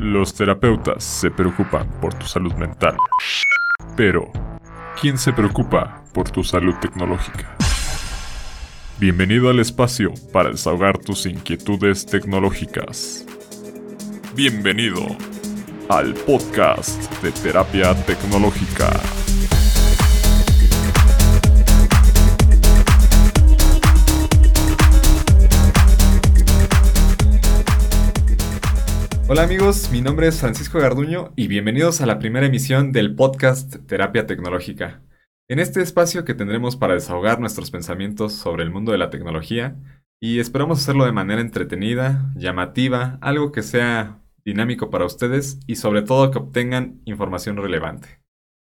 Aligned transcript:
Los 0.00 0.32
terapeutas 0.32 1.04
se 1.04 1.30
preocupan 1.30 1.86
por 2.00 2.14
tu 2.14 2.24
salud 2.24 2.54
mental. 2.54 2.96
Pero, 3.98 4.32
¿quién 4.98 5.18
se 5.18 5.30
preocupa 5.30 6.02
por 6.14 6.30
tu 6.30 6.42
salud 6.42 6.74
tecnológica? 6.80 7.54
Bienvenido 8.98 9.50
al 9.50 9.60
espacio 9.60 10.14
para 10.32 10.48
desahogar 10.48 10.96
tus 10.96 11.26
inquietudes 11.26 12.06
tecnológicas. 12.06 13.26
Bienvenido 14.34 15.02
al 15.90 16.14
podcast 16.14 17.22
de 17.22 17.30
terapia 17.32 17.94
tecnológica. 18.06 18.88
Hola 29.32 29.44
amigos, 29.44 29.92
mi 29.92 30.00
nombre 30.00 30.26
es 30.26 30.40
Francisco 30.40 30.80
Garduño 30.80 31.32
y 31.36 31.46
bienvenidos 31.46 32.00
a 32.00 32.06
la 32.06 32.18
primera 32.18 32.46
emisión 32.46 32.90
del 32.90 33.14
podcast 33.14 33.76
Terapia 33.86 34.26
Tecnológica. 34.26 35.02
En 35.48 35.60
este 35.60 35.80
espacio 35.82 36.24
que 36.24 36.34
tendremos 36.34 36.74
para 36.74 36.94
desahogar 36.94 37.38
nuestros 37.38 37.70
pensamientos 37.70 38.32
sobre 38.32 38.64
el 38.64 38.72
mundo 38.72 38.90
de 38.90 38.98
la 38.98 39.08
tecnología 39.08 39.76
y 40.18 40.40
esperamos 40.40 40.80
hacerlo 40.80 41.04
de 41.04 41.12
manera 41.12 41.40
entretenida, 41.42 42.32
llamativa, 42.34 43.18
algo 43.20 43.52
que 43.52 43.62
sea 43.62 44.18
dinámico 44.44 44.90
para 44.90 45.06
ustedes 45.06 45.60
y 45.68 45.76
sobre 45.76 46.02
todo 46.02 46.32
que 46.32 46.38
obtengan 46.38 47.00
información 47.04 47.56
relevante. 47.56 48.08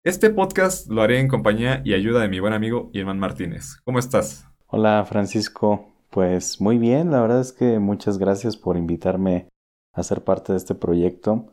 Este 0.04 0.32
podcast 0.32 0.90
lo 0.90 1.02
haré 1.02 1.22
en 1.22 1.30
compañía 1.30 1.82
y 1.86 1.94
ayuda 1.94 2.20
de 2.20 2.28
mi 2.28 2.42
buen 2.42 2.52
amigo 2.52 2.90
Irmán 2.92 3.20
Martínez. 3.20 3.78
¿Cómo 3.86 4.00
estás? 4.00 4.50
Hola 4.68 5.06
Francisco, 5.08 5.94
pues 6.10 6.60
muy 6.60 6.78
bien, 6.78 7.10
la 7.10 7.22
verdad 7.22 7.40
es 7.40 7.54
que 7.54 7.80
muchas 7.80 8.18
gracias 8.18 8.58
por 8.58 8.76
invitarme 8.76 9.48
hacer 9.94 10.24
parte 10.24 10.54
de 10.54 10.58
este 10.58 10.76
proyecto. 10.76 11.48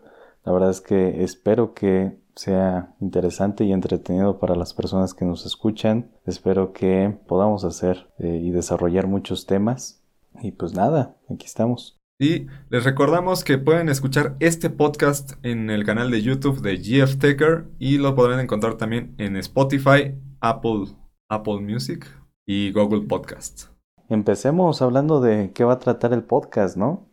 La 0.44 0.52
verdad 0.52 0.70
es 0.70 0.80
que 0.80 1.22
espero 1.24 1.74
que 1.74 2.18
sea 2.34 2.94
interesante 3.00 3.64
y 3.64 3.72
entretenido 3.72 4.38
para 4.38 4.54
las 4.54 4.72
personas 4.72 5.12
que 5.12 5.24
nos 5.24 5.44
escuchan. 5.44 6.12
Espero 6.24 6.72
que 6.72 7.18
podamos 7.26 7.64
hacer 7.64 8.08
eh, 8.18 8.40
y 8.42 8.50
desarrollar 8.50 9.08
muchos 9.08 9.46
temas. 9.46 10.04
Y 10.40 10.52
pues 10.52 10.72
nada, 10.72 11.16
aquí 11.28 11.46
estamos. 11.46 11.98
Y 12.20 12.46
les 12.70 12.84
recordamos 12.84 13.44
que 13.44 13.58
pueden 13.58 13.88
escuchar 13.88 14.36
este 14.40 14.70
podcast 14.70 15.32
en 15.44 15.70
el 15.70 15.84
canal 15.84 16.10
de 16.10 16.22
YouTube 16.22 16.60
de 16.62 16.76
GF 16.76 17.16
Taker 17.18 17.66
y 17.78 17.98
lo 17.98 18.14
podrán 18.14 18.40
encontrar 18.40 18.76
también 18.76 19.14
en 19.18 19.36
Spotify, 19.36 20.14
Apple, 20.40 20.86
Apple 21.28 21.60
Music 21.60 22.06
y 22.46 22.72
Google 22.72 23.02
Podcast. 23.02 23.66
Empecemos 24.08 24.80
hablando 24.80 25.20
de 25.20 25.52
qué 25.52 25.64
va 25.64 25.74
a 25.74 25.78
tratar 25.78 26.12
el 26.12 26.24
podcast, 26.24 26.76
¿no? 26.76 27.07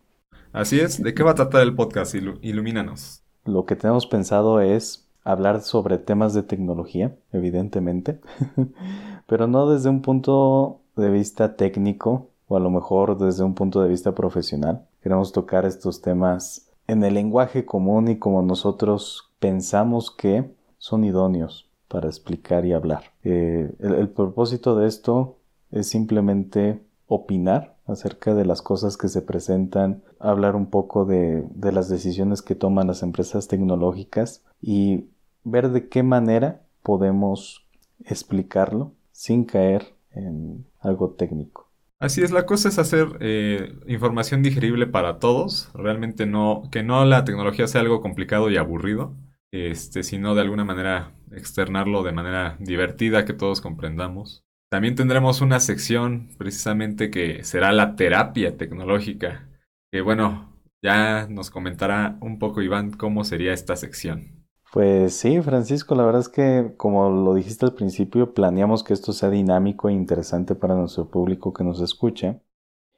Así 0.55 0.79
es, 0.79 1.03
¿de 1.03 1.13
qué 1.13 1.21
va 1.21 1.31
a 1.31 1.35
tratar 1.35 1.63
el 1.63 1.75
podcast? 1.75 2.15
ilumínanos. 2.15 3.21
Lo 3.43 3.65
que 3.65 3.75
tenemos 3.75 4.07
pensado 4.07 4.61
es 4.61 5.05
hablar 5.25 5.59
sobre 5.59 5.97
temas 5.97 6.33
de 6.33 6.43
tecnología, 6.43 7.13
evidentemente, 7.33 8.21
pero 9.27 9.47
no 9.47 9.69
desde 9.69 9.89
un 9.89 10.01
punto 10.01 10.79
de 10.95 11.09
vista 11.09 11.57
técnico 11.57 12.29
o 12.47 12.55
a 12.55 12.61
lo 12.61 12.69
mejor 12.69 13.17
desde 13.17 13.43
un 13.43 13.53
punto 13.53 13.81
de 13.81 13.89
vista 13.89 14.15
profesional. 14.15 14.85
Queremos 15.03 15.33
tocar 15.33 15.65
estos 15.65 16.01
temas 16.01 16.69
en 16.87 17.03
el 17.03 17.15
lenguaje 17.15 17.65
común 17.65 18.07
y 18.07 18.17
como 18.17 18.41
nosotros 18.41 19.33
pensamos 19.39 20.09
que 20.09 20.55
son 20.77 21.03
idóneos 21.03 21.69
para 21.89 22.07
explicar 22.07 22.65
y 22.65 22.71
hablar. 22.71 23.03
Eh, 23.25 23.73
el 23.79 24.07
propósito 24.07 24.77
de 24.77 24.87
esto 24.87 25.35
es 25.71 25.89
simplemente 25.89 26.79
opinar 27.07 27.74
acerca 27.85 28.33
de 28.33 28.45
las 28.45 28.61
cosas 28.61 28.97
que 28.97 29.07
se 29.07 29.21
presentan, 29.21 30.03
hablar 30.19 30.55
un 30.55 30.69
poco 30.69 31.05
de, 31.05 31.43
las 31.61 31.89
decisiones 31.89 32.41
que 32.41 32.55
toman 32.55 32.87
las 32.87 33.03
empresas 33.03 33.47
tecnológicas 33.47 34.43
y 34.61 35.05
ver 35.43 35.69
de 35.69 35.87
qué 35.87 36.03
manera 36.03 36.63
podemos 36.81 37.65
explicarlo 38.03 38.93
sin 39.11 39.45
caer 39.45 39.95
en 40.11 40.65
algo 40.79 41.11
técnico. 41.11 41.69
Así 41.99 42.21
es, 42.21 42.31
la 42.31 42.45
cosa 42.45 42.69
es 42.69 42.77
hacer 42.77 43.07
eh, 43.21 43.73
información 43.87 44.43
digerible 44.43 44.85
para 44.85 45.19
todos, 45.19 45.69
realmente 45.73 46.25
no, 46.25 46.63
que 46.71 46.83
no 46.83 47.05
la 47.05 47.23
tecnología 47.23 47.67
sea 47.67 47.81
algo 47.81 48.01
complicado 48.01 48.49
y 48.49 48.57
aburrido, 48.57 49.15
este, 49.51 50.03
sino 50.03 50.35
de 50.35 50.41
alguna 50.41 50.65
manera 50.65 51.13
externarlo 51.31 52.03
de 52.03 52.11
manera 52.11 52.57
divertida 52.59 53.25
que 53.25 53.33
todos 53.33 53.61
comprendamos. 53.61 54.44
También 54.69 54.95
tendremos 54.95 55.41
una 55.41 55.59
sección 55.59 56.29
precisamente 56.37 57.09
que 57.09 57.43
será 57.43 57.71
la 57.71 57.95
terapia 57.95 58.57
tecnológica, 58.57 59.47
que 59.91 60.01
bueno, 60.01 60.55
ya 60.81 61.27
nos 61.27 61.49
comentará 61.49 62.17
un 62.21 62.39
poco 62.39 62.61
Iván 62.61 62.91
cómo 62.91 63.23
sería 63.23 63.53
esta 63.53 63.75
sección. 63.75 64.45
Pues 64.73 65.15
sí, 65.15 65.41
Francisco, 65.41 65.95
la 65.95 66.03
verdad 66.03 66.21
es 66.21 66.29
que 66.29 66.73
como 66.77 67.09
lo 67.09 67.33
dijiste 67.33 67.65
al 67.65 67.75
principio, 67.75 68.33
planeamos 68.33 68.83
que 68.83 68.93
esto 68.93 69.13
sea 69.13 69.29
dinámico 69.29 69.87
e 69.87 69.93
interesante 69.93 70.53
para 70.53 70.75
nuestro 70.75 71.09
público 71.09 71.53
que 71.53 71.63
nos 71.63 71.79
escuche. 71.79 72.41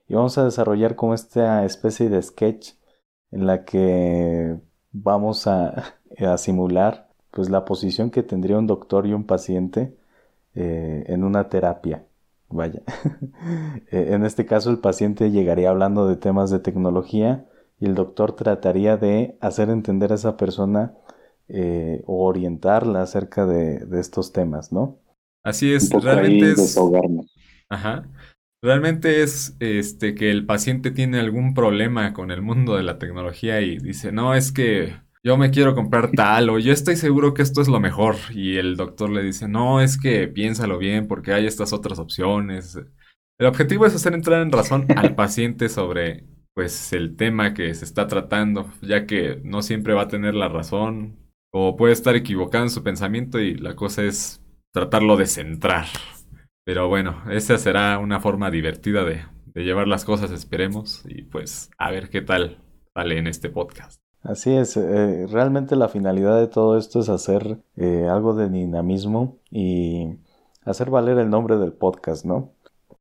Y 0.07 0.15
vamos 0.15 0.37
a 0.37 0.45
desarrollar 0.45 0.95
como 0.95 1.13
esta 1.13 1.65
especie 1.65 2.09
de 2.09 2.21
sketch 2.21 2.71
en 3.31 3.45
la 3.45 3.63
que 3.65 4.57
vamos 4.91 5.47
a, 5.47 5.95
a 6.19 6.37
simular 6.37 7.09
pues 7.31 7.49
la 7.49 7.65
posición 7.65 8.09
que 8.09 8.23
tendría 8.23 8.57
un 8.57 8.67
doctor 8.67 9.05
y 9.05 9.13
un 9.13 9.25
paciente 9.25 9.95
eh, 10.59 11.03
en 11.07 11.23
una 11.23 11.49
terapia. 11.49 12.07
Vaya. 12.49 12.81
Eh, 13.91 14.09
en 14.11 14.25
este 14.25 14.45
caso 14.45 14.69
el 14.69 14.79
paciente 14.79 15.31
llegaría 15.31 15.69
hablando 15.69 16.07
de 16.07 16.17
temas 16.17 16.49
de 16.49 16.59
tecnología 16.59 17.45
y 17.79 17.85
el 17.85 17.95
doctor 17.95 18.35
trataría 18.35 18.97
de 18.97 19.37
hacer 19.39 19.69
entender 19.69 20.11
a 20.11 20.15
esa 20.15 20.35
persona 20.35 20.93
eh, 21.47 22.01
o 22.05 22.25
orientarla 22.25 23.03
acerca 23.03 23.45
de, 23.45 23.87
estos 23.99 24.33
temas, 24.33 24.73
¿no? 24.73 24.99
Así 25.43 25.73
es, 25.73 25.91
realmente 25.91 26.51
es... 26.51 26.77
Ajá. 27.69 28.09
Realmente 28.61 29.21
es 29.21 29.55
este 29.59 30.15
que 30.15 30.31
el 30.31 30.45
paciente 30.45 30.91
tiene 30.91 31.19
algún 31.19 31.53
problema 31.53 32.11
con 32.13 32.31
el 32.31 32.41
mundo 32.41 32.75
de 32.75 32.83
la 32.83 32.97
tecnología 32.97 33.61
y 33.61 33.77
dice, 33.77 34.11
no, 34.11 34.33
es 34.33 34.51
que 34.51 34.95
yo 35.23 35.37
me 35.37 35.51
quiero 35.51 35.75
comprar 35.75 36.11
tal 36.11 36.49
o 36.49 36.59
yo 36.59 36.71
estoy 36.71 36.95
seguro 36.95 37.33
que 37.33 37.41
esto 37.41 37.61
es 37.61 37.67
lo 37.67 37.79
mejor 37.79 38.15
y 38.33 38.57
el 38.57 38.75
doctor 38.77 39.09
le 39.09 39.23
dice, 39.23 39.47
no, 39.47 39.81
es 39.81 39.99
que 39.99 40.27
piénsalo 40.27 40.77
bien 40.77 41.07
porque 41.07 41.33
hay 41.33 41.45
estas 41.47 41.73
otras 41.73 41.99
opciones. 41.99 42.79
El 43.39 43.47
objetivo 43.47 43.85
es 43.85 43.95
hacer 43.95 44.13
entrar 44.13 44.41
en 44.41 44.51
razón 44.51 44.87
al 44.95 45.15
paciente 45.15 45.69
sobre 45.69 46.25
pues 46.53 46.91
el 46.93 47.15
tema 47.15 47.53
que 47.53 47.73
se 47.75 47.85
está 47.85 48.07
tratando, 48.07 48.71
ya 48.81 49.05
que 49.05 49.39
no 49.43 49.61
siempre 49.61 49.93
va 49.93 50.03
a 50.03 50.07
tener 50.07 50.33
la 50.33 50.49
razón 50.49 51.17
o 51.53 51.75
puede 51.75 51.93
estar 51.93 52.15
equivocado 52.15 52.63
en 52.63 52.69
su 52.69 52.83
pensamiento 52.83 53.39
y 53.39 53.55
la 53.55 53.75
cosa 53.75 54.03
es 54.03 54.41
tratarlo 54.73 55.17
de 55.17 55.27
centrar. 55.27 55.85
Pero 56.65 56.87
bueno, 56.87 57.23
esa 57.31 57.57
será 57.57 57.99
una 57.99 58.19
forma 58.19 58.51
divertida 58.51 59.03
de, 59.03 59.23
de 59.45 59.63
llevar 59.63 59.87
las 59.87 60.03
cosas, 60.03 60.31
esperemos, 60.31 61.03
y 61.07 61.23
pues 61.23 61.71
a 61.77 61.91
ver 61.91 62.09
qué 62.09 62.21
tal 62.21 62.63
sale 62.93 63.17
en 63.17 63.27
este 63.27 63.49
podcast. 63.49 64.06
Así 64.23 64.53
es, 64.53 64.75
eh, 64.77 65.25
realmente 65.27 65.75
la 65.75 65.89
finalidad 65.89 66.39
de 66.39 66.47
todo 66.47 66.77
esto 66.77 66.99
es 66.99 67.09
hacer 67.09 67.59
eh, 67.77 68.07
algo 68.09 68.33
de 68.33 68.49
dinamismo 68.49 69.37
y 69.51 70.17
hacer 70.65 70.89
valer 70.89 71.17
el 71.17 71.29
nombre 71.29 71.57
del 71.57 71.71
podcast, 71.71 72.25
¿no? 72.25 72.51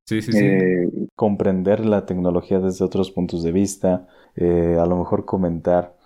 Sí, 0.04 0.22
sí, 0.22 0.32
sí. 0.32 0.38
Eh, 0.38 0.90
comprender 1.16 1.84
la 1.84 2.06
tecnología 2.06 2.60
desde 2.60 2.84
otros 2.84 3.10
puntos 3.10 3.42
de 3.42 3.50
vista, 3.50 4.06
a 4.36 4.86
lo 4.86 4.96
mejor 4.96 5.24
comentar 5.24 5.96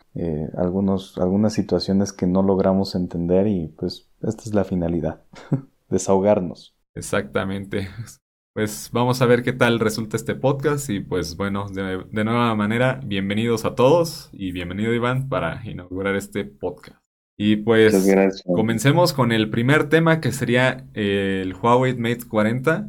algunos, 0.57 1.19
algunas 1.19 1.53
situaciones 1.53 2.13
que 2.13 2.27
no 2.27 2.43
logramos 2.43 2.95
entender 2.95 3.47
y 3.47 3.69
pues 3.69 4.09
esta 4.23 4.43
es 4.45 4.55
la 4.55 4.65
finalidad, 4.65 5.21
desahogarnos. 5.91 6.75
Exactamente 6.95 7.89
pues 8.53 8.91
vamos 8.93 9.23
a 9.23 9.27
ver 9.27 9.43
qué 9.43 9.53
tal 9.53 9.79
resulta 9.79 10.17
este 10.17 10.35
podcast 10.35 10.91
y 10.91 11.01
pues 11.01 11.37
bueno, 11.37 11.69
de, 11.69 12.25
nueva 12.25 12.55
manera, 12.57 13.01
bienvenidos 13.05 13.65
a 13.65 13.75
todos 13.75 14.29
y 14.33 14.51
bienvenido 14.51 14.93
Iván 14.93 15.29
para 15.29 15.63
inaugurar 15.69 16.17
este 16.17 16.45
podcast. 16.45 16.99
Y 17.37 17.57
pues 17.57 18.13
comencemos 18.45 19.13
con 19.13 19.33
el 19.33 19.49
primer 19.51 19.89
tema 19.89 20.21
que 20.21 20.33
sería 20.33 20.85
el 20.95 21.55
Huawei 21.55 21.97
Mate 21.97 22.27
40. 22.29 22.89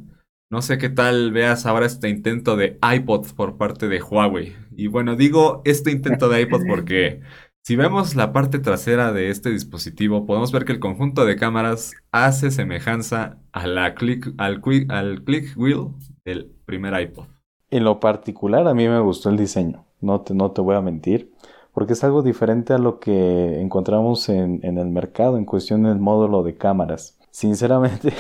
No 0.50 0.62
sé 0.62 0.78
qué 0.78 0.90
tal 0.90 1.32
veas 1.32 1.66
ahora 1.66 1.86
este 1.86 2.10
intento 2.10 2.58
de 2.58 2.78
iPod 2.82 3.28
por 3.36 3.58
parte 3.58 3.88
de 3.88 4.02
Huawei. 4.02 4.56
Y 4.76 4.88
bueno, 4.88 5.16
digo 5.16 5.62
este 5.64 5.92
intento 5.92 6.28
de 6.28 6.42
iPod 6.42 6.64
porque 6.68 7.22
si 7.64 7.76
vemos 7.76 8.16
la 8.16 8.34
parte 8.34 8.58
trasera 8.58 9.14
de 9.14 9.30
este 9.30 9.52
dispositivo, 9.52 10.26
podemos 10.26 10.52
ver 10.52 10.66
que 10.66 10.72
el 10.72 10.80
conjunto 10.80 11.26
de 11.26 11.36
cámaras 11.36 11.94
hace 12.12 12.50
semejanza 12.50 13.38
a 13.54 13.94
click, 13.94 14.34
al, 14.40 14.62
click 14.62 15.56
wheel 15.56 15.90
del 16.26 16.52
primer 16.66 17.00
iPod. 17.00 17.26
En 17.70 17.84
lo 17.84 18.00
particular, 18.00 18.68
a 18.68 18.74
mí 18.74 18.88
me 18.88 19.00
gustó 19.00 19.30
el 19.30 19.38
diseño, 19.38 19.86
no 20.02 20.22
te, 20.22 20.62
voy 20.62 20.76
a 20.76 20.82
mentir, 20.82 21.32
porque 21.72 21.94
es 21.94 22.04
algo 22.04 22.24
diferente 22.24 22.74
a 22.74 22.80
lo 22.80 23.00
que 23.00 23.62
encontramos 23.62 24.28
en, 24.30 24.60
el 24.64 24.90
mercado 24.90 25.38
en 25.38 25.46
cuestión 25.46 25.84
del 25.84 26.00
módulo 26.00 26.42
de 26.42 26.58
cámaras. 26.58 27.20
Sinceramente, 27.30 28.12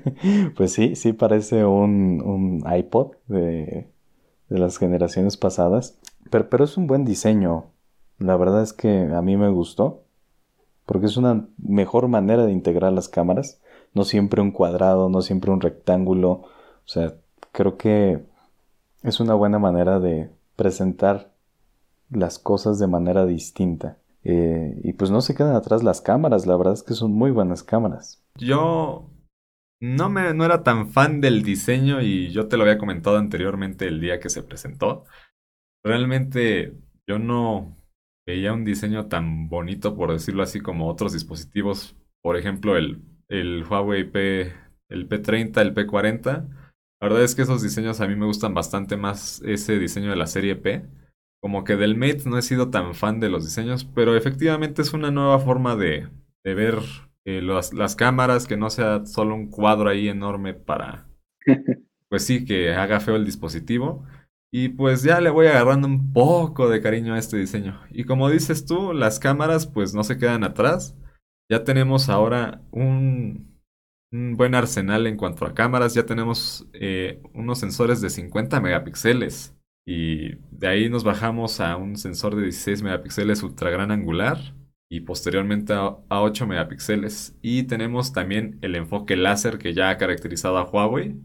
pues 0.56 0.72
sí, 0.72 0.96
sí 0.96 1.12
parece 1.12 1.66
un, 1.66 2.64
iPod 2.66 3.12
de, 3.28 3.88
las 4.48 4.78
generaciones 4.78 5.36
pasadas, 5.36 5.98
pero 6.30 6.64
es 6.64 6.78
un 6.78 6.86
buen 6.86 7.04
diseño 7.04 7.75
La 8.18 8.36
verdad 8.36 8.62
es 8.62 8.72
que 8.72 9.08
a 9.12 9.22
mí 9.22 9.36
me 9.36 9.50
gustó. 9.50 10.02
Porque 10.84 11.06
es 11.06 11.16
una 11.16 11.48
mejor 11.58 12.08
manera 12.08 12.46
de 12.46 12.52
integrar 12.52 12.92
las 12.92 13.08
cámaras. 13.08 13.60
No 13.92 14.04
siempre 14.04 14.40
un 14.40 14.52
cuadrado, 14.52 15.08
no 15.08 15.20
siempre 15.22 15.50
un 15.50 15.60
rectángulo. 15.60 16.30
O 16.30 16.88
sea, 16.88 17.14
creo 17.52 17.76
que 17.76 18.22
es 19.02 19.20
una 19.20 19.34
buena 19.34 19.58
manera 19.58 19.98
de 19.98 20.30
presentar 20.54 21.32
las 22.10 22.38
cosas 22.38 22.78
de 22.78 22.86
manera 22.86 23.26
distinta. 23.26 23.98
Eh, 24.24 24.80
y 24.82 24.92
pues 24.94 25.10
no 25.10 25.20
se 25.20 25.34
quedan 25.34 25.54
atrás 25.54 25.82
las 25.82 26.00
cámaras, 26.00 26.46
la 26.46 26.56
verdad 26.56 26.74
es 26.74 26.82
que 26.82 26.94
son 26.94 27.12
muy 27.12 27.30
buenas 27.30 27.62
cámaras. 27.62 28.24
Yo 28.36 29.08
no, 29.80 30.08
me, 30.08 30.34
no 30.34 30.44
era 30.44 30.62
tan 30.62 30.88
fan 30.88 31.20
del 31.20 31.42
diseño 31.42 32.02
y 32.02 32.30
yo 32.30 32.48
te 32.48 32.56
lo 32.56 32.64
había 32.64 32.78
comentado 32.78 33.18
anteriormente 33.18 33.86
el 33.86 34.00
día 34.00 34.18
que 34.18 34.30
se 34.30 34.42
presentó. 34.42 35.04
Realmente 35.84 36.76
yo 37.06 37.18
no 37.18 37.76
veía 38.26 38.52
un 38.52 38.64
diseño 38.64 39.06
tan 39.06 39.48
bonito, 39.48 39.96
por 39.96 40.12
decirlo 40.12 40.42
así, 40.42 40.60
como 40.60 40.88
otros 40.88 41.12
dispositivos. 41.12 41.96
Por 42.22 42.36
ejemplo, 42.36 42.76
el, 42.76 43.02
el 43.28 43.64
Huawei 43.64 44.04
P, 44.10 44.52
el 44.88 45.08
P30, 45.08 45.60
el 45.60 45.74
P40. 45.74 46.48
La 47.00 47.08
verdad 47.08 47.22
es 47.22 47.34
que 47.34 47.42
esos 47.42 47.62
diseños 47.62 48.00
a 48.00 48.08
mí 48.08 48.16
me 48.16 48.26
gustan 48.26 48.54
bastante 48.54 48.96
más 48.96 49.42
ese 49.42 49.78
diseño 49.78 50.10
de 50.10 50.16
la 50.16 50.26
serie 50.26 50.56
P 50.56 50.84
como 51.46 51.62
que 51.62 51.76
del 51.76 51.96
Mate 51.96 52.22
no 52.26 52.38
he 52.38 52.42
sido 52.42 52.70
tan 52.70 52.94
fan 52.94 53.20
de 53.20 53.28
los 53.28 53.44
diseños, 53.44 53.84
pero 53.84 54.16
efectivamente 54.16 54.82
es 54.82 54.92
una 54.92 55.12
nueva 55.12 55.38
forma 55.38 55.76
de, 55.76 56.08
ver 56.42 56.80
eh, 57.24 57.40
las 57.40 57.94
cámaras, 57.94 58.48
que 58.48 58.56
no 58.56 58.68
sea 58.68 59.06
solo 59.06 59.36
un 59.36 59.48
cuadro 59.48 59.90
ahí 59.90 60.08
enorme 60.08 60.54
para, 60.54 61.06
pues 62.08 62.24
sí, 62.24 62.44
que 62.44 62.74
haga 62.74 62.98
feo 62.98 63.14
el 63.14 63.24
dispositivo. 63.24 64.04
Y 64.52 64.70
pues 64.70 65.02
ya 65.02 65.20
le 65.20 65.30
voy 65.30 65.46
agarrando 65.46 65.88
un 65.88 66.12
poco 66.12 66.68
de 66.68 66.80
cariño 66.80 67.14
a 67.14 67.18
este 67.18 67.36
diseño. 67.36 67.80
Y 67.90 68.04
como 68.04 68.30
dices 68.30 68.64
tú, 68.64 68.92
las 68.92 69.18
cámaras 69.18 69.66
pues 69.66 69.94
no 69.94 70.04
se 70.04 70.18
quedan 70.18 70.44
atrás. 70.44 70.96
Ya 71.50 71.64
tenemos 71.64 72.08
ahora 72.08 72.62
un, 72.70 73.60
buen 74.10 74.54
arsenal 74.54 75.06
en 75.06 75.16
cuanto 75.16 75.44
a 75.46 75.54
cámaras. 75.54 75.94
Ya 75.94 76.06
tenemos 76.06 76.68
eh, 76.72 77.20
unos 77.34 77.58
sensores 77.58 78.00
de 78.00 78.10
50 78.10 78.60
megapíxeles. 78.60 79.56
Y 79.86 80.36
de 80.50 80.68
ahí 80.68 80.88
nos 80.88 81.04
bajamos 81.04 81.60
a 81.60 81.76
un 81.76 81.96
sensor 81.96 82.34
de 82.34 82.42
16 82.42 82.82
megapíxeles 82.82 83.42
ultra 83.42 83.70
gran 83.70 83.92
angular 83.92 84.38
y 84.88 85.00
posteriormente 85.00 85.72
a, 85.74 85.96
8 86.08 86.46
megapíxeles. 86.46 87.36
Y 87.42 87.64
tenemos 87.64 88.12
también 88.12 88.58
el 88.62 88.74
enfoque 88.74 89.16
láser 89.16 89.58
que 89.58 89.74
ya 89.74 89.90
ha 89.90 89.98
caracterizado 89.98 90.58
a 90.58 90.64
Huawei. 90.64 91.16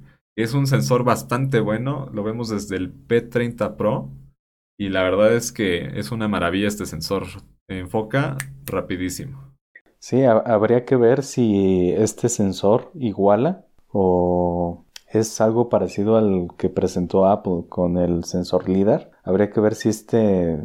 Es 0.42 0.56
un 0.56 0.66
sensor 0.66 1.04
bastante 1.04 1.60
bueno, 1.60 2.10
lo 2.12 2.24
vemos 2.24 2.50
desde 2.50 2.76
el 2.76 2.92
P30 3.08 3.76
Pro 3.76 4.10
y 4.76 4.90
la 4.90 5.04
verdad 5.04 5.36
es 5.36 5.52
que 5.52 6.00
es 6.00 6.12
una 6.12 6.28
maravilla 6.28 6.68
este 6.68 6.88
sensor. 6.88 7.26
Enfoca 7.68 8.38
rapidísimo. 8.66 9.54
Sí, 10.00 10.24
habría 10.24 10.84
que 10.84 10.96
ver 10.96 11.22
si 11.22 11.92
este 11.92 12.28
sensor 12.28 12.90
iguala 12.96 13.66
o 13.92 14.86
es 15.08 15.40
algo 15.42 15.70
parecido 15.70 16.18
al 16.18 16.48
que 16.58 16.70
presentó 16.70 17.28
Apple 17.28 17.66
con 17.70 17.98
el 17.98 18.24
sensor 18.24 18.68
LIDAR. 18.68 19.12
Habría 19.24 19.52
que 19.52 19.60
ver 19.60 19.76
si 19.76 19.90
este 19.90 20.58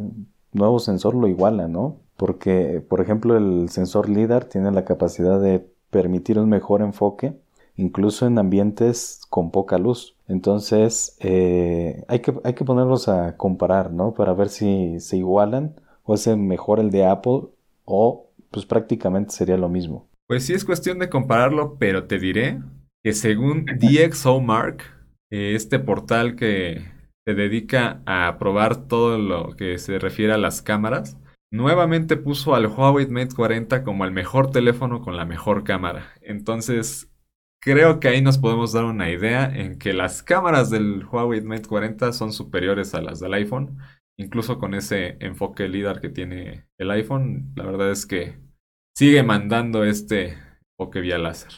nuevo 0.53 0.79
sensor 0.79 1.13
lo 1.13 1.27
iguala, 1.27 1.67
¿no? 1.67 1.99
Porque, 2.15 2.81
por 2.81 2.99
ejemplo, 2.99 3.37
el 3.37 3.69
sensor 3.69 4.09
LIDAR 4.09 4.45
tiene 4.45 4.71
la 4.71 4.85
capacidad 4.85 5.39
de 5.39 5.69
permitir 5.91 6.39
un 6.39 6.49
mejor 6.49 6.81
enfoque, 6.81 7.39
incluso 7.77 8.27
en 8.27 8.37
ambientes 8.37 9.21
con 9.29 9.51
poca 9.51 9.77
luz. 9.77 10.15
Entonces, 10.27 11.15
eh, 11.21 12.03
hay, 12.07 12.19
que, 12.19 12.33
hay 12.43 12.53
que 12.53 12.65
ponerlos 12.65 13.07
a 13.07 13.37
comparar, 13.37 13.91
¿no? 13.93 14.13
Para 14.13 14.33
ver 14.33 14.49
si 14.49 14.99
se 14.99 15.17
igualan 15.17 15.79
o 16.03 16.15
es 16.15 16.27
mejor 16.35 16.79
el 16.79 16.91
de 16.91 17.05
Apple 17.05 17.43
o 17.85 18.27
pues 18.51 18.65
prácticamente 18.65 19.31
sería 19.31 19.57
lo 19.57 19.69
mismo. 19.69 20.07
Pues 20.27 20.45
sí 20.45 20.53
es 20.53 20.65
cuestión 20.65 20.99
de 20.99 21.09
compararlo, 21.09 21.77
pero 21.79 22.05
te 22.05 22.19
diré 22.19 22.59
que 23.03 23.13
según 23.13 23.65
DxOMark, 23.65 24.83
eh, 25.31 25.53
este 25.55 25.79
portal 25.79 26.35
que 26.35 26.85
se 27.25 27.33
dedica 27.33 28.01
a 28.05 28.37
probar 28.39 28.87
todo 28.87 29.17
lo 29.17 29.55
que 29.55 29.77
se 29.77 29.99
refiere 29.99 30.33
a 30.33 30.37
las 30.37 30.61
cámaras, 30.61 31.17
nuevamente 31.51 32.17
puso 32.17 32.55
al 32.55 32.67
Huawei 32.67 33.07
Mate 33.07 33.35
40 33.35 33.83
como 33.83 34.05
el 34.05 34.11
mejor 34.11 34.51
teléfono 34.51 35.01
con 35.01 35.15
la 35.15 35.25
mejor 35.25 35.63
cámara. 35.63 36.07
Entonces, 36.21 37.09
creo 37.59 37.99
que 37.99 38.07
ahí 38.07 38.21
nos 38.21 38.37
podemos 38.37 38.73
dar 38.73 38.85
una 38.85 39.09
idea 39.09 39.45
en 39.45 39.77
que 39.77 39.93
las 39.93 40.23
cámaras 40.23 40.69
del 40.69 41.05
Huawei 41.05 41.41
Mate 41.41 41.67
40 41.67 42.13
son 42.13 42.33
superiores 42.33 42.93
a 42.93 43.01
las 43.01 43.19
del 43.19 43.33
iPhone, 43.33 43.77
incluso 44.17 44.59
con 44.59 44.73
ese 44.73 45.17
enfoque 45.19 45.67
LIDAR 45.67 46.01
que 46.01 46.09
tiene 46.09 46.67
el 46.77 46.91
iPhone. 46.91 47.53
La 47.55 47.65
verdad 47.65 47.91
es 47.91 48.05
que 48.05 48.39
sigue 48.95 49.23
mandando 49.23 49.83
este 49.83 50.37
enfoque 50.77 51.01
vía 51.01 51.17
láser. 51.17 51.51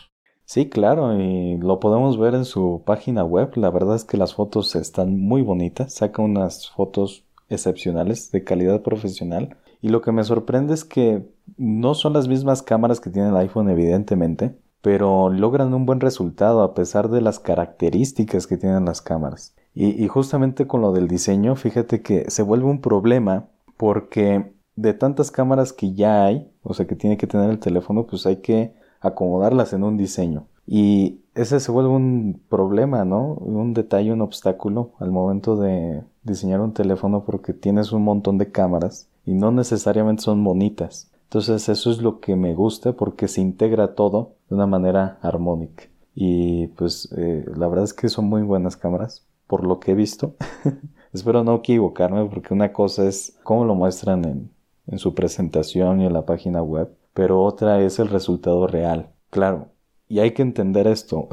Sí, 0.46 0.68
claro, 0.68 1.19
y 1.19 1.60
lo 1.60 1.80
podemos 1.80 2.18
ver 2.18 2.34
en 2.34 2.44
su 2.44 2.81
página 2.86 3.24
web. 3.24 3.51
La 3.56 3.69
verdad 3.69 3.96
es 3.96 4.04
que 4.04 4.18
las 4.18 4.34
fotos 4.34 4.75
están 4.75 5.19
muy 5.19 5.44
bonitas, 5.44 5.94
saca 5.94 6.24
unas 6.24 6.72
fotos 6.72 7.24
excepcionales 7.50 8.31
de 8.31 8.44
calidad 8.44 8.81
profesional. 8.81 9.57
Y 9.80 9.90
lo 9.90 10.01
que 10.01 10.12
me 10.12 10.24
sorprende 10.24 10.74
es 10.74 10.84
que 10.86 11.24
no 11.57 11.94
son 11.94 12.13
las 12.13 12.28
mismas 12.28 12.63
cámaras 12.63 13.00
que 13.00 13.12
tiene 13.12 13.30
el 13.30 13.38
iPhone, 13.38 13.69
evidentemente, 13.69 14.56
pero 14.81 15.29
logran 15.29 15.73
un 15.73 15.85
buen 15.85 15.99
resultado 15.99 16.63
a 16.63 16.73
pesar 16.73 17.09
de 17.09 17.21
las 17.21 17.39
características 17.39 18.47
que 18.47 18.57
tienen 18.57 18.85
las 18.85 19.01
cámaras. 19.01 19.55
Y, 19.73 20.07
justamente 20.07 20.67
con 20.67 20.81
lo 20.81 20.91
del 20.91 21.07
diseño, 21.07 21.55
fíjate 21.55 22.01
que 22.01 22.29
se 22.29 22.43
vuelve 22.43 22.65
un 22.65 22.81
problema 22.81 23.47
porque 23.77 24.51
de 24.75 24.93
tantas 24.93 25.31
cámaras 25.31 25.71
que 25.73 25.93
ya 25.93 26.25
hay, 26.25 26.51
o 26.63 26.73
sea 26.73 26.87
que 26.87 26.95
tiene 26.95 27.17
que 27.17 27.27
tener 27.27 27.49
el 27.49 27.59
teléfono, 27.59 28.05
pues 28.05 28.25
hay 28.25 28.37
que 28.37 28.73
acomodarlas 28.99 29.71
en 29.73 29.83
un 29.83 29.95
diseño. 29.95 30.47
Y 30.65 31.21
ese 31.33 31.59
se 31.59 31.71
vuelve 31.71 31.89
un 31.89 32.41
problema, 32.49 33.05
¿no? 33.05 33.33
Un 33.35 33.73
detalle, 33.73 34.11
un 34.11 34.21
obstáculo 34.21 34.91
al 34.99 35.11
momento 35.11 35.55
de 35.55 36.03
diseñar 36.23 36.61
un 36.61 36.73
teléfono 36.73 37.23
porque 37.23 37.53
tienes 37.53 37.91
un 37.91 38.03
montón 38.03 38.37
de 38.37 38.51
cámaras 38.51 39.09
y 39.25 39.33
no 39.33 39.51
necesariamente 39.51 40.23
son 40.23 40.43
bonitas. 40.43 41.08
Entonces 41.29 41.69
eso 41.69 41.91
es 41.91 42.01
lo 42.01 42.19
que 42.19 42.35
me 42.35 42.53
gusta 42.53 42.93
porque 42.93 43.27
se 43.27 43.41
integra 43.41 43.95
todo 43.95 44.35
de 44.49 44.55
una 44.55 44.67
manera 44.67 45.19
armónica. 45.21 45.85
Y 46.13 46.67
pues 46.67 47.09
eh, 47.17 47.45
la 47.55 47.67
verdad 47.67 47.85
es 47.85 47.93
que 47.93 48.09
son 48.09 48.25
muy 48.25 48.41
buenas 48.41 48.75
cámaras, 48.75 49.25
por 49.47 49.65
lo 49.65 49.79
que 49.79 49.91
he 49.91 49.95
visto. 49.95 50.35
Espero 51.13 51.43
no 51.43 51.55
equivocarme 51.55 52.25
porque 52.25 52.53
una 52.53 52.73
cosa 52.73 53.07
es 53.07 53.37
cómo 53.43 53.65
lo 53.65 53.75
muestran 53.75 54.25
en, 54.25 54.51
en 54.87 54.99
su 54.99 55.15
presentación 55.15 56.01
y 56.01 56.05
en 56.05 56.13
la 56.13 56.25
página 56.25 56.61
web 56.61 56.89
pero 57.19 57.43
otra 57.43 57.81
es 57.81 58.00
el 58.00 58.07
resultado 58.07 58.65
real. 58.65 59.09
Claro, 59.29 59.67
y 60.07 60.19
hay 60.19 60.31
que 60.31 60.41
entender 60.41 60.88
esto. 60.88 61.27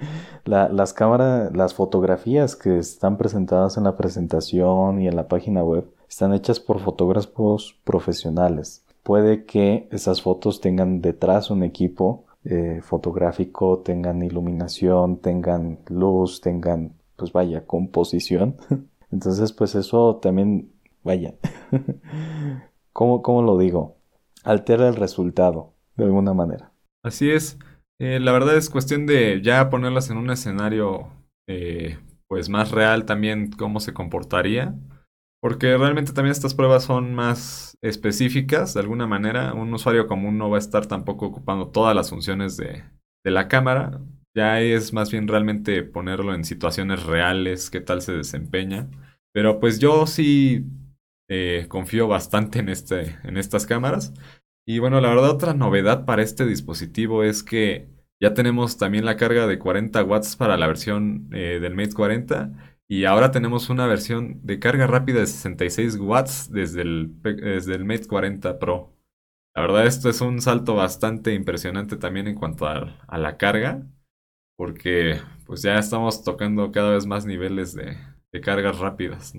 las 0.44 0.92
cámaras, 0.92 1.56
las 1.56 1.72
fotografías 1.72 2.56
que 2.56 2.78
están 2.78 3.16
presentadas 3.16 3.78
en 3.78 3.84
la 3.84 3.96
presentación 3.96 5.00
y 5.00 5.08
en 5.08 5.16
la 5.16 5.28
página 5.28 5.64
web 5.64 5.90
están 6.08 6.34
hechas 6.34 6.60
por 6.60 6.80
fotógrafos 6.80 7.80
profesionales. 7.84 8.84
Puede 9.02 9.44
que 9.44 9.88
esas 9.90 10.22
fotos 10.22 10.60
tengan 10.60 11.00
detrás 11.00 11.50
un 11.50 11.62
equipo 11.62 12.26
eh, 12.44 12.80
fotográfico, 12.82 13.80
tengan 13.80 14.22
iluminación, 14.22 15.20
tengan 15.20 15.80
luz, 15.88 16.40
tengan, 16.40 16.94
pues 17.16 17.32
vaya, 17.32 17.66
composición. 17.66 18.56
Entonces, 19.10 19.52
pues 19.52 19.74
eso 19.74 20.16
también, 20.16 20.72
vaya. 21.02 21.34
¿Cómo, 22.92 23.22
¿Cómo 23.22 23.42
lo 23.42 23.58
digo? 23.58 24.00
altera 24.44 24.88
el 24.88 24.96
resultado 24.96 25.74
de 25.96 26.04
alguna 26.04 26.34
manera. 26.34 26.72
Así 27.02 27.30
es. 27.30 27.58
Eh, 27.98 28.20
la 28.20 28.32
verdad 28.32 28.56
es 28.56 28.70
cuestión 28.70 29.06
de 29.06 29.40
ya 29.42 29.68
ponerlas 29.70 30.10
en 30.10 30.16
un 30.16 30.30
escenario 30.30 31.08
eh, 31.46 31.98
pues 32.28 32.48
más 32.48 32.70
real 32.70 33.04
también 33.04 33.50
cómo 33.50 33.80
se 33.80 33.92
comportaría. 33.92 34.74
Porque 35.40 35.76
realmente 35.76 36.12
también 36.12 36.32
estas 36.32 36.54
pruebas 36.54 36.84
son 36.84 37.14
más 37.14 37.78
específicas 37.82 38.74
de 38.74 38.80
alguna 38.80 39.06
manera. 39.06 39.54
Un 39.54 39.72
usuario 39.72 40.06
común 40.06 40.36
no 40.36 40.50
va 40.50 40.56
a 40.56 40.60
estar 40.60 40.86
tampoco 40.86 41.26
ocupando 41.26 41.68
todas 41.68 41.96
las 41.96 42.10
funciones 42.10 42.56
de, 42.58 42.84
la 43.24 43.48
cámara. 43.48 44.00
Ya 44.36 44.60
es 44.60 44.92
más 44.92 45.10
bien 45.10 45.28
realmente 45.28 45.82
ponerlo 45.82 46.34
en 46.34 46.44
situaciones 46.44 47.04
reales, 47.04 47.70
qué 47.70 47.80
tal 47.80 48.02
se 48.02 48.12
desempeña. 48.12 48.88
Pero 49.32 49.60
pues 49.60 49.78
yo 49.78 50.06
sí 50.06 50.66
eh, 51.28 51.66
confío 51.68 52.06
bastante 52.06 52.58
en, 52.58 52.68
este, 52.68 53.18
en 53.24 53.38
estas 53.38 53.66
cámaras. 53.66 54.12
Y 54.66 54.78
bueno, 54.78 55.00
la 55.00 55.08
verdad 55.08 55.30
otra 55.30 55.54
novedad 55.54 56.04
para 56.04 56.22
este 56.22 56.44
dispositivo 56.44 57.24
es 57.24 57.42
que 57.42 57.88
ya 58.22 58.34
tenemos 58.34 58.76
también 58.76 59.06
la 59.06 59.16
carga 59.16 59.46
de 59.46 59.58
40 59.58 60.04
watts 60.04 60.36
para 60.36 60.58
la 60.58 60.66
versión 60.66 61.30
eh, 61.32 61.58
del 61.60 61.74
Mate 61.74 61.94
40 61.94 62.69
y 62.90 63.04
ahora 63.04 63.30
tenemos 63.30 63.70
una 63.70 63.86
versión 63.86 64.40
de 64.42 64.58
carga 64.58 64.88
rápida 64.88 65.20
de 65.20 65.26
66 65.28 65.96
watts 66.00 66.50
desde 66.50 66.82
el, 66.82 67.22
desde 67.22 67.76
el 67.76 67.84
Mate 67.84 68.08
40 68.08 68.58
Pro. 68.58 68.96
La 69.54 69.62
verdad 69.62 69.86
esto 69.86 70.08
es 70.10 70.20
un 70.20 70.40
salto 70.40 70.74
bastante 70.74 71.32
impresionante 71.34 71.96
también 71.96 72.26
en 72.26 72.34
cuanto 72.34 72.66
a, 72.66 72.98
a 73.06 73.16
la 73.18 73.36
carga 73.36 73.86
porque 74.56 75.20
pues 75.46 75.62
ya 75.62 75.78
estamos 75.78 76.24
tocando 76.24 76.72
cada 76.72 76.90
vez 76.90 77.06
más 77.06 77.26
niveles 77.26 77.74
de, 77.76 77.96
de 78.32 78.40
cargas 78.40 78.80
rápidas. 78.80 79.34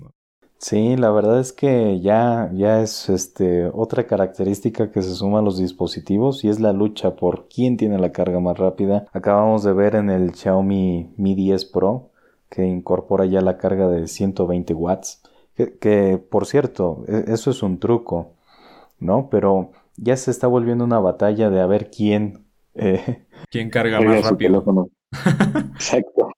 Sí, 0.56 0.96
la 0.96 1.10
verdad 1.10 1.38
es 1.38 1.52
que 1.52 2.00
ya, 2.00 2.50
ya 2.54 2.80
es 2.80 3.10
este, 3.10 3.66
otra 3.66 4.06
característica 4.06 4.90
que 4.90 5.02
se 5.02 5.14
suma 5.14 5.40
a 5.40 5.42
los 5.42 5.58
dispositivos 5.58 6.42
y 6.42 6.48
es 6.48 6.58
la 6.58 6.72
lucha 6.72 7.16
por 7.16 7.48
quién 7.48 7.76
tiene 7.76 7.98
la 7.98 8.12
carga 8.12 8.40
más 8.40 8.56
rápida. 8.56 9.08
Acabamos 9.12 9.62
de 9.62 9.74
ver 9.74 9.94
en 9.94 10.08
el 10.08 10.34
Xiaomi 10.34 11.12
Mi 11.18 11.34
10 11.34 11.66
Pro 11.66 12.11
que 12.52 12.66
incorpora 12.66 13.24
ya 13.24 13.40
la 13.40 13.56
carga 13.56 13.88
de 13.88 14.06
120 14.06 14.74
watts. 14.74 15.22
Que, 15.80 16.18
por 16.30 16.46
cierto, 16.46 17.04
e, 17.08 17.32
eso 17.32 17.50
es 17.50 17.62
un 17.62 17.78
truco, 17.78 18.34
¿no? 19.00 19.28
Pero 19.30 19.70
ya 19.96 20.16
se 20.18 20.30
está 20.30 20.46
volviendo 20.48 20.84
una 20.84 20.98
batalla 20.98 21.48
de 21.48 21.60
a 21.60 21.66
ver 21.66 21.90
quién... 21.90 22.44
Eh, 22.74 23.24
¿Quién 23.50 23.70
carga 23.70 24.00
más 24.02 24.22
rápido? 24.22 24.90
Exacto. 25.74 26.28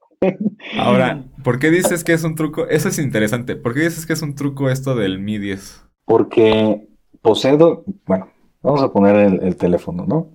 Ahora, 0.78 1.24
¿por 1.42 1.58
qué 1.58 1.70
dices 1.70 2.04
que 2.04 2.12
es 2.12 2.22
un 2.22 2.36
truco? 2.36 2.68
Eso 2.68 2.88
es 2.88 2.98
interesante. 2.98 3.56
¿Por 3.56 3.74
qué 3.74 3.80
dices 3.80 4.06
que 4.06 4.12
es 4.12 4.22
un 4.22 4.36
truco 4.36 4.70
esto 4.70 4.94
del 4.94 5.18
Mi 5.18 5.38
10? 5.38 5.84
Porque 6.04 6.88
posedo, 7.22 7.84
bueno, 8.06 8.28
vamos 8.62 8.82
a 8.82 8.92
poner 8.92 9.16
el, 9.42 9.56
teléfono, 9.56 10.06
¿no? 10.06 10.30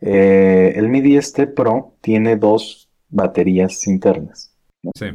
Eh, 0.00 0.72
el 0.76 0.88
Mi 0.88 1.00
10T 1.00 1.54
Pro 1.54 1.94
tiene 2.00 2.36
dos 2.36 2.90
baterías 3.08 3.86
internas. 3.86 4.49
Sí. 4.94 5.06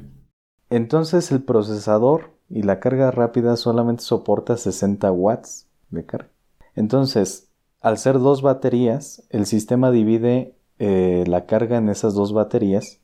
Entonces 0.69 1.31
el 1.31 1.43
procesador 1.43 2.31
y 2.49 2.63
la 2.63 2.79
carga 2.79 3.11
rápida 3.11 3.55
solamente 3.55 4.03
soporta 4.03 4.57
60 4.57 5.11
watts 5.11 5.67
de 5.89 6.05
carga. 6.05 6.29
Entonces, 6.75 7.49
al 7.81 7.97
ser 7.97 8.19
dos 8.19 8.41
baterías, 8.41 9.23
el 9.29 9.45
sistema 9.45 9.91
divide 9.91 10.55
eh, 10.79 11.23
la 11.27 11.45
carga 11.45 11.77
en 11.77 11.89
esas 11.89 12.13
dos 12.13 12.33
baterías 12.33 12.99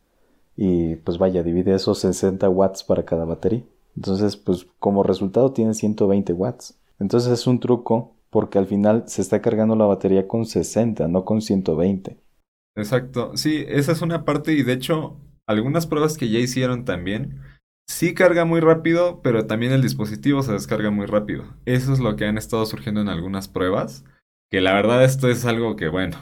y 0.55 0.95
pues 0.97 1.17
vaya, 1.17 1.43
divide 1.43 1.73
esos 1.73 1.99
60 1.99 2.49
watts 2.49 2.83
para 2.83 3.05
cada 3.05 3.25
batería. 3.25 3.63
Entonces, 3.95 4.37
pues 4.37 4.67
como 4.79 5.03
resultado 5.03 5.51
tiene 5.53 5.73
120 5.73 6.33
watts. 6.33 6.77
Entonces 6.99 7.31
es 7.31 7.47
un 7.47 7.59
truco 7.59 8.15
porque 8.29 8.57
al 8.57 8.67
final 8.67 9.03
se 9.07 9.21
está 9.21 9.41
cargando 9.41 9.75
la 9.75 9.85
batería 9.85 10.27
con 10.27 10.45
60, 10.45 11.07
no 11.07 11.25
con 11.25 11.41
120. 11.41 12.17
Exacto, 12.75 13.35
sí, 13.35 13.65
esa 13.67 13.91
es 13.91 14.01
una 14.01 14.23
parte 14.23 14.53
y 14.53 14.63
de 14.63 14.73
hecho 14.73 15.17
algunas 15.51 15.87
pruebas 15.87 16.17
que 16.17 16.29
ya 16.29 16.39
hicieron 16.39 16.85
también, 16.85 17.41
sí 17.87 18.13
carga 18.13 18.45
muy 18.45 18.59
rápido, 18.59 19.21
pero 19.21 19.45
también 19.45 19.71
el 19.71 19.81
dispositivo 19.81 20.43
se 20.43 20.53
descarga 20.53 20.91
muy 20.91 21.05
rápido. 21.05 21.45
Eso 21.65 21.93
es 21.93 21.99
lo 21.99 22.15
que 22.15 22.25
han 22.25 22.37
estado 22.37 22.65
surgiendo 22.65 23.01
en 23.01 23.09
algunas 23.09 23.47
pruebas, 23.47 24.03
que 24.49 24.61
la 24.61 24.73
verdad 24.73 25.03
esto 25.03 25.29
es 25.29 25.45
algo 25.45 25.75
que, 25.75 25.87
bueno, 25.87 26.17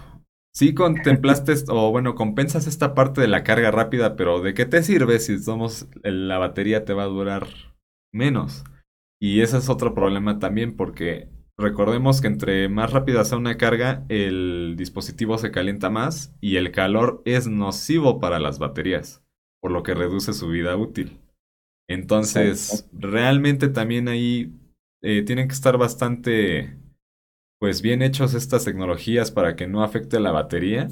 Sí 0.60 0.74
contemplaste 0.74 1.54
o 1.70 1.92
bueno, 1.92 2.16
compensas 2.16 2.68
esta 2.68 2.96
parte 2.96 3.22
de 3.22 3.28
la 3.28 3.44
carga 3.44 3.72
rápida, 3.72 4.16
pero 4.16 4.42
¿de 4.42 4.54
qué 4.54 4.66
te 4.66 4.84
sirve 4.84 5.20
si 5.20 5.40
somos 5.40 5.88
la 6.04 6.38
batería 6.38 6.86
te 6.86 6.94
va 6.94 7.04
a 7.04 7.08
durar 7.08 7.48
menos? 8.12 8.64
Y 9.22 9.42
ese 9.42 9.58
es 9.58 9.70
otro 9.70 9.94
problema 9.94 10.40
también 10.40 10.76
porque 10.76 11.30
recordemos 11.60 12.22
que 12.22 12.28
entre 12.28 12.70
más 12.70 12.92
rápida 12.92 13.24
sea 13.26 13.38
una 13.38 13.58
carga, 13.58 14.06
el 14.10 14.76
dispositivo 14.78 15.38
se 15.38 15.52
calienta 15.52 15.90
más 15.90 16.34
y 16.42 16.56
el 16.56 16.72
calor 16.72 17.22
es 17.26 17.48
nocivo 17.48 18.20
para 18.20 18.40
las 18.40 18.60
baterías, 18.60 19.24
por 19.62 19.72
lo 19.72 19.84
que 19.84 19.94
reduce 19.94 20.34
su 20.34 20.48
vida 20.48 20.76
útil. 20.78 21.20
Entonces, 21.88 22.88
realmente 22.94 23.68
también 23.68 24.08
ahí 24.08 24.54
eh, 25.02 25.24
tienen 25.24 25.48
que 25.48 25.54
estar 25.54 25.78
bastante 25.78 26.78
pues 27.60 27.82
bien 27.82 28.02
hechos 28.02 28.34
estas 28.34 28.64
tecnologías 28.64 29.32
para 29.32 29.56
que 29.56 29.68
no 29.68 29.84
afecte 29.84 30.20
la 30.20 30.32
batería. 30.32 30.88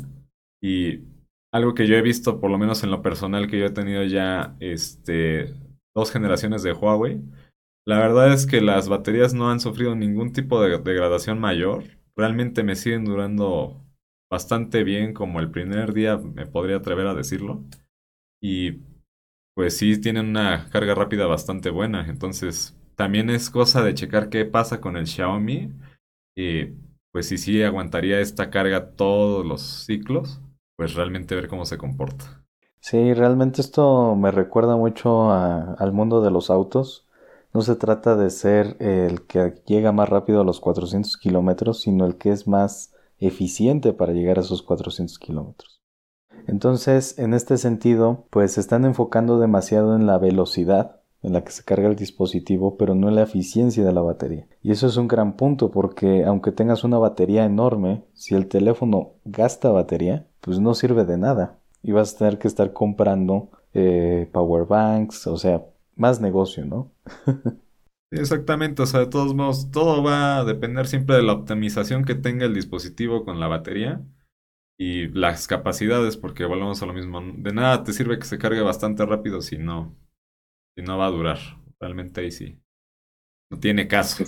Y 0.61 1.03
algo 1.53 1.73
que 1.73 1.87
yo 1.87 1.95
he 1.95 2.01
visto, 2.01 2.39
por 2.39 2.51
lo 2.51 2.57
menos 2.57 2.83
en 2.83 2.91
lo 2.91 3.01
personal, 3.01 3.47
que 3.47 3.59
yo 3.59 3.65
he 3.67 3.71
tenido 3.71 4.03
ya 4.03 4.55
este, 4.59 5.53
dos 5.95 6.11
generaciones 6.11 6.63
de 6.63 6.73
Huawei, 6.73 7.21
la 7.87 7.99
verdad 7.99 8.33
es 8.33 8.45
que 8.45 8.59
las 8.59 8.89
baterías 8.89 9.33
no 9.33 9.49
han 9.49 9.61
sufrido 9.61 9.95
ningún 9.95 10.33
tipo 10.33 10.61
de 10.61 10.77
degradación 10.77 11.39
mayor. 11.39 11.85
Realmente 12.17 12.61
me 12.61 12.75
siguen 12.75 13.05
durando 13.05 13.81
bastante 14.29 14.83
bien, 14.83 15.13
como 15.13 15.39
el 15.39 15.49
primer 15.49 15.93
día 15.93 16.17
me 16.17 16.45
podría 16.45 16.75
atrever 16.75 17.07
a 17.07 17.13
decirlo. 17.13 17.63
Y 18.41 18.81
pues 19.55 19.77
sí 19.77 20.01
tienen 20.01 20.27
una 20.27 20.69
carga 20.69 20.95
rápida 20.95 21.27
bastante 21.27 21.69
buena. 21.69 22.05
Entonces 22.09 22.77
también 22.95 23.29
es 23.29 23.49
cosa 23.49 23.81
de 23.81 23.93
checar 23.93 24.27
qué 24.27 24.43
pasa 24.43 24.81
con 24.81 24.97
el 24.97 25.07
Xiaomi 25.07 25.71
y 26.35 26.65
pues 27.13 27.29
si 27.29 27.37
sí 27.37 27.63
aguantaría 27.63 28.19
esta 28.19 28.49
carga 28.49 28.95
todos 28.97 29.45
los 29.45 29.61
ciclos, 29.61 30.41
pues 30.75 30.93
realmente 30.93 31.35
ver 31.35 31.47
cómo 31.47 31.63
se 31.63 31.77
comporta. 31.77 32.43
Sí, 32.81 33.13
realmente 33.13 33.61
esto 33.61 34.13
me 34.17 34.31
recuerda 34.31 34.75
mucho 34.75 35.31
al 35.31 35.93
mundo 35.93 36.21
de 36.21 36.31
los 36.31 36.49
autos. 36.49 37.06
No 37.57 37.63
se 37.63 37.75
trata 37.75 38.15
de 38.15 38.29
ser 38.29 38.77
el 38.77 39.25
que 39.25 39.55
llega 39.65 39.91
más 39.91 40.07
rápido 40.07 40.41
a 40.41 40.43
los 40.43 40.59
400 40.59 41.17
kilómetros, 41.17 41.81
sino 41.81 42.05
el 42.05 42.17
que 42.17 42.29
es 42.29 42.47
más 42.47 42.93
eficiente 43.17 43.93
para 43.93 44.13
llegar 44.13 44.37
a 44.37 44.41
esos 44.41 44.61
400 44.61 45.17
kilómetros. 45.17 45.81
Entonces, 46.45 47.17
en 47.17 47.33
este 47.33 47.57
sentido, 47.57 48.27
pues 48.29 48.51
se 48.51 48.59
están 48.59 48.85
enfocando 48.85 49.39
demasiado 49.39 49.95
en 49.95 50.05
la 50.05 50.19
velocidad 50.19 51.01
en 51.23 51.33
la 51.33 51.43
que 51.43 51.51
se 51.51 51.63
carga 51.63 51.87
el 51.87 51.95
dispositivo, 51.95 52.77
pero 52.77 52.93
no 52.93 53.09
en 53.09 53.15
la 53.15 53.23
eficiencia 53.23 53.83
de 53.83 53.91
la 53.91 54.01
batería. 54.01 54.45
Y 54.61 54.69
eso 54.69 54.85
es 54.85 54.95
un 54.97 55.07
gran 55.07 55.35
punto 55.35 55.71
porque 55.71 56.25
aunque 56.25 56.51
tengas 56.51 56.83
una 56.83 56.99
batería 56.99 57.43
enorme, 57.43 58.03
si 58.13 58.35
el 58.35 58.49
teléfono 58.49 59.13
gasta 59.25 59.71
batería, 59.71 60.27
pues 60.41 60.59
no 60.59 60.75
sirve 60.75 61.05
de 61.05 61.17
nada. 61.17 61.57
Y 61.81 61.91
vas 61.91 62.13
a 62.13 62.17
tener 62.19 62.37
que 62.37 62.49
estar 62.49 62.71
comprando 62.71 63.49
eh, 63.73 64.29
power 64.31 64.67
banks, 64.67 65.25
o 65.25 65.37
sea, 65.37 65.65
más 65.97 66.21
negocio, 66.21 66.65
¿no? 66.65 66.91
Exactamente, 68.11 68.81
o 68.81 68.85
sea, 68.85 69.01
de 69.01 69.07
todos 69.07 69.33
modos, 69.33 69.69
todo 69.69 70.01
va 70.01 70.37
a 70.37 70.45
depender 70.45 70.87
siempre 70.87 71.17
de 71.17 71.23
la 71.23 71.33
optimización 71.33 72.05
que 72.05 72.15
tenga 72.15 72.45
el 72.45 72.53
dispositivo 72.53 73.25
con 73.25 73.39
la 73.39 73.47
batería 73.47 74.01
y 74.79 75.07
las 75.07 75.47
capacidades, 75.47 76.15
porque 76.15 76.45
volvemos 76.45 76.81
a 76.81 76.85
lo 76.85 76.93
mismo. 76.93 77.21
De 77.21 77.53
nada 77.53 77.83
te 77.83 77.93
sirve 77.93 78.19
que 78.19 78.25
se 78.25 78.37
cargue 78.37 78.61
bastante 78.61 79.05
rápido 79.05 79.41
si 79.41 79.57
no 79.57 79.95
y 80.77 80.83
no 80.83 80.97
va 80.97 81.07
a 81.07 81.11
durar. 81.11 81.39
Realmente 81.79 82.21
ahí 82.21 82.31
sí. 82.31 82.61
No 83.51 83.59
tiene 83.59 83.87
caso. 83.87 84.23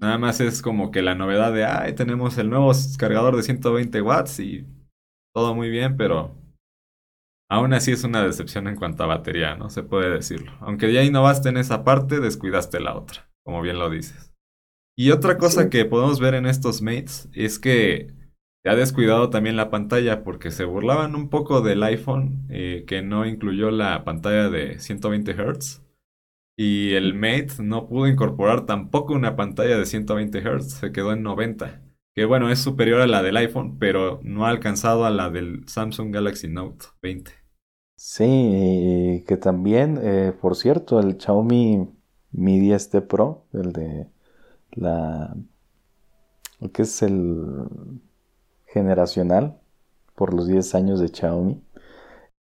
Nada 0.00 0.18
más 0.18 0.40
es 0.40 0.62
como 0.62 0.90
que 0.90 1.02
la 1.02 1.14
novedad 1.14 1.52
de, 1.52 1.64
ay, 1.64 1.94
tenemos 1.94 2.38
el 2.38 2.50
nuevo 2.50 2.72
cargador 2.98 3.36
de 3.36 3.42
120 3.42 4.00
watts 4.02 4.40
y 4.40 4.66
todo 5.34 5.54
muy 5.54 5.70
bien, 5.70 5.96
pero 5.96 6.39
aún 7.50 7.74
así 7.74 7.92
es 7.92 8.04
una 8.04 8.24
decepción 8.24 8.68
en 8.68 8.76
cuanto 8.76 9.02
a 9.02 9.08
batería, 9.08 9.56
¿no? 9.56 9.68
Se 9.68 9.82
puede 9.82 10.08
decirlo. 10.08 10.52
Aunque 10.60 10.92
ya 10.92 11.02
innovaste 11.02 11.50
en 11.50 11.58
esa 11.58 11.84
parte, 11.84 12.20
descuidaste 12.20 12.80
la 12.80 12.96
otra, 12.96 13.28
como 13.44 13.60
bien 13.60 13.78
lo 13.78 13.90
dices. 13.90 14.32
Y 14.96 15.10
otra 15.10 15.36
cosa 15.36 15.68
que 15.68 15.84
podemos 15.84 16.20
ver 16.20 16.34
en 16.34 16.46
estos 16.46 16.80
mates 16.80 17.28
es 17.34 17.58
que 17.58 18.08
se 18.62 18.70
ha 18.70 18.76
descuidado 18.76 19.30
también 19.30 19.56
la 19.56 19.70
pantalla 19.70 20.22
porque 20.22 20.50
se 20.50 20.64
burlaban 20.64 21.14
un 21.14 21.28
poco 21.28 21.60
del 21.60 21.82
iPhone 21.82 22.46
eh, 22.50 22.84
que 22.86 23.02
no 23.02 23.26
incluyó 23.26 23.70
la 23.70 24.04
pantalla 24.04 24.48
de 24.48 24.78
120 24.78 25.32
Hz. 25.34 25.82
Y 26.56 26.92
el 26.92 27.14
Mate 27.14 27.54
no 27.60 27.88
pudo 27.88 28.06
incorporar 28.06 28.66
tampoco 28.66 29.14
una 29.14 29.34
pantalla 29.34 29.78
de 29.78 29.86
120 29.86 30.40
Hz, 30.40 30.70
se 30.70 30.92
quedó 30.92 31.12
en 31.12 31.22
90. 31.22 31.82
Que 32.14 32.26
bueno, 32.26 32.50
es 32.50 32.58
superior 32.58 33.00
a 33.00 33.06
la 33.06 33.22
del 33.22 33.38
iPhone, 33.38 33.78
pero 33.78 34.20
no 34.22 34.44
ha 34.44 34.50
alcanzado 34.50 35.06
a 35.06 35.10
la 35.10 35.30
del 35.30 35.66
Samsung 35.66 36.12
Galaxy 36.12 36.48
Note 36.48 36.86
20. 37.00 37.39
Sí, 38.02 39.24
que 39.28 39.36
también, 39.36 39.98
eh, 40.02 40.32
por 40.40 40.56
cierto, 40.56 41.00
el 41.00 41.20
Xiaomi 41.20 41.86
Mi 42.32 42.58
10T 42.58 43.06
Pro, 43.06 43.44
el 43.52 43.72
de 43.72 44.08
la... 44.72 45.36
que 46.72 46.82
es 46.82 47.02
el 47.02 47.68
generacional 48.66 49.60
por 50.14 50.32
los 50.34 50.46
10 50.46 50.74
años 50.74 51.00
de 51.00 51.08
Xiaomi, 51.08 51.62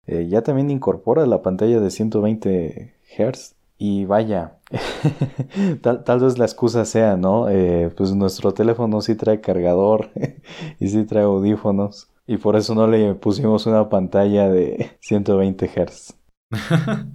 eh, 0.07 0.29
ya 0.29 0.43
también 0.43 0.71
incorpora 0.71 1.27
la 1.27 1.43
pantalla 1.43 1.81
de 1.81 1.91
120 1.91 2.95
Hz. 3.17 3.55
Y 3.79 4.05
vaya, 4.07 4.59
tal, 5.83 6.21
vez 6.21 6.39
la 6.39 6.45
excusa 6.45 6.85
sea, 6.85 7.17
¿no? 7.17 7.49
Eh, 7.49 7.91
pues 7.97 8.15
nuestro 8.15 8.53
teléfono 8.55 9.01
sí 9.01 9.15
trae 9.17 9.41
cargador 9.41 10.11
y 10.81 10.89
sí 10.89 11.05
trae 11.05 11.25
audífonos. 11.25 12.11
Y 12.27 12.39
por 12.39 12.57
eso 12.57 12.75
no 12.75 12.87
le 12.87 13.15
pusimos 13.15 13.67
una 13.67 13.89
pantalla 13.89 14.49
de 14.49 14.99
120 15.01 15.67
Hz. 15.69 16.19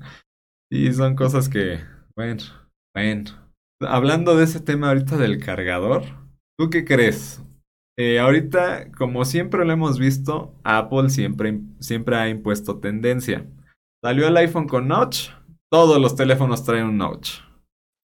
y 0.71 0.93
son 0.93 1.15
cosas 1.15 1.49
que, 1.49 1.79
bueno, 2.15 2.43
bueno. 2.95 3.31
Hablando 3.81 4.35
de 4.35 4.45
ese 4.45 4.59
tema 4.59 4.89
ahorita 4.89 5.17
del 5.17 5.43
cargador, 5.43 6.03
¿tú 6.57 6.69
qué 6.69 6.85
crees? 6.85 7.43
Eh, 7.99 8.19
ahorita, 8.19 8.91
como 8.91 9.25
siempre 9.25 9.65
lo 9.65 9.73
hemos 9.73 9.99
visto, 9.99 10.55
Apple 10.63 11.09
siempre, 11.09 11.61
siempre 11.79 12.15
ha 12.15 12.29
impuesto 12.29 12.79
tendencia. 12.79 13.47
Salió 14.03 14.27
el 14.27 14.37
iPhone 14.37 14.67
con 14.67 14.87
notch, 14.87 15.29
todos 15.71 15.99
los 15.99 16.15
teléfonos 16.15 16.63
traen 16.63 16.85
un 16.85 16.97
notch. 16.97 17.41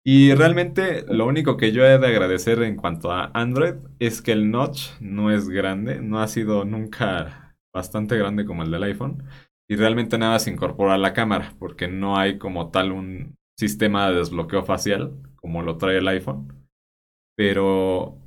Y 0.03 0.33
realmente 0.33 1.05
lo 1.07 1.27
único 1.27 1.57
que 1.57 1.71
yo 1.71 1.85
he 1.85 1.99
de 1.99 2.07
agradecer 2.07 2.63
en 2.63 2.75
cuanto 2.75 3.11
a 3.11 3.31
Android 3.35 3.75
es 3.99 4.21
que 4.21 4.31
el 4.31 4.49
notch 4.49 4.99
no 4.99 5.31
es 5.31 5.47
grande, 5.47 6.01
no 6.01 6.19
ha 6.21 6.27
sido 6.27 6.65
nunca 6.65 7.55
bastante 7.73 8.17
grande 8.17 8.45
como 8.45 8.63
el 8.63 8.71
del 8.71 8.83
iPhone. 8.83 9.23
Y 9.69 9.75
realmente 9.75 10.17
nada 10.17 10.39
se 10.39 10.51
incorpora 10.51 10.95
a 10.95 10.97
la 10.97 11.13
cámara, 11.13 11.53
porque 11.59 11.87
no 11.87 12.17
hay 12.17 12.39
como 12.39 12.71
tal 12.71 12.91
un 12.91 13.35
sistema 13.57 14.09
de 14.09 14.17
desbloqueo 14.17 14.63
facial 14.63 15.13
como 15.35 15.61
lo 15.61 15.77
trae 15.77 15.97
el 15.99 16.07
iPhone. 16.07 16.67
Pero, 17.37 18.17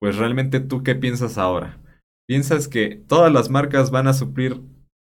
pues 0.00 0.16
realmente 0.16 0.60
tú 0.60 0.82
qué 0.82 0.94
piensas 0.94 1.36
ahora? 1.36 1.80
¿Piensas 2.28 2.68
que 2.68 2.96
todas 2.96 3.32
las 3.32 3.50
marcas 3.50 3.90
van 3.90 4.06
a 4.06 4.12
suplir 4.12 4.60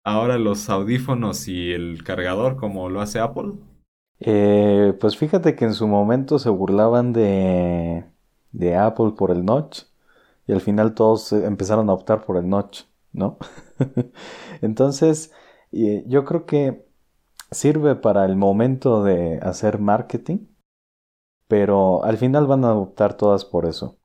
ahora 0.06 0.38
los 0.38 0.70
audífonos 0.70 1.48
y 1.48 1.72
el 1.72 2.04
cargador 2.04 2.58
como 2.58 2.90
lo 2.90 3.02
hace 3.02 3.20
Apple? 3.20 3.54
Eh, 4.22 4.96
pues 5.00 5.18
fíjate 5.18 5.56
que 5.56 5.66
en 5.66 5.74
su 5.74 5.88
momento 5.88 6.38
se 6.40 6.50
burlaban 6.50 7.12
de, 7.14 8.06
de 8.52 8.76
Apple 8.76 9.14
por 9.18 9.32
el 9.32 9.44
notch 9.46 9.84
y 10.48 10.54
al 10.54 10.62
final 10.62 10.94
todos 10.96 11.34
empezaron 11.34 11.90
a 11.90 11.94
optar 11.94 12.24
por 12.26 12.38
el 12.38 12.48
notch, 12.50 12.84
¿no? 13.14 13.38
Entonces, 14.62 15.34
yo 15.72 16.26
creo 16.26 16.46
que 16.46 16.86
sirve 17.52 17.96
para 17.96 18.26
el 18.26 18.36
momento 18.36 19.04
de 19.04 19.40
hacer 19.42 19.80
marketing, 19.80 20.48
pero 21.48 22.04
al 22.04 22.18
final 22.18 22.48
van 22.48 22.66
a 22.66 22.74
optar 22.74 23.16
todas 23.16 23.46
por 23.46 23.66
eso, 23.66 23.98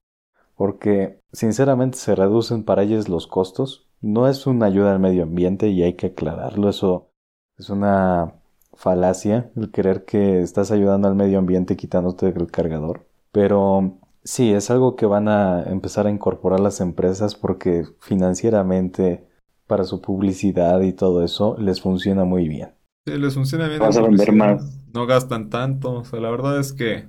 porque 0.57 1.21
sinceramente 1.33 1.99
se 1.99 2.15
reducen 2.17 2.65
para 2.65 2.85
ellos 2.85 3.09
los 3.09 3.27
costos. 3.29 3.89
No 4.03 4.29
es 4.29 4.47
una 4.47 4.67
ayuda 4.67 4.93
al 4.93 5.01
medio 5.01 5.25
ambiente 5.25 5.69
y 5.69 5.83
hay 5.85 5.95
que 5.97 6.09
aclararlo, 6.09 6.71
eso 6.71 7.11
es 7.59 7.71
una 7.71 8.36
falacia 8.77 9.51
el 9.57 9.71
creer 9.71 10.05
que 10.05 10.41
estás 10.41 10.71
ayudando 10.71 11.09
al 11.09 11.15
medio 11.15 11.39
ambiente 11.39 11.77
quitándote 11.77 12.29
el 12.29 12.51
cargador. 12.51 13.07
Pero 13.33 13.99
sí, 14.25 14.53
es 14.53 14.71
algo 14.71 14.97
que 14.97 15.07
van 15.07 15.29
a 15.29 15.63
empezar 15.65 16.07
a 16.07 16.11
incorporar 16.11 16.61
las 16.61 16.81
empresas 16.81 17.35
porque 17.35 17.85
financieramente 18.01 19.27
para 19.67 19.85
su 19.85 20.01
publicidad 20.01 20.81
y 20.83 20.93
todo 20.93 21.25
eso 21.25 21.57
les 21.59 21.81
funciona 21.81 22.25
muy 22.25 22.49
bien. 22.49 22.71
Sí, 23.07 23.19
les 23.19 23.35
funciona 23.35 23.69
bien. 23.69 23.81
Vas 23.81 23.97
a 23.97 24.03
vender 24.03 24.33
más. 24.33 24.79
No 24.93 25.07
gastan 25.07 25.51
tanto. 25.51 25.95
O 25.95 26.05
sea, 26.05 26.21
la 26.21 26.31
verdad 26.31 26.59
es 26.59 26.73
que 26.73 27.09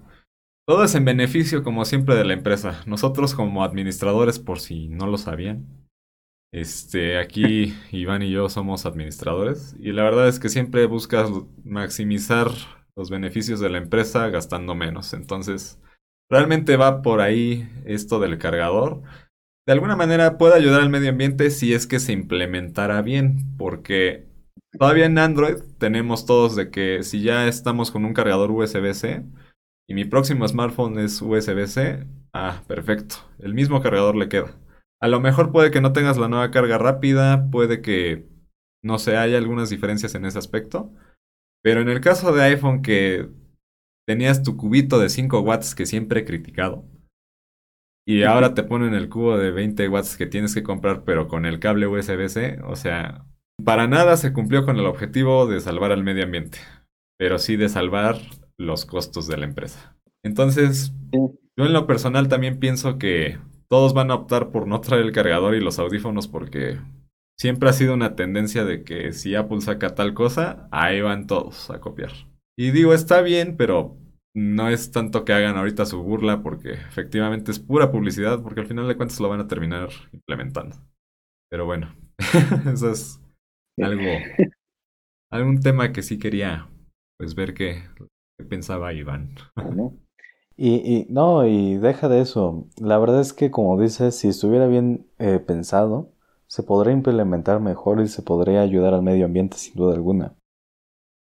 todo 0.67 0.83
es 0.83 0.95
en 0.95 1.05
beneficio, 1.05 1.63
como 1.63 1.85
siempre, 1.85 2.15
de 2.15 2.25
la 2.25 2.33
empresa. 2.33 2.81
Nosotros, 2.85 3.33
como 3.33 3.63
administradores, 3.63 4.39
por 4.39 4.59
si 4.59 4.89
no 4.89 5.07
lo 5.07 5.17
sabían, 5.17 5.65
este, 6.51 7.17
aquí 7.17 7.73
Iván 7.91 8.21
y 8.21 8.31
yo 8.31 8.49
somos 8.49 8.85
administradores. 8.85 9.75
Y 9.79 9.91
la 9.91 10.03
verdad 10.03 10.27
es 10.27 10.39
que 10.39 10.49
siempre 10.49 10.85
buscas 10.85 11.29
maximizar 11.63 12.49
los 12.95 13.09
beneficios 13.09 13.59
de 13.59 13.69
la 13.69 13.77
empresa 13.77 14.29
gastando 14.29 14.75
menos. 14.75 15.13
Entonces, 15.13 15.79
realmente 16.29 16.77
va 16.77 17.01
por 17.01 17.21
ahí 17.21 17.69
esto 17.85 18.19
del 18.19 18.37
cargador 18.37 19.03
de 19.67 19.73
alguna 19.73 19.97
manera 19.97 20.37
puede 20.37 20.55
ayudar 20.55 20.79
al 20.79 20.89
medio 20.89 21.09
ambiente 21.09 21.51
si 21.51 21.73
es 21.73 21.87
que 21.87 21.99
se 21.99 22.13
implementara 22.13 23.01
bien, 23.01 23.57
porque 23.57 24.25
todavía 24.79 25.07
en 25.07 25.17
Android 25.17 25.57
tenemos 25.77 26.25
todos 26.25 26.55
de 26.55 26.71
que 26.71 27.03
si 27.03 27.21
ya 27.21 27.49
estamos 27.49 27.91
con 27.91 28.05
un 28.05 28.13
cargador 28.13 28.49
USB-C 28.49 29.25
y 29.89 29.93
mi 29.93 30.05
próximo 30.05 30.47
smartphone 30.47 30.99
es 30.99 31.21
USB-C, 31.21 32.07
ah, 32.31 32.63
perfecto, 32.65 33.17
el 33.39 33.53
mismo 33.53 33.81
cargador 33.81 34.15
le 34.15 34.29
queda. 34.29 34.55
A 35.01 35.07
lo 35.07 35.19
mejor 35.19 35.51
puede 35.51 35.71
que 35.71 35.81
no 35.81 35.93
tengas 35.93 36.17
la 36.17 36.27
nueva 36.27 36.51
carga 36.51 36.77
rápida, 36.77 37.49
puede 37.51 37.81
que 37.81 38.27
no 38.83 38.99
se 38.99 39.17
haya 39.17 39.37
algunas 39.37 39.69
diferencias 39.69 40.15
en 40.15 40.25
ese 40.25 40.39
aspecto, 40.39 40.91
pero 41.63 41.81
en 41.81 41.89
el 41.89 42.01
caso 42.01 42.33
de 42.33 42.43
iPhone 42.43 42.81
que 42.81 43.29
tenías 44.07 44.43
tu 44.43 44.57
cubito 44.57 44.99
de 44.99 45.09
5 45.09 45.41
watts 45.41 45.75
que 45.75 45.85
siempre 45.85 46.21
he 46.21 46.25
criticado, 46.25 46.85
y 48.07 48.23
ahora 48.23 48.53
te 48.53 48.63
ponen 48.63 48.93
el 48.93 49.09
cubo 49.09 49.37
de 49.37 49.51
20 49.51 49.89
watts 49.89 50.15
que 50.15 50.27
tienes 50.27 50.55
que 50.55 50.63
comprar, 50.63 51.03
pero 51.03 51.27
con 51.27 51.45
el 51.45 51.59
cable 51.59 51.87
USB-C. 51.87 52.61
O 52.63 52.77
sea, 52.77 53.25
para 53.65 53.85
nada 53.87 54.15
se 54.15 54.31
cumplió 54.31 54.63
con 54.65 54.77
el 54.77 54.85
objetivo 54.85 55.45
de 55.45 55.59
salvar 55.59 55.91
al 55.91 56.05
medio 56.05 56.23
ambiente, 56.23 56.59
pero 57.19 57.37
sí 57.37 57.57
de 57.57 57.67
salvar 57.67 58.15
los 58.57 58.85
costos 58.85 59.27
de 59.27 59.35
la 59.35 59.45
empresa. 59.45 59.97
Entonces, 60.23 60.93
yo 61.11 61.65
en 61.65 61.73
lo 61.73 61.85
personal 61.85 62.29
también 62.29 62.59
pienso 62.59 62.97
que 62.97 63.39
todos 63.69 63.93
van 63.93 64.11
a 64.11 64.15
optar 64.15 64.51
por 64.51 64.67
no 64.67 64.81
traer 64.81 65.05
el 65.05 65.11
cargador 65.11 65.55
y 65.55 65.61
los 65.61 65.79
audífonos 65.79 66.27
porque 66.27 66.79
siempre 67.39 67.69
ha 67.69 67.73
sido 67.73 67.93
una 67.93 68.15
tendencia 68.15 68.65
de 68.65 68.83
que 68.83 69.13
si 69.13 69.35
Apple 69.35 69.61
saca 69.61 69.95
tal 69.95 70.13
cosa, 70.13 70.67
ahí 70.71 71.01
van 71.01 71.27
todos 71.27 71.69
a 71.69 71.79
copiar. 71.79 72.11
Y 72.57 72.71
digo, 72.71 72.93
está 72.93 73.21
bien, 73.21 73.55
pero 73.57 73.97
no 74.35 74.69
es 74.69 74.91
tanto 74.91 75.25
que 75.25 75.33
hagan 75.33 75.57
ahorita 75.57 75.85
su 75.85 76.01
burla 76.03 76.41
porque 76.41 76.73
efectivamente 76.73 77.51
es 77.51 77.59
pura 77.59 77.91
publicidad 77.91 78.41
porque 78.41 78.61
al 78.61 78.67
final 78.67 78.87
de 78.87 78.95
cuentas 78.95 79.19
lo 79.19 79.29
van 79.29 79.39
a 79.39 79.47
terminar 79.47 79.89
implementando. 80.11 80.75
Pero 81.49 81.65
bueno, 81.65 81.95
eso 82.71 82.91
es 82.91 83.21
algo, 83.79 84.09
algún 85.31 85.61
tema 85.61 85.91
que 85.91 86.01
sí 86.01 86.19
quería 86.19 86.67
pues 87.17 87.35
ver 87.35 87.53
qué, 87.53 87.83
pensaba 88.49 88.93
Iván. 88.93 89.35
Y, 90.57 90.75
y, 90.75 91.07
no, 91.09 91.45
y 91.45 91.77
deja 91.77 92.09
de 92.09 92.21
eso. 92.21 92.65
La 92.77 92.97
verdad 92.97 93.21
es 93.21 93.33
que 93.33 93.51
como 93.51 93.79
dices, 93.79 94.15
si 94.15 94.27
estuviera 94.29 94.67
bien 94.67 95.07
eh, 95.19 95.39
pensado, 95.39 96.09
se 96.47 96.63
podría 96.63 96.93
implementar 96.93 97.59
mejor 97.59 98.01
y 98.01 98.07
se 98.07 98.23
podría 98.23 98.61
ayudar 98.61 98.93
al 98.93 99.03
medio 99.03 99.25
ambiente 99.25 99.57
sin 99.57 99.75
duda 99.75 99.93
alguna. 99.93 100.35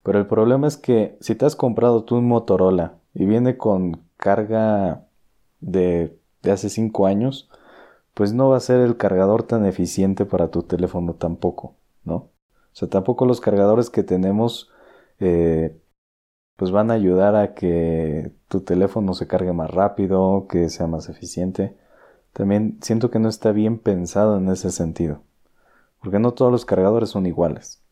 Pero 0.02 0.18
el 0.18 0.26
problema 0.26 0.66
es 0.66 0.76
que 0.76 1.16
si 1.20 1.34
te 1.34 1.46
has 1.46 1.56
comprado 1.56 2.04
tú 2.04 2.16
un 2.16 2.28
Motorola 2.28 2.98
y 3.14 3.24
viene 3.24 3.56
con 3.56 4.04
carga 4.16 5.06
de, 5.60 6.18
hace 6.44 6.68
5 6.68 7.06
años, 7.06 7.48
pues 8.14 8.32
no 8.32 8.50
va 8.50 8.56
a 8.56 8.60
ser 8.60 8.80
el 8.80 8.96
cargador 8.96 9.44
tan 9.44 9.64
eficiente 9.64 10.26
para 10.26 10.50
tu 10.50 10.64
teléfono 10.64 11.14
tampoco, 11.14 11.76
¿no? 12.04 12.14
O 12.14 12.74
sea, 12.74 12.88
tampoco 12.88 13.26
los 13.26 13.40
cargadores 13.40 13.90
que 13.90 14.02
tenemos 14.02 14.70
eh, 15.20 15.78
pues 16.62 16.70
van 16.70 16.92
a 16.92 16.94
ayudar 16.94 17.34
a 17.34 17.54
que 17.54 18.30
tu 18.46 18.60
teléfono 18.60 19.14
se 19.14 19.26
cargue 19.26 19.52
más 19.52 19.68
rápido, 19.68 20.46
que 20.48 20.68
sea 20.68 20.86
más 20.86 21.08
eficiente. 21.08 21.76
También 22.32 22.78
siento 22.80 23.10
que 23.10 23.18
no 23.18 23.28
está 23.28 23.50
bien 23.50 23.80
pensado 23.80 24.38
en 24.38 24.48
ese 24.48 24.70
sentido, 24.70 25.24
porque 25.98 26.20
no 26.20 26.34
todos 26.34 26.52
los 26.52 26.64
cargadores 26.64 27.10
son 27.10 27.26
iguales. 27.26 27.82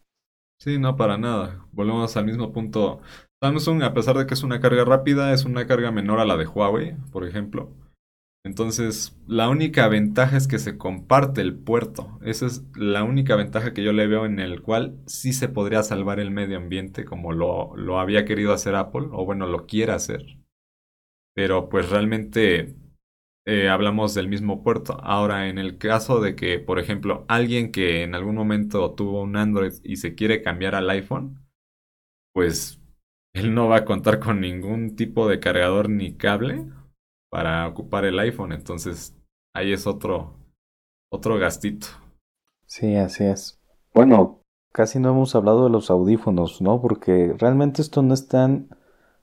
Sí, 0.61 0.78
no, 0.78 0.94
para 0.94 1.18
nada. 1.18 1.66
Volvemos 1.72 2.16
al 2.16 2.26
mismo 2.26 2.52
punto. 2.52 3.00
Samsung, 3.42 3.83
a 3.83 3.92
pesar 3.92 4.16
de 4.16 4.26
que 4.28 4.35
es 4.35 4.44
una 4.44 4.61
carga 4.61 4.85
rápida, 4.85 5.33
es 5.33 5.44
una 5.44 5.66
carga 5.66 5.90
menor 5.90 6.20
a 6.20 6.24
la 6.24 6.37
de 6.37 6.46
Huawei, 6.46 6.94
por 7.11 7.26
ejemplo. 7.26 7.70
Entonces, 8.42 9.18
la 9.26 9.50
única 9.50 9.87
ventaja 9.88 10.37
es 10.37 10.48
que 10.48 10.59
se 10.59 10.79
comparte 10.79 11.42
el 11.42 11.55
puerto. 11.59 12.18
Esa 12.22 12.46
es 12.46 12.64
la 12.74 13.05
única 13.05 13.37
ventaja 13.37 13.74
que 13.74 13.83
yo 13.85 13.92
le 13.92 14.07
veo 14.07 14.24
en 14.24 14.38
el 14.40 14.62
cual 14.62 14.98
sí 15.07 15.33
se 15.35 15.48
podría 15.48 15.83
salvar 15.83 16.20
el 16.20 16.31
medio 16.31 16.57
ambiente 16.57 17.05
como 17.05 17.33
lo, 17.33 17.76
lo 17.76 18.00
había 18.00 18.24
querido 18.24 18.55
hacer 18.55 18.74
Apple, 18.76 19.09
o 19.12 19.26
bueno, 19.26 19.46
lo 19.46 19.66
quiere 19.66 19.92
hacer. 19.92 20.38
Pero 21.35 21.68
pues 21.68 21.90
realmente 21.90 22.76
eh, 23.46 23.68
hablamos 23.68 24.14
del 24.14 24.29
mismo 24.29 24.62
puerto. 24.62 24.98
Ahora, 25.03 25.48
en 25.48 25.59
el 25.59 25.79
caso 25.79 26.20
de 26.20 26.37
que, 26.37 26.59
por 26.59 26.79
ejemplo, 26.79 27.24
alguien 27.29 27.72
que 27.72 28.03
en 28.03 28.14
algún 28.14 28.37
momento 28.37 28.94
tuvo 28.94 29.22
un 29.22 29.37
Android 29.37 29.74
y 29.85 29.96
se 29.96 30.14
quiere 30.14 30.42
cambiar 30.42 30.74
al 30.74 30.90
iPhone, 30.90 31.46
pues 32.33 32.81
él 33.35 33.55
no 33.55 33.68
va 33.68 33.79
a 33.79 33.85
contar 33.85 34.20
con 34.20 34.40
ningún 34.40 34.96
tipo 34.96 35.29
de 35.29 35.40
cargador 35.40 35.90
ni 35.90 36.16
cable 36.16 36.66
para 37.30 37.66
ocupar 37.68 38.04
el 38.04 38.18
iPhone. 38.18 38.52
Entonces, 38.52 39.16
ahí 39.54 39.72
es 39.72 39.86
otro, 39.86 40.34
otro 41.10 41.38
gastito. 41.38 41.86
Sí, 42.66 42.96
así 42.96 43.24
es. 43.24 43.60
Bueno, 43.94 44.42
casi 44.72 44.98
no 44.98 45.10
hemos 45.10 45.34
hablado 45.34 45.64
de 45.64 45.70
los 45.70 45.90
audífonos, 45.90 46.60
¿no? 46.60 46.80
Porque 46.80 47.34
realmente 47.38 47.82
esto 47.82 48.02
no 48.02 48.14
es 48.14 48.28
tan 48.28 48.68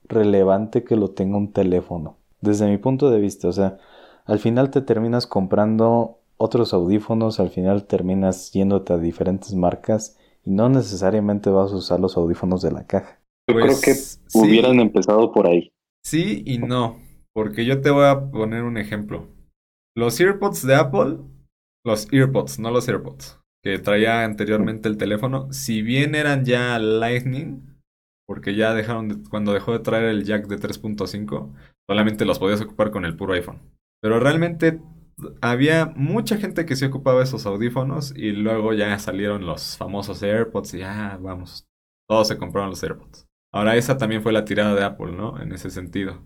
relevante 0.06 0.84
que 0.84 0.96
lo 0.96 1.12
tenga 1.12 1.38
un 1.38 1.52
teléfono. 1.52 2.18
Desde 2.42 2.68
mi 2.68 2.78
punto 2.78 3.10
de 3.10 3.20
vista, 3.20 3.48
o 3.48 3.52
sea, 3.52 3.78
al 4.26 4.40
final 4.40 4.70
te 4.72 4.82
terminas 4.82 5.28
comprando 5.28 6.20
otros 6.38 6.74
audífonos, 6.74 7.40
al 7.40 7.50
final 7.50 7.86
terminas 7.86 8.52
yéndote 8.52 8.94
a 8.94 8.98
diferentes 8.98 9.54
marcas 9.56 10.18
y 10.46 10.52
no 10.52 10.70
necesariamente 10.70 11.50
vas 11.50 11.72
a 11.72 11.78
usar 11.78 12.00
los 12.00 12.16
audífonos 12.16 12.62
de 12.62 12.72
la 12.72 12.86
caja. 12.86 13.20
Yo 13.50 13.56
creo 13.56 13.76
que 13.82 13.92
pues, 13.92 14.22
hubieran 14.34 14.80
empezado 14.80 15.32
por 15.32 15.48
ahí. 15.48 15.70
Sí 16.04 16.44
y 16.46 16.60
no, 16.60 16.98
porque 17.38 17.66
yo 17.66 17.82
te 17.82 17.92
voy 17.92 18.06
a 18.06 18.32
poner 18.32 18.64
un 18.64 18.78
ejemplo. 18.78 19.28
Los 19.96 20.20
AirPods 20.20 20.66
de 20.66 20.74
Apple, 20.74 21.20
los 21.86 22.12
AirPods, 22.12 22.58
no 22.58 22.72
los 22.72 22.90
AirPods, 22.90 23.40
que 23.64 23.78
traía 23.78 24.24
anteriormente 24.24 24.90
el 24.90 24.98
teléfono, 24.98 25.54
si 25.54 25.84
bien 25.84 26.16
eran 26.16 26.46
ya 26.46 26.80
Lightning, 26.80 27.80
porque 28.28 28.56
ya 28.56 28.74
dejaron, 28.74 29.24
cuando 29.30 29.54
dejó 29.54 29.74
de 29.74 29.82
traer 29.82 30.06
el 30.06 30.24
jack 30.24 30.48
de 30.48 30.58
3.5, 30.58 31.54
solamente 31.88 32.26
los 32.26 32.40
podías 32.40 32.60
ocupar 32.60 32.90
con 32.90 33.06
el 33.06 33.16
puro 33.16 33.36
iPhone. 33.36 33.62
Pero 34.02 34.20
realmente 34.20 34.82
había 35.40 35.94
mucha 35.96 36.38
gente 36.38 36.66
que 36.66 36.76
se 36.76 36.88
ocupaba 36.88 37.22
esos 37.22 37.46
audífonos 37.46 38.16
y 38.16 38.32
luego 38.32 38.74
ya 38.74 38.98
salieron 38.98 39.46
los 39.46 39.78
famosos 39.78 40.24
AirPods 40.24 40.74
y 40.74 40.80
ya, 40.80 41.20
vamos, 41.22 41.68
todos 42.10 42.30
se 42.30 42.38
compraron 42.40 42.72
los 42.72 42.82
AirPods. 42.82 43.28
Ahora 43.54 43.76
esa 43.76 43.96
también 43.96 44.24
fue 44.24 44.34
la 44.34 44.44
tirada 44.44 44.74
de 44.74 44.84
Apple, 44.84 45.12
¿no? 45.12 45.40
En 45.40 45.52
ese 45.52 45.70
sentido. 45.70 46.26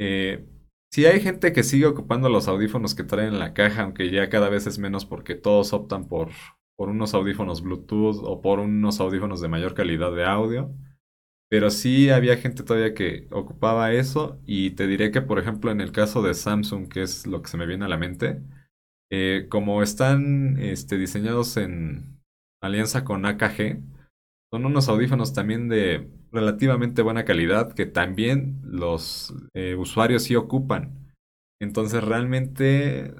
Eh, 0.00 0.46
si 0.92 1.06
hay 1.06 1.20
gente 1.20 1.52
que 1.52 1.62
sigue 1.62 1.86
ocupando 1.86 2.28
los 2.28 2.48
audífonos 2.48 2.94
que 2.94 3.02
traen 3.02 3.28
en 3.28 3.38
la 3.38 3.54
caja, 3.54 3.82
aunque 3.82 4.10
ya 4.10 4.28
cada 4.28 4.50
vez 4.50 4.66
es 4.66 4.78
menos 4.78 5.06
porque 5.06 5.34
todos 5.34 5.72
optan 5.72 6.06
por, 6.06 6.30
unos 6.76 7.14
audífonos 7.14 7.62
Bluetooth 7.62 8.16
o 8.24 8.42
por 8.42 8.58
unos 8.58 9.00
audífonos 9.00 9.40
de 9.40 9.48
mayor 9.48 9.74
calidad 9.74 10.12
de 10.12 10.24
audio. 10.24 10.70
Pero 11.48 11.70
sí 11.70 12.10
había 12.10 12.36
gente 12.36 12.62
todavía 12.62 12.94
que 12.94 13.26
ocupaba 13.30 13.92
eso 13.92 14.40
y 14.44 14.72
te 14.72 14.86
diré 14.86 15.10
que, 15.10 15.22
por 15.22 15.38
ejemplo, 15.38 15.70
en 15.70 15.80
el 15.80 15.92
caso 15.92 16.22
de 16.22 16.34
Samsung, 16.34 16.88
que 16.88 17.02
es 17.02 17.26
lo 17.26 17.40
que 17.40 17.48
se 17.48 17.56
me 17.56 17.66
viene 17.66 17.84
a 17.84 17.88
la 17.88 17.98
mente, 17.98 18.42
eh, 19.10 19.46
como 19.50 19.82
están 19.82 20.58
este, 20.58 20.98
diseñados 20.98 21.56
en 21.56 22.20
alianza 22.62 23.04
con 23.04 23.24
AKG, 23.26 23.80
son 24.50 24.66
unos 24.66 24.88
audífonos 24.88 25.32
también 25.32 25.68
de 25.68 26.08
relativamente 26.32 27.02
buena 27.02 27.24
calidad 27.24 27.72
que 27.74 27.86
también 27.86 28.60
los 28.64 29.34
eh, 29.54 29.74
usuarios 29.76 30.24
sí 30.24 30.34
ocupan. 30.34 31.12
Entonces 31.60 32.02
realmente 32.02 33.14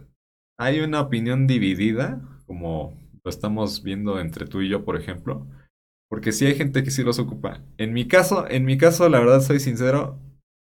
hay 0.59 0.81
una 0.81 1.01
opinión 1.01 1.47
dividida, 1.47 2.21
como 2.47 2.99
lo 3.25 3.29
estamos 3.31 3.83
viendo 3.83 4.19
entre 4.19 4.47
tú 4.47 4.63
y 4.63 4.69
yo, 4.69 4.85
por 4.85 4.97
ejemplo, 4.97 5.47
porque 6.09 6.33
sí 6.33 6.47
hay 6.47 6.55
gente 6.55 6.83
que 6.83 6.91
sí 6.91 7.03
los 7.05 7.19
ocupa. 7.19 7.63
En 7.79 7.93
mi 7.93 8.09
caso, 8.09 8.49
en 8.49 8.65
mi 8.65 8.79
caso, 8.79 9.09
la 9.09 9.21
verdad 9.21 9.41
soy 9.41 9.61
sincero, 9.61 10.19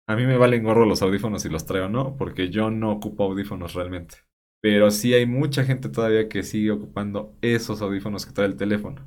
a 0.08 0.16
mí 0.16 0.26
me 0.26 0.38
valen 0.38 0.64
gorro 0.64 0.86
los 0.86 1.02
audífonos 1.02 1.42
si 1.42 1.50
los 1.50 1.66
traigo 1.66 1.88
o 1.88 1.90
no, 1.90 2.18
porque 2.18 2.50
yo 2.50 2.70
no 2.70 2.92
ocupo 2.92 3.24
audífonos 3.24 3.74
realmente. 3.74 4.18
Pero 4.62 4.92
sí 4.92 5.14
hay 5.14 5.26
mucha 5.26 5.64
gente 5.64 5.90
todavía 5.90 6.30
que 6.30 6.44
sigue 6.44 6.72
ocupando 6.72 7.36
esos 7.42 7.82
audífonos 7.82 8.26
que 8.26 8.34
trae 8.34 8.48
el 8.48 8.58
teléfono. 8.58 9.06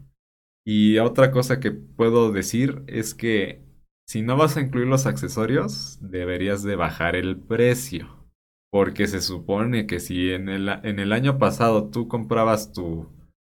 Y 0.67 0.99
otra 0.99 1.31
cosa 1.31 1.61
que 1.61 1.73
puedo 1.73 2.33
decir 2.33 2.83
es 2.87 3.15
que 3.15 3.63
si 4.07 4.23
no 4.23 4.37
vas 4.37 4.57
a 4.57 4.61
incluir 4.61 4.87
los 4.87 5.07
accesorios, 5.07 5.99
deberías 6.01 6.63
de 6.63 6.77
bajar 6.77 7.17
el 7.17 7.39
precio. 7.39 8.27
Porque 8.71 9.07
se 9.07 9.21
supone 9.21 9.87
que 9.87 10.01
si 10.01 10.33
en 10.33 10.49
el, 10.49 10.69
en 10.69 10.99
el 10.99 11.13
año 11.13 11.39
pasado 11.39 11.91
tú 11.91 12.09
comprabas 12.09 12.73
tu 12.73 13.09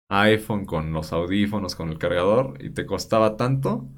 iPhone 0.10 0.65
con 0.65 0.93
los 0.93 1.12
audífonos, 1.12 1.76
con 1.76 1.89
el 1.89 1.98
cargador, 1.98 2.63
y 2.63 2.70
te 2.70 2.86
costaba 2.86 3.36
tanto, 3.36 3.89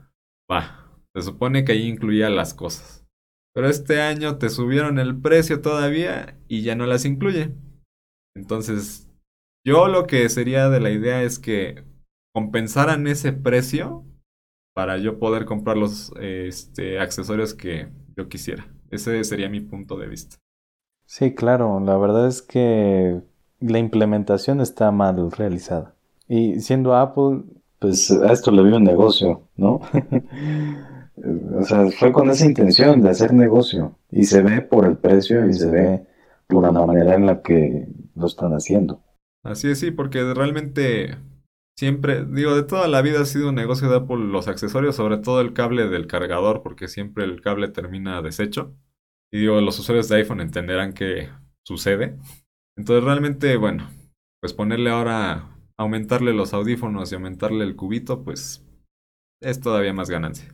va, 0.50 0.90
se 1.14 1.22
supone 1.24 1.66
que 1.66 1.74
ahí 1.74 1.88
incluía 1.88 2.30
las 2.30 2.54
cosas. 2.54 3.06
Pero 3.54 3.68
este 3.68 4.02
año 4.02 4.38
te 4.38 4.50
subieron 4.50 5.00
el 5.00 5.20
precio 5.20 5.62
todavía 5.62 6.40
y 6.48 6.62
ya 6.62 6.76
no 6.76 6.86
las 6.86 7.06
incluye. 7.06 7.52
Entonces, 8.36 9.10
yo 9.66 9.88
lo 9.88 10.08
que 10.08 10.30
sería 10.30 10.70
de 10.70 10.80
la 10.80 10.92
idea 10.92 11.24
es 11.24 11.40
que 11.40 11.84
compensaran 12.34 13.08
ese 13.08 13.34
precio 13.34 14.06
para 14.74 14.98
yo 14.98 15.20
poder 15.20 15.46
comprar 15.46 15.78
los 15.78 16.12
este, 16.20 17.00
accesorios 17.00 17.54
que 17.54 17.90
yo 18.16 18.30
quisiera. 18.30 18.68
Ese 18.92 19.24
sería 19.24 19.50
mi 19.50 19.62
punto 19.62 19.98
de 19.98 20.08
vista. 20.08 20.38
Sí, 21.06 21.34
claro, 21.34 21.80
la 21.80 21.98
verdad 21.98 22.28
es 22.28 22.42
que 22.42 23.22
la 23.60 23.80
implementación 23.80 24.62
está 24.62 24.92
mal 24.92 25.32
realizada. 25.32 25.96
Y 26.28 26.60
siendo 26.62 26.96
Apple, 26.96 27.42
pues 27.80 28.12
a 28.12 28.32
esto 28.32 28.52
le 28.52 28.64
vio 28.64 28.78
un 28.78 28.84
negocio, 28.84 29.48
¿no? 29.56 29.82
o 31.60 31.64
sea, 31.64 31.90
fue 31.92 32.12
con 32.12 32.30
esa 32.30 32.46
intención 32.46 33.02
de 33.02 33.10
hacer 33.10 33.34
negocio. 33.34 33.96
Y 34.12 34.26
se 34.26 34.42
ve 34.42 34.62
por 34.62 34.86
el 34.86 34.98
precio 34.98 35.48
y 35.48 35.54
se 35.54 35.70
ve 35.70 36.06
por 36.48 36.64
la 36.64 36.72
manera 36.72 37.16
en 37.16 37.26
la 37.26 37.42
que 37.42 37.88
lo 38.16 38.28
están 38.28 38.54
haciendo. 38.54 39.02
Así 39.44 39.70
es, 39.70 39.80
sí, 39.80 39.92
porque 39.92 40.34
realmente 40.34 41.18
siempre, 41.80 42.26
digo, 42.26 42.56
de 42.56 42.64
toda 42.64 42.90
la 42.90 43.02
vida 43.02 43.22
ha 43.22 43.26
sido 43.26 43.50
un 43.50 43.56
negocio 43.56 43.90
de 43.90 43.96
Apple 43.96 44.18
los 44.18 44.50
accesorios, 44.50 44.98
sobre 44.98 45.18
todo 45.18 45.40
el 45.40 45.54
cable 45.54 45.88
del 45.88 46.08
cargador, 46.08 46.62
porque 46.62 46.90
siempre 46.90 47.24
el 47.24 47.40
cable 47.40 47.70
termina 47.70 48.22
deshecho. 48.22 48.76
Y 49.32 49.40
digo, 49.40 49.62
los 49.62 49.80
usuarios 49.80 50.10
de 50.10 50.18
iPhone 50.18 50.42
entenderán 50.42 50.92
que 50.92 51.30
sucede. 51.66 52.18
Entonces 52.78 53.06
realmente, 53.06 53.56
bueno, 53.56 53.90
pues 54.42 54.52
ponerle 54.52 54.90
ahora, 54.90 55.56
aumentarle 55.78 56.34
los 56.34 56.54
audífonos 56.54 57.14
y 57.14 57.16
aumentarle 57.16 57.64
el 57.64 57.78
cubito, 57.78 58.26
pues 58.26 58.66
es 59.42 59.62
todavía 59.62 59.94
más 59.94 60.10
ganancia. 60.10 60.54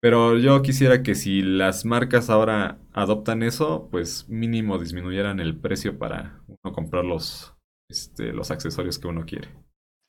Pero 0.00 0.38
yo 0.38 0.62
quisiera 0.62 1.02
que 1.02 1.14
si 1.14 1.42
las 1.42 1.84
marcas 1.84 2.30
ahora 2.30 2.78
adoptan 2.94 3.42
eso, 3.42 3.88
pues 3.90 4.26
mínimo 4.30 4.78
disminuyeran 4.78 5.38
el 5.38 5.54
precio 5.54 5.98
para 5.98 6.42
uno 6.46 6.74
comprar 6.74 7.04
los, 7.04 7.54
este, 7.90 8.32
los 8.32 8.50
accesorios 8.50 8.98
que 8.98 9.08
uno 9.08 9.26
quiere. 9.26 9.50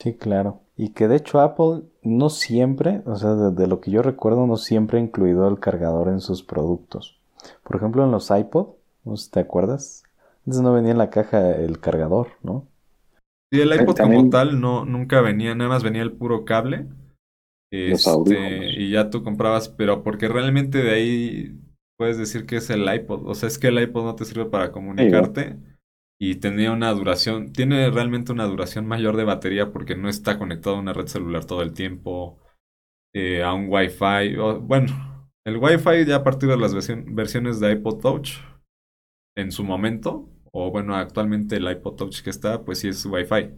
Sí, 0.00 0.14
claro. 0.14 0.60
Y 0.76 0.90
que 0.90 1.08
de 1.08 1.16
hecho 1.16 1.40
Apple 1.40 1.82
no 2.02 2.30
siempre, 2.30 3.02
o 3.06 3.16
sea, 3.16 3.34
de, 3.34 3.66
lo 3.66 3.80
que 3.80 3.90
yo 3.90 4.02
recuerdo, 4.02 4.46
no 4.46 4.56
siempre 4.56 4.98
ha 4.98 5.02
incluido 5.02 5.48
el 5.48 5.60
cargador 5.60 6.08
en 6.08 6.20
sus 6.20 6.42
productos. 6.42 7.20
Por 7.62 7.76
ejemplo, 7.76 8.04
en 8.04 8.10
los 8.10 8.30
iPod, 8.30 8.74
no 9.04 9.16
sé 9.16 9.26
si 9.26 9.30
te 9.30 9.40
acuerdas, 9.40 10.02
antes 10.46 10.60
no 10.60 10.72
venía 10.72 10.92
en 10.92 10.98
la 10.98 11.10
caja 11.10 11.52
el 11.52 11.78
cargador, 11.78 12.28
¿no? 12.42 12.66
Sí, 13.52 13.60
el 13.60 13.72
iPod 13.72 13.96
como 13.96 14.30
tal 14.30 14.60
no, 14.60 14.84
nunca 14.84 15.20
venía, 15.20 15.54
nada 15.54 15.70
más 15.70 15.84
venía 15.84 16.02
el 16.02 16.12
puro 16.12 16.44
cable 16.44 16.88
este, 17.74 18.70
y 18.80 18.90
ya 18.90 19.10
tú 19.10 19.24
comprabas, 19.24 19.68
pero 19.68 20.04
porque 20.04 20.28
realmente 20.28 20.78
de 20.82 20.92
ahí 20.92 21.58
puedes 21.96 22.18
decir 22.18 22.46
que 22.46 22.56
es 22.56 22.70
el 22.70 22.92
iPod. 22.92 23.26
O 23.26 23.34
sea, 23.34 23.48
es 23.48 23.58
que 23.58 23.68
el 23.68 23.82
iPod 23.82 24.04
no 24.04 24.14
te 24.14 24.24
sirve 24.24 24.46
para 24.46 24.70
comunicarte 24.70 25.58
y 26.30 26.36
tenía 26.36 26.72
una 26.72 26.90
duración, 26.92 27.52
tiene 27.52 27.90
realmente 27.90 28.32
una 28.32 28.46
duración 28.46 28.86
mayor 28.86 29.16
de 29.16 29.24
batería 29.24 29.72
porque 29.72 29.94
no 29.94 30.08
está 30.08 30.38
conectado 30.38 30.76
a 30.76 30.78
una 30.80 30.94
red 30.94 31.06
celular 31.06 31.44
todo 31.44 31.60
el 31.60 31.74
tiempo, 31.74 32.38
eh, 33.14 33.42
a 33.42 33.52
un 33.52 33.68
Wi-Fi. 33.68 34.36
bueno, 34.62 35.28
el 35.44 35.58
Wi-Fi 35.58 36.06
ya 36.06 36.16
a 36.16 36.24
partir 36.24 36.48
de 36.48 36.56
las 36.56 36.72
versiones 36.72 37.60
de 37.60 37.72
iPod 37.72 38.00
Touch 38.00 38.38
en 39.36 39.52
su 39.52 39.64
momento, 39.64 40.30
o 40.50 40.70
bueno, 40.70 40.96
actualmente 40.96 41.56
el 41.56 41.70
iPod 41.70 41.96
Touch 41.96 42.22
que 42.22 42.30
está, 42.30 42.64
pues 42.64 42.78
sí 42.78 42.88
es 42.88 43.04
Wi-Fi. 43.04 43.50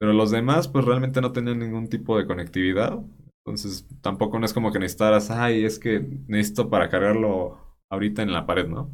Pero 0.00 0.12
los 0.12 0.32
demás, 0.32 0.66
pues 0.66 0.84
realmente 0.84 1.20
no 1.20 1.30
tenían 1.30 1.60
ningún 1.60 1.88
tipo 1.88 2.18
de 2.18 2.26
conectividad. 2.26 2.98
Entonces, 3.44 3.86
tampoco 4.00 4.38
no 4.38 4.46
es 4.46 4.52
como 4.52 4.72
que 4.72 4.80
necesitaras, 4.80 5.30
ay, 5.30 5.64
es 5.64 5.78
que 5.78 6.00
necesito 6.26 6.70
para 6.70 6.88
cargarlo 6.88 7.78
ahorita 7.88 8.22
en 8.22 8.32
la 8.32 8.46
pared, 8.46 8.66
¿no? 8.66 8.90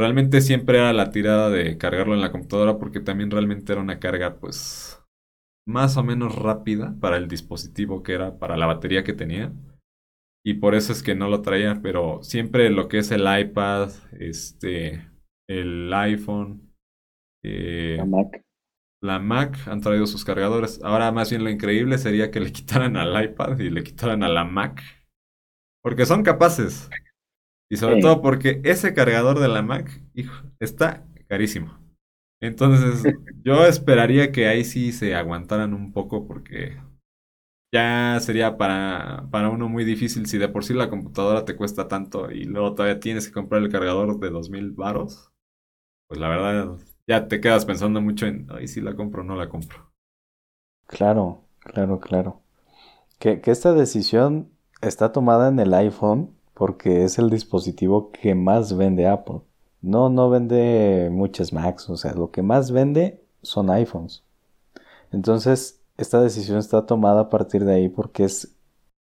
Realmente 0.00 0.40
siempre 0.40 0.78
era 0.78 0.94
la 0.94 1.10
tirada 1.10 1.50
de 1.50 1.76
cargarlo 1.76 2.14
en 2.14 2.22
la 2.22 2.32
computadora 2.32 2.78
porque 2.78 3.00
también 3.00 3.30
realmente 3.30 3.70
era 3.70 3.82
una 3.82 3.98
carga, 3.98 4.40
pues, 4.40 4.98
más 5.68 5.98
o 5.98 6.02
menos 6.02 6.34
rápida 6.34 6.96
para 7.00 7.18
el 7.18 7.28
dispositivo 7.28 8.02
que 8.02 8.14
era, 8.14 8.38
para 8.38 8.56
la 8.56 8.64
batería 8.64 9.04
que 9.04 9.12
tenía. 9.12 9.52
Y 10.42 10.54
por 10.54 10.74
eso 10.74 10.94
es 10.94 11.02
que 11.02 11.14
no 11.14 11.28
lo 11.28 11.42
traía, 11.42 11.80
pero 11.82 12.22
siempre 12.22 12.70
lo 12.70 12.88
que 12.88 12.96
es 12.98 13.10
el 13.10 13.26
iPad, 13.28 13.90
este, 14.18 15.06
el 15.46 15.92
iPhone, 15.92 16.72
eh, 17.44 17.96
la 17.98 18.06
Mac 18.06 18.42
la 19.02 19.18
Mac 19.18 19.56
han 19.66 19.80
traído 19.80 20.06
sus 20.06 20.24
cargadores. 20.24 20.80
Ahora 20.82 21.10
más 21.12 21.30
bien 21.30 21.44
lo 21.44 21.50
increíble 21.50 21.98
sería 21.98 22.30
que 22.30 22.40
le 22.40 22.52
quitaran 22.52 22.96
al 22.96 23.22
iPad 23.22 23.58
y 23.58 23.70
le 23.70 23.82
quitaran 23.82 24.22
a 24.22 24.28
la 24.28 24.44
Mac. 24.44 24.82
Porque 25.82 26.06
son 26.06 26.22
capaces. 26.22 26.88
Y 27.70 27.76
sobre 27.76 28.00
todo 28.00 28.20
porque 28.20 28.60
ese 28.64 28.94
cargador 28.94 29.38
de 29.38 29.48
la 29.48 29.62
Mac, 29.62 30.02
hijo, 30.14 30.42
está 30.58 31.06
carísimo. 31.28 31.78
Entonces, 32.40 33.14
yo 33.44 33.66
esperaría 33.66 34.32
que 34.32 34.48
ahí 34.48 34.64
sí 34.64 34.92
se 34.92 35.14
aguantaran 35.14 35.74
un 35.74 35.92
poco 35.92 36.26
porque 36.26 36.78
ya 37.72 38.18
sería 38.20 38.56
para, 38.56 39.28
para 39.30 39.50
uno 39.50 39.68
muy 39.68 39.84
difícil 39.84 40.26
si 40.26 40.38
de 40.38 40.48
por 40.48 40.64
sí 40.64 40.74
la 40.74 40.90
computadora 40.90 41.44
te 41.44 41.56
cuesta 41.56 41.88
tanto 41.88 42.30
y 42.30 42.44
luego 42.44 42.74
todavía 42.74 43.00
tienes 43.00 43.28
que 43.28 43.34
comprar 43.34 43.62
el 43.62 43.70
cargador 43.70 44.18
de 44.18 44.30
2000 44.30 44.72
varos. 44.72 45.30
Pues 46.08 46.20
la 46.20 46.28
verdad 46.28 46.78
ya 47.06 47.28
te 47.28 47.40
quedas 47.40 47.66
pensando 47.66 48.00
mucho 48.00 48.26
en, 48.26 48.46
ay, 48.50 48.68
si 48.68 48.80
la 48.80 48.96
compro 48.96 49.22
o 49.22 49.24
no 49.24 49.36
la 49.36 49.48
compro. 49.48 49.92
Claro, 50.86 51.44
claro, 51.60 52.00
claro. 52.00 52.42
Que, 53.18 53.40
que 53.40 53.50
esta 53.50 53.72
decisión 53.74 54.50
está 54.82 55.12
tomada 55.12 55.48
en 55.48 55.60
el 55.60 55.74
iPhone 55.74 56.36
porque 56.60 57.04
es 57.04 57.18
el 57.18 57.30
dispositivo 57.30 58.10
que 58.12 58.34
más 58.34 58.76
vende 58.76 59.08
Apple. 59.08 59.40
No, 59.80 60.10
no 60.10 60.28
vende 60.28 61.08
muchas 61.10 61.54
Macs, 61.54 61.88
o 61.88 61.96
sea, 61.96 62.12
lo 62.12 62.30
que 62.30 62.42
más 62.42 62.70
vende 62.70 63.24
son 63.40 63.70
iPhones. 63.70 64.24
Entonces, 65.10 65.80
esta 65.96 66.20
decisión 66.20 66.58
está 66.58 66.84
tomada 66.84 67.22
a 67.22 67.28
partir 67.30 67.64
de 67.64 67.76
ahí 67.76 67.88
porque 67.88 68.24
es 68.24 68.54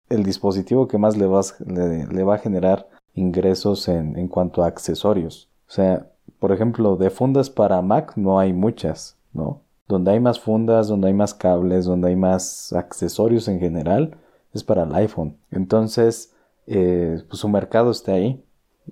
el 0.08 0.24
dispositivo 0.24 0.88
que 0.88 0.98
más 0.98 1.18
le 1.18 1.26
va, 1.26 1.42
a 1.42 2.38
generar 2.38 2.88
ingresos 3.14 3.90
en, 3.90 4.18
en 4.18 4.30
cuanto 4.30 4.64
a 4.64 4.68
accesorios. 4.68 5.50
O 5.68 5.72
sea, 5.74 6.08
por 6.40 6.54
ejemplo, 6.54 6.96
de 6.96 7.10
fundas 7.10 7.50
para 7.50 7.82
Mac 7.82 8.14
no 8.16 8.40
hay 8.40 8.54
muchas, 8.54 9.18
¿no? 9.34 9.64
Donde 9.90 10.12
hay 10.12 10.22
más 10.22 10.40
fundas, 10.40 10.88
donde 10.88 11.08
hay 11.10 11.14
más 11.14 11.34
cables, 11.34 11.84
donde 11.84 12.08
hay 12.08 12.16
más 12.16 12.72
accesorios 12.72 13.50
en 13.50 13.60
general, 13.60 14.16
es 14.54 14.64
para 14.64 14.84
el 14.84 14.96
iPhone. 14.96 15.36
Entonces, 15.52 16.34
eh, 16.70 17.24
pues 17.28 17.40
su 17.40 17.50
mercado 17.50 17.92
está 17.92 18.14
ahí. 18.14 18.44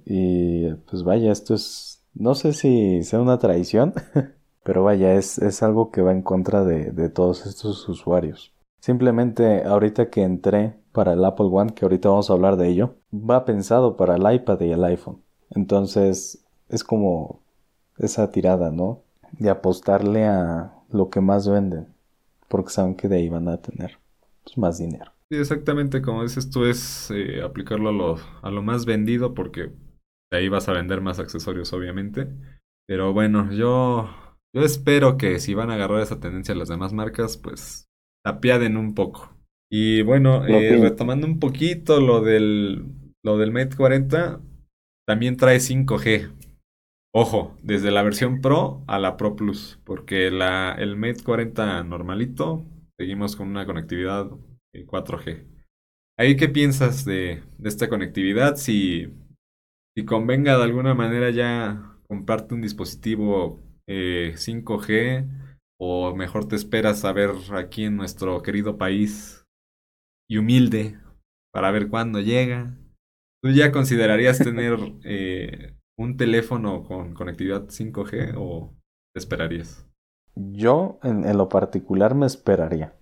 Y 0.06 0.74
pues 0.90 1.04
vaya, 1.04 1.32
esto 1.32 1.54
es, 1.54 2.04
no 2.13 2.36
sé 2.36 2.54
si 2.54 3.04
sea 3.04 3.22
una 3.22 3.38
traición, 3.38 3.94
pero 4.63 4.84
vaya, 4.84 5.13
es, 5.13 5.38
es, 5.38 5.63
algo 5.63 5.92
que 5.92 6.02
va 6.02 6.12
en 6.12 6.22
contra 6.22 6.63
de, 6.63 6.92
de 6.92 7.10
todos 7.10 7.46
estos 7.46 7.88
usuarios. 7.88 8.54
Simplemente 8.80 9.63
ahorita 9.63 10.10
que 10.10 10.24
entré 10.24 10.76
para 10.92 11.13
el 11.13 11.24
Apple 11.24 11.50
One, 11.52 11.74
que 11.74 11.86
ahorita 11.86 12.10
vamos 12.10 12.30
a 12.30 12.34
hablar 12.34 12.58
de 12.58 12.70
ello, 12.70 12.96
va 13.13 13.46
pensado 13.46 13.96
para 13.96 14.16
el 14.16 14.34
iPad 14.34 14.60
y 14.62 14.72
el 14.72 14.84
iPhone. 14.84 15.22
Entonces, 15.52 16.44
es 16.70 16.84
como 16.84 17.42
esa 17.98 18.32
tirada, 18.32 18.72
¿no? 18.72 19.02
De 19.34 19.50
apostarle 19.50 20.26
a 20.26 20.74
lo 20.90 21.10
que 21.10 21.22
más 21.22 21.48
venden, 21.48 21.88
porque 22.48 22.72
saben 22.72 22.96
que 22.96 23.08
de 23.08 23.18
ahí 23.18 23.30
van 23.30 23.48
a 23.48 23.58
tener 23.58 24.00
pues, 24.44 24.58
más 24.58 24.78
dinero. 24.78 25.12
Sí, 25.30 25.38
exactamente, 25.38 26.02
como 26.02 26.24
dices 26.24 26.50
tú, 26.50 26.66
es 26.66 27.12
eh, 27.12 27.42
aplicarlo 27.42 27.90
a 27.90 27.92
lo, 27.92 28.16
a 28.42 28.50
lo 28.50 28.62
más 28.63 28.86
vendido 28.86 29.34
porque 29.34 29.72
de 30.32 30.38
ahí 30.38 30.48
vas 30.48 30.70
a 30.70 30.74
vender 30.74 31.02
más 31.02 31.20
accesorios, 31.20 31.74
obviamente. 31.74 32.30
Pero 32.88 33.12
bueno, 33.12 33.52
yo, 33.52 34.10
yo 34.56 34.62
espero 34.62 35.18
que 35.18 35.40
si 35.40 35.54
van 35.54 35.70
a 35.70 35.74
agarrar 35.74 36.02
esa 36.02 36.22
tendencia 36.22 36.56
las 36.56 36.70
demás 36.70 36.94
marcas, 36.94 37.38
pues 37.38 37.90
apiaden 38.26 38.78
un 38.78 38.96
poco. 38.96 39.36
Y 39.70 40.02
bueno, 40.02 40.46
eh, 40.46 40.78
retomando 40.82 41.28
un 41.28 41.40
poquito 41.40 42.00
lo 42.00 42.22
del, 42.22 42.86
lo 43.22 43.38
del 43.38 43.52
Mate 43.52 43.76
40, 43.76 44.40
también 45.06 45.36
trae 45.36 45.60
5G. 45.60 46.32
Ojo, 47.13 47.58
desde 47.63 47.92
la 47.92 48.04
versión 48.04 48.40
Pro 48.40 48.84
a 48.88 48.98
la 48.98 49.18
Pro 49.18 49.36
Plus, 49.36 49.78
porque 49.84 50.32
la, 50.32 50.74
el 50.74 50.96
Mate 50.96 51.24
40 51.24 51.84
normalito, 51.84 52.63
seguimos 52.98 53.36
con 53.36 53.50
una 53.50 53.66
conectividad 53.66 54.30
4G. 54.86 55.28
Eh, 55.30 55.48
¿Ahí 56.20 56.36
qué 56.36 56.50
piensas 56.50 57.06
de, 57.06 57.44
de 57.58 57.70
esta 57.70 57.90
conectividad? 57.90 58.56
Si, 58.56 59.13
si 59.96 60.06
convenga 60.06 60.58
de 60.58 60.63
alguna 60.63 60.94
manera 60.94 61.30
ya 61.30 61.98
comprarte 62.08 62.56
un 62.56 62.62
dispositivo 62.62 63.63
5G 63.88 64.90
eh, 64.90 65.28
o 65.80 66.16
mejor 66.16 66.48
te 66.48 66.56
esperas 66.56 67.06
a 67.06 67.13
ver 67.13 67.32
aquí 67.54 67.86
en 67.86 67.96
nuestro 67.96 68.42
querido 68.42 68.78
país 68.78 69.46
y 70.30 70.38
humilde 70.38 71.00
para 71.54 71.72
ver 71.72 71.90
cuándo 71.90 72.20
llega. 72.20 72.78
¿Tú 73.44 73.52
ya 73.52 73.72
considerarías 73.72 74.40
tener 74.40 74.78
eh, 75.04 75.76
un 75.98 76.18
teléfono 76.18 76.84
con 76.84 77.13
conectividad 77.13 77.68
5G 77.68 78.34
o 78.38 78.76
te 79.13 79.20
esperarías? 79.20 79.88
Yo 80.36 81.00
en, 81.04 81.38
lo 81.38 81.50
particular 81.50 82.16
me 82.16 82.26
esperaría. 82.26 82.97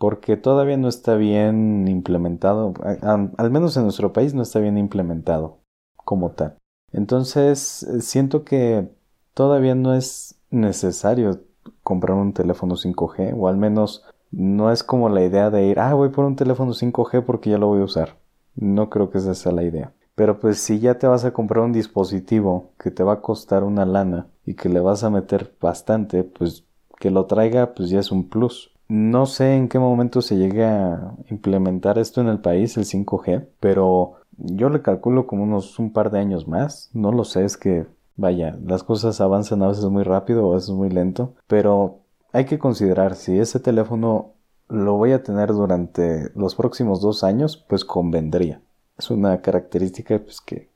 Porque 0.00 0.38
todavía 0.38 0.78
no 0.78 0.88
está 0.88 1.14
bien 1.14 1.86
implementado, 1.86 2.72
al 3.02 3.50
menos 3.50 3.76
en 3.76 3.82
nuestro 3.82 4.14
país 4.14 4.32
no 4.32 4.40
está 4.40 4.58
bien 4.58 4.78
implementado 4.78 5.58
como 5.96 6.30
tal. 6.30 6.56
Entonces, 6.90 7.82
eh, 7.82 8.00
siento 8.00 8.42
que 8.42 8.88
todavía 9.34 9.74
no 9.74 9.94
es 9.94 10.40
necesario 10.50 11.42
comprar 11.82 12.16
un 12.16 12.32
teléfono 12.32 12.76
5G, 12.76 13.34
o 13.36 13.46
al 13.46 13.58
menos 13.58 14.02
no 14.30 14.72
es 14.72 14.82
como 14.82 15.10
la 15.10 15.22
idea 15.22 15.50
de 15.50 15.66
ir, 15.66 15.78
ah, 15.78 15.92
voy 15.92 16.08
por 16.08 16.24
un 16.24 16.34
teléfono 16.34 16.72
5G 16.72 17.22
porque 17.22 17.50
ya 17.50 17.58
lo 17.58 17.66
voy 17.66 17.82
a 17.82 17.84
usar. 17.84 18.16
No 18.54 18.88
creo 18.88 19.10
que 19.10 19.18
esa 19.18 19.34
sea 19.34 19.52
la 19.52 19.64
idea. 19.64 19.92
Pero 20.14 20.40
pues 20.40 20.58
si 20.60 20.80
ya 20.80 20.98
te 20.98 21.06
vas 21.06 21.26
a 21.26 21.32
comprar 21.32 21.62
un 21.62 21.72
dispositivo 21.72 22.72
que 22.78 22.90
te 22.90 23.02
va 23.02 23.14
a 23.14 23.20
costar 23.20 23.64
una 23.64 23.84
lana 23.84 24.28
y 24.46 24.54
que 24.54 24.70
le 24.70 24.80
vas 24.80 25.04
a 25.04 25.10
meter 25.10 25.54
bastante, 25.60 26.24
pues 26.24 26.64
que 26.98 27.10
lo 27.10 27.26
traiga 27.26 27.74
pues 27.74 27.90
ya 27.90 28.00
es 28.00 28.10
un 28.10 28.28
plus. 28.28 28.69
No 28.90 29.26
sé 29.26 29.54
en 29.54 29.68
qué 29.68 29.78
momento 29.78 30.20
se 30.20 30.36
llegue 30.36 30.64
a 30.64 31.14
implementar 31.30 31.96
esto 31.96 32.20
en 32.22 32.26
el 32.26 32.40
país, 32.40 32.76
el 32.76 32.84
5G, 32.86 33.46
pero 33.60 34.16
yo 34.36 34.68
le 34.68 34.82
calculo 34.82 35.28
como 35.28 35.44
unos 35.44 35.78
un 35.78 35.92
par 35.92 36.10
de 36.10 36.18
años 36.18 36.48
más. 36.48 36.90
No 36.92 37.12
lo 37.12 37.22
sé, 37.22 37.44
es 37.44 37.56
que 37.56 37.86
vaya, 38.16 38.58
las 38.66 38.82
cosas 38.82 39.20
avanzan 39.20 39.62
a 39.62 39.68
veces 39.68 39.84
muy 39.84 40.02
rápido 40.02 40.44
o 40.44 40.52
a 40.52 40.54
veces 40.56 40.70
muy 40.70 40.90
lento, 40.90 41.36
pero 41.46 42.00
hay 42.32 42.46
que 42.46 42.58
considerar 42.58 43.14
si 43.14 43.38
ese 43.38 43.60
teléfono 43.60 44.34
lo 44.68 44.94
voy 44.94 45.12
a 45.12 45.22
tener 45.22 45.50
durante 45.50 46.32
los 46.34 46.56
próximos 46.56 47.00
dos 47.00 47.22
años, 47.22 47.64
pues 47.68 47.84
convendría. 47.84 48.60
Es 48.98 49.08
una 49.12 49.40
característica 49.40 50.18
pues 50.18 50.40
que 50.40 50.68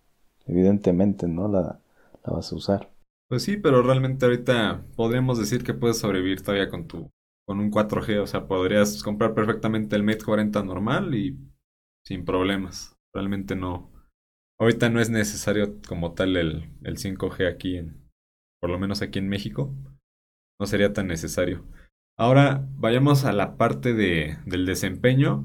evidentemente 0.46 1.26
no 1.26 1.48
la, 1.48 1.80
la 2.24 2.32
vas 2.32 2.52
a 2.52 2.54
usar. 2.54 2.90
Pues 3.28 3.42
sí, 3.42 3.56
pero 3.56 3.82
realmente 3.82 4.24
ahorita 4.24 4.84
podríamos 4.94 5.36
decir 5.36 5.64
que 5.64 5.74
puedes 5.74 5.98
sobrevivir 5.98 6.42
todavía 6.42 6.68
con 6.68 6.86
tu 6.86 7.10
con 7.46 7.60
un 7.60 7.70
4G, 7.70 8.22
o 8.22 8.26
sea, 8.26 8.46
podrías 8.46 9.02
comprar 9.02 9.34
perfectamente 9.34 9.96
el 9.96 10.02
Mate 10.02 10.24
40 10.24 10.62
normal 10.62 11.14
y 11.14 11.38
sin 12.04 12.24
problemas. 12.24 12.96
Realmente 13.12 13.54
no. 13.54 13.92
Ahorita 14.58 14.88
no 14.88 15.00
es 15.00 15.10
necesario 15.10 15.80
como 15.86 16.14
tal 16.14 16.36
el, 16.36 16.70
el 16.82 16.96
5G 16.96 17.48
aquí 17.48 17.76
en, 17.76 18.10
por 18.60 18.70
lo 18.70 18.78
menos 18.78 19.02
aquí 19.02 19.18
en 19.18 19.28
México. 19.28 19.74
No 20.60 20.66
sería 20.66 20.92
tan 20.92 21.06
necesario. 21.06 21.64
Ahora 22.16 22.66
vayamos 22.76 23.24
a 23.24 23.32
la 23.32 23.56
parte 23.56 23.92
de, 23.92 24.38
del 24.46 24.66
desempeño. 24.66 25.44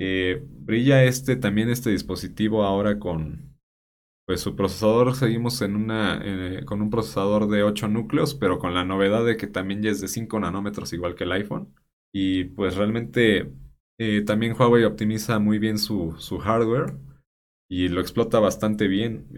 Eh, 0.00 0.44
brilla 0.48 1.04
este 1.04 1.36
también 1.36 1.70
este 1.70 1.90
dispositivo 1.90 2.64
ahora 2.64 2.98
con 2.98 3.51
pues 4.26 4.40
su 4.40 4.54
procesador 4.56 5.14
seguimos 5.14 5.60
eh, 5.62 6.62
con 6.64 6.82
un 6.82 6.90
procesador 6.90 7.48
de 7.48 7.62
8 7.62 7.88
núcleos 7.88 8.34
pero 8.34 8.58
con 8.58 8.74
la 8.74 8.84
novedad 8.84 9.24
de 9.24 9.36
que 9.36 9.46
también 9.46 9.82
ya 9.82 9.90
es 9.90 10.00
de 10.00 10.08
5 10.08 10.40
nanómetros 10.40 10.92
igual 10.92 11.14
que 11.14 11.24
el 11.24 11.32
iPhone. 11.32 11.74
Y 12.14 12.44
pues 12.44 12.76
realmente 12.76 13.52
eh, 13.98 14.22
también 14.22 14.54
Huawei 14.58 14.84
optimiza 14.84 15.38
muy 15.38 15.58
bien 15.58 15.78
su, 15.78 16.12
hardware 16.42 16.94
y 17.70 17.88
lo 17.88 18.00
explota 18.00 18.38
bastante 18.38 18.86
bien. 18.88 19.28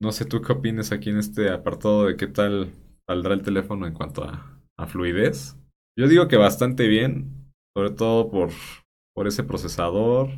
No 0.00 0.12
sé 0.12 0.24
tú 0.24 0.40
qué 0.40 0.52
opinas 0.52 0.92
aquí 0.92 1.10
en 1.10 1.18
este 1.18 1.50
apartado 1.50 2.06
de 2.06 2.16
qué 2.16 2.26
tal 2.26 2.72
saldrá 3.06 3.34
el 3.34 3.42
teléfono 3.42 3.86
en 3.86 3.92
cuanto 3.92 4.24
a, 4.24 4.56
fluidez 4.86 5.56
yo 6.00 6.08
digo 6.08 6.28
que 6.28 6.38
bastante 6.38 6.86
bien, 6.86 7.52
sobre 7.76 7.90
todo 7.90 8.30
por 8.30 9.26
ese 9.26 9.44
procesador. 9.44 10.30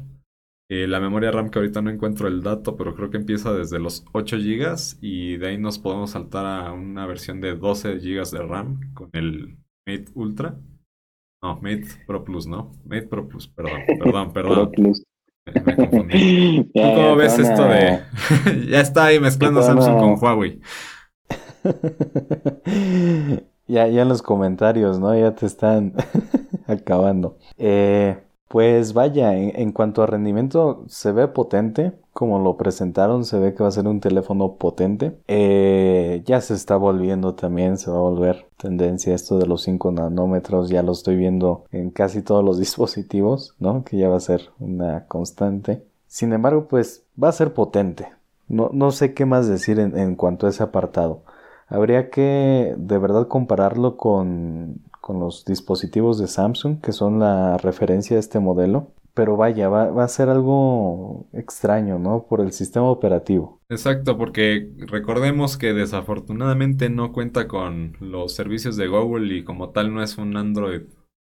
Eh, 0.75 0.87
la 0.87 1.01
memoria 1.01 1.31
RAM 1.31 1.51
que 1.51 1.59
ahorita 1.59 1.83
no 1.83 1.91
encuentro 1.91 2.29
el 2.29 2.43
dato, 2.43 2.79
pero 2.79 2.95
creo 2.95 3.11
que 3.11 3.19
empieza 3.19 3.53
desde 3.53 3.79
los 3.79 4.07
8 4.13 4.39
GB 4.39 4.75
y 5.03 5.37
de 5.37 5.49
ahí 5.49 5.59
nos 5.59 5.79
podemos 5.79 6.13
saltar 6.13 6.47
a 6.47 6.73
una 6.73 7.05
versión 7.05 7.43
de 7.43 7.55
12 7.55 7.97
GB 7.99 8.31
de 8.31 8.39
RAM 8.39 8.81
con 8.95 9.11
el 9.13 9.59
Mate 9.87 10.07
Ultra. 10.15 10.57
No, 11.43 11.57
Mate 11.57 11.89
Pro 12.07 12.25
Plus, 12.25 12.47
¿no? 12.47 12.73
Mate 12.87 13.03
Pro 13.03 13.29
Plus, 13.29 13.49
perdón, 13.49 13.81
perdón, 14.03 14.33
perdón. 14.33 14.71
Me, 15.67 15.77
confundí. 15.77 16.65
¿Tú 16.75 16.81
cómo 16.81 17.17
ves 17.17 17.39
esto 17.39 17.65
de.? 17.65 18.01
ya 18.71 18.81
está 18.81 19.05
ahí 19.05 19.21
mezclando 19.21 19.63
Samsung 19.63 19.99
con 19.99 20.17
Huawei. 20.19 20.59
Ya, 23.67 23.89
ya 23.89 24.01
en 24.01 24.09
los 24.09 24.23
comentarios, 24.23 24.99
¿no? 24.99 25.15
Ya 25.15 25.35
te 25.35 25.45
están 25.45 25.93
acabando. 26.67 27.37
Eh, 27.59 28.17
pues 28.53 28.93
vaya, 28.93 29.35
en, 29.35 29.73
cuanto 29.73 30.03
a 30.03 30.07
rendimiento, 30.07 30.85
se 30.87 31.11
ve 31.11 31.27
potente. 31.27 31.95
Como 32.12 32.38
lo 32.38 32.59
presentaron, 32.59 33.25
se 33.25 33.38
ve 33.38 33.55
que 33.55 33.62
va 33.62 33.71
a 33.71 33.73
ser 33.73 33.87
un 33.87 34.01
teléfono 34.01 34.57
potente. 34.57 35.17
Eh, 35.27 36.23
ya 36.27 36.43
se 36.43 36.53
está 36.53 36.77
volviendo 36.77 37.35
también, 37.35 37.79
se 37.79 37.91
va 37.91 37.97
a 37.97 38.01
volver 38.03 38.45
tendencia 38.59 39.15
esto 39.15 39.38
de 39.38 39.47
los 39.47 39.62
5 39.62 39.93
nanómetros. 39.93 40.69
Ya 40.69 40.83
lo 40.83 40.93
estoy 40.93 41.17
viendo 41.17 41.65
en 41.71 41.88
casi 41.88 42.21
todos 42.21 42.45
los 42.45 42.59
dispositivos, 42.61 43.55
¿no? 43.59 43.85
Que 43.85 43.97
ya 43.97 44.11
va 44.11 44.19
a 44.19 44.21
ser 44.21 44.51
una 44.61 45.07
constante. 45.07 45.83
Sin 46.07 46.35
embargo, 46.35 46.69
pues 46.69 47.05
va 47.21 47.31
a 47.31 47.33
ser 47.33 47.55
potente. 47.55 48.12
No, 48.49 48.69
no 48.75 48.91
sé 48.91 49.15
qué 49.15 49.25
más 49.25 49.49
decir 49.49 49.79
en, 49.79 49.97
en 49.97 50.15
cuanto 50.15 50.47
a 50.47 50.51
ese 50.51 50.62
apartado. 50.62 51.23
Habría 51.69 52.11
que 52.11 52.75
de 52.77 52.99
verdad 52.99 53.29
compararlo 53.29 53.97
con, 53.97 54.83
con 55.03 55.21
los 55.21 55.45
dispositivos 55.45 56.19
de 56.19 56.29
Samsung, 56.29 56.81
que 56.81 56.93
son 56.93 57.19
la 57.19 57.59
referencia 57.59 58.17
de 58.17 58.21
este 58.21 58.38
modelo. 58.38 58.93
Pero 59.12 59.37
vaya, 59.37 59.69
va, 59.69 59.91
va, 59.91 60.05
a 60.05 60.09
ser 60.09 60.31
algo 60.31 61.27
extraño, 61.35 61.99
¿no? 61.99 62.25
Por 62.27 62.41
el 62.41 62.53
sistema 62.53 62.88
operativo. 62.88 63.61
Exacto, 63.69 64.17
porque 64.17 64.71
recordemos 64.79 65.59
que 65.59 65.75
desafortunadamente 65.75 66.88
no 66.88 67.12
cuenta 67.12 67.47
con 67.47 67.99
los 68.01 68.35
servicios 68.35 68.79
de 68.79 68.88
Google 68.88 69.37
y 69.37 69.45
como 69.45 69.69
tal 69.69 69.93
no 69.93 70.03
es 70.03 70.17
un 70.17 70.38
Android 70.38 70.85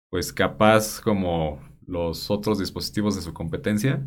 pues 0.09 0.33
capaz 0.33 0.99
como 1.01 1.59
los 1.85 2.31
otros 2.31 2.59
dispositivos 2.59 3.15
de 3.15 3.21
su 3.21 3.33
competencia. 3.33 4.05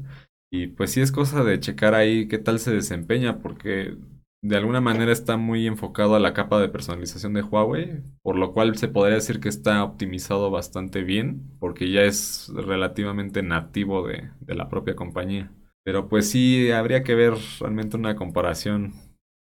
Y 0.51 0.69
pues 0.69 0.93
sí 0.93 1.01
es 1.01 1.13
cosa 1.13 1.45
de 1.45 1.61
checar 1.61 1.95
ahí 1.95 2.27
qué 2.29 2.39
tal 2.39 2.59
se 2.59 2.73
desempeña, 2.73 3.39
porque 3.41 3.97
de 4.43 4.57
alguna 4.57 4.81
manera 4.81 5.13
está 5.13 5.37
muy 5.37 5.67
enfocado 5.67 6.15
a 6.15 6.21
la 6.21 6.33
capa 6.33 6.61
de 6.61 6.69
personalización 6.69 7.35
de 7.35 7.43
Huawei, 7.43 8.03
por 8.23 8.37
lo 8.37 8.53
cual 8.53 8.77
se 8.77 8.89
podría 8.89 9.17
decir 9.17 9.41
que 9.41 9.51
está 9.51 9.85
optimizado 9.85 10.51
bastante 10.51 11.03
bien, 11.03 11.57
porque 11.59 11.91
ya 11.91 12.03
es 12.03 12.51
relativamente 12.55 13.43
nativo 13.43 14.07
de, 14.07 14.31
la 14.47 14.69
propia 14.69 14.97
compañía. 14.97 15.53
Pero 15.85 16.09
pues 16.09 16.31
sí, 16.31 16.71
habría 16.71 17.03
que 17.03 17.15
ver 17.15 17.35
realmente 17.61 17.97
una 17.97 18.17
comparación 18.17 18.95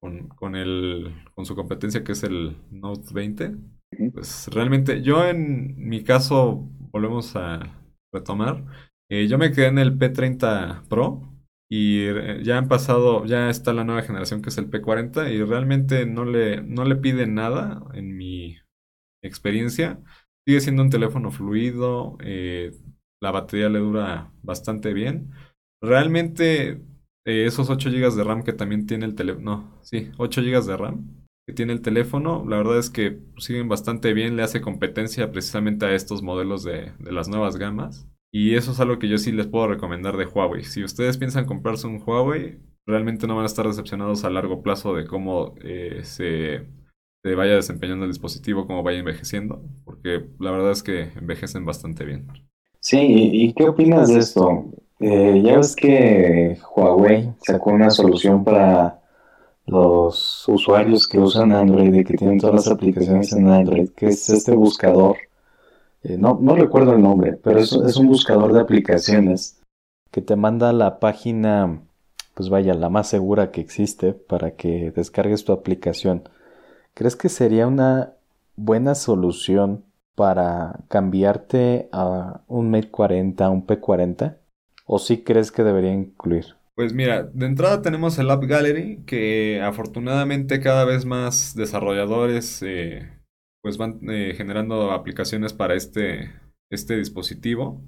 con, 0.01 0.29
con, 0.29 0.55
el, 0.55 1.15
con 1.35 1.47
su 1.47 1.55
competencia 1.55 2.05
que 2.05 2.13
es 2.13 2.23
el 2.23 2.57
Note 2.71 3.15
20. 3.15 3.57
Pues 4.13 4.49
realmente, 4.49 5.03
yo 5.03 5.27
en 5.27 5.77
mi 5.79 6.03
caso, 6.03 6.69
volvemos 6.91 7.37
a 7.37 7.61
retomar, 8.13 8.65
eh, 9.11 9.29
yo 9.29 9.39
me 9.39 9.53
quedé 9.53 9.67
en 9.67 9.79
el 9.79 9.99
P30 9.99 10.89
Pro, 10.89 11.34
y 11.77 12.07
eh, 12.07 12.41
ya 12.45 12.57
han 12.59 12.69
pasado, 12.69 13.25
ya 13.27 13.51
está 13.51 13.73
la 13.73 13.83
nueva 13.83 14.03
generación 14.03 14.43
que 14.43 14.51
es 14.51 14.59
el 14.59 14.71
P40 14.71 15.33
y 15.33 15.43
realmente 15.43 16.07
no 16.07 16.25
le, 16.25 16.63
no 16.63 16.85
le 16.85 16.95
pide 16.95 17.27
nada 17.27 17.83
en 17.95 18.17
mi 18.17 18.59
experiencia. 19.25 20.01
Sigue 20.47 20.61
siendo 20.61 20.83
un 20.83 20.91
teléfono 20.91 21.33
fluido, 21.33 22.17
eh, 22.21 22.71
la 23.21 23.33
batería 23.33 23.69
le 23.71 23.81
dura 23.81 24.33
bastante 24.43 24.93
bien. 24.95 25.33
Realmente 25.83 26.81
eh, 27.27 27.47
esos 27.47 27.69
8 27.71 27.91
GB 27.91 28.15
de 28.15 28.23
RAM 28.25 28.45
que 28.45 28.53
también 28.53 28.87
tiene 28.87 29.07
el 29.07 29.17
teléfono, 29.17 29.45
no, 29.45 29.83
sí, 29.83 30.13
8 30.19 30.43
GB 30.43 30.67
de 30.67 30.77
RAM 30.77 31.25
que 31.45 31.55
tiene 31.55 31.73
el 31.73 31.83
teléfono, 31.83 32.45
la 32.49 32.57
verdad 32.59 32.79
es 32.79 32.89
que 32.89 33.21
siguen 33.39 33.69
bastante 33.69 34.15
bien, 34.15 34.37
le 34.37 34.45
hace 34.45 34.61
competencia 34.61 35.33
precisamente 35.33 35.87
a 35.87 35.95
estos 35.95 36.23
modelos 36.23 36.63
de, 36.63 36.93
de 37.01 37.13
las 37.13 37.29
nuevas 37.29 37.57
gamas. 37.57 38.07
Y 38.37 38.57
eso 38.57 38.73
es 38.73 38.81
algo 38.81 38.99
que 38.99 39.09
yo 39.09 39.17
sí 39.17 39.31
les 39.31 39.47
puedo 39.47 39.69
recomendar 39.69 40.17
de 40.17 40.27
Huawei. 40.27 40.65
Si 40.65 40.83
ustedes 40.83 41.19
piensan 41.19 41.47
comprarse 41.47 41.87
un 41.87 42.03
Huawei, 42.05 42.59
realmente 42.85 43.29
no 43.29 43.37
van 43.37 43.45
a 43.45 43.47
estar 43.47 43.65
decepcionados 43.65 44.25
a 44.25 44.31
largo 44.31 44.61
plazo 44.61 44.93
de 44.93 45.07
cómo 45.07 45.55
eh, 45.63 46.01
se, 46.03 46.67
vaya 47.23 47.55
desempeñando 47.55 48.07
el 48.07 48.11
dispositivo, 48.11 48.67
cómo 48.67 48.83
vaya 48.83 48.99
envejeciendo, 48.99 49.63
porque 49.85 50.25
la 50.41 50.51
verdad 50.51 50.73
es 50.73 50.83
que 50.83 51.13
envejecen 51.17 51.65
bastante 51.65 52.05
bien. 52.05 52.27
Sí, 52.81 52.99
¿y 53.01 53.53
qué 53.53 53.69
opinas 53.69 54.09
de 54.09 54.19
esto? 54.19 54.65
Eh, 54.99 55.41
ya 55.45 55.59
ves 55.59 55.77
que 55.77 56.59
Huawei 56.75 57.33
sacó 57.39 57.71
una 57.71 57.91
solución 57.91 58.43
para 58.43 59.01
los 59.67 60.45
usuarios 60.49 61.07
que 61.07 61.21
usan 61.21 61.53
Android 61.53 61.95
y 61.95 62.03
que 62.03 62.17
tienen 62.17 62.41
todas 62.41 62.57
las 62.57 62.69
aplicaciones 62.69 63.33
en 63.33 63.49
Android, 63.49 63.91
que 63.91 64.07
es 64.07 64.29
este 64.29 64.57
buscador. 64.57 65.19
Eh, 66.05 66.17
no, 66.19 66.39
no 66.41 66.55
recuerdo 66.55 66.95
el 66.95 67.03
nombre, 67.03 67.39
pero 67.43 67.59
es, 67.59 67.73
es 67.73 67.97
un 67.97 68.07
buscador 68.07 68.53
de 68.53 68.61
aplicaciones 68.61 69.61
que 70.11 70.23
te 70.23 70.37
manda 70.37 70.71
a 70.71 70.73
la 70.73 71.01
página 71.01 71.81
pues 72.35 72.49
vaya, 72.49 72.75
la 72.75 72.91
más 72.91 73.09
segura 73.09 73.51
que 73.51 73.61
existe 73.61 74.13
para 74.13 74.57
que 74.57 74.93
descargues 74.95 75.45
tu 75.45 75.53
aplicación. 75.53 76.29
¿Crees 76.93 77.17
que 77.17 77.29
sería 77.29 77.67
una 77.67 78.15
buena 78.57 78.95
solución 78.95 79.85
para 80.17 80.81
cambiarte 80.89 81.89
a 81.93 82.43
un 82.49 82.71
Mate 82.71 82.91
40, 82.91 83.45
a 83.45 83.51
un 83.51 83.67
P40? 83.67 84.37
¿O 84.87 84.99
sí 84.99 85.23
crees 85.23 85.51
que 85.51 85.63
debería 85.63 85.93
incluir? 85.93 86.57
Pues 86.75 86.93
mira, 86.93 87.23
de 87.23 87.47
entrada 87.47 87.83
tenemos 87.83 88.19
el 88.19 88.31
App 88.31 88.43
Gallery, 88.45 89.05
que 89.07 89.63
afortunadamente 89.63 90.61
cada 90.61 90.85
vez 90.85 91.05
más 91.05 91.55
desarrolladores 91.55 92.63
eh, 92.63 93.09
pues 93.65 93.79
van 93.79 93.99
eh, 94.11 94.35
generando 94.37 94.93
aplicaciones 94.93 95.55
para 95.55 95.75
este, 95.75 96.31
este 96.71 96.99
dispositivo. 96.99 97.83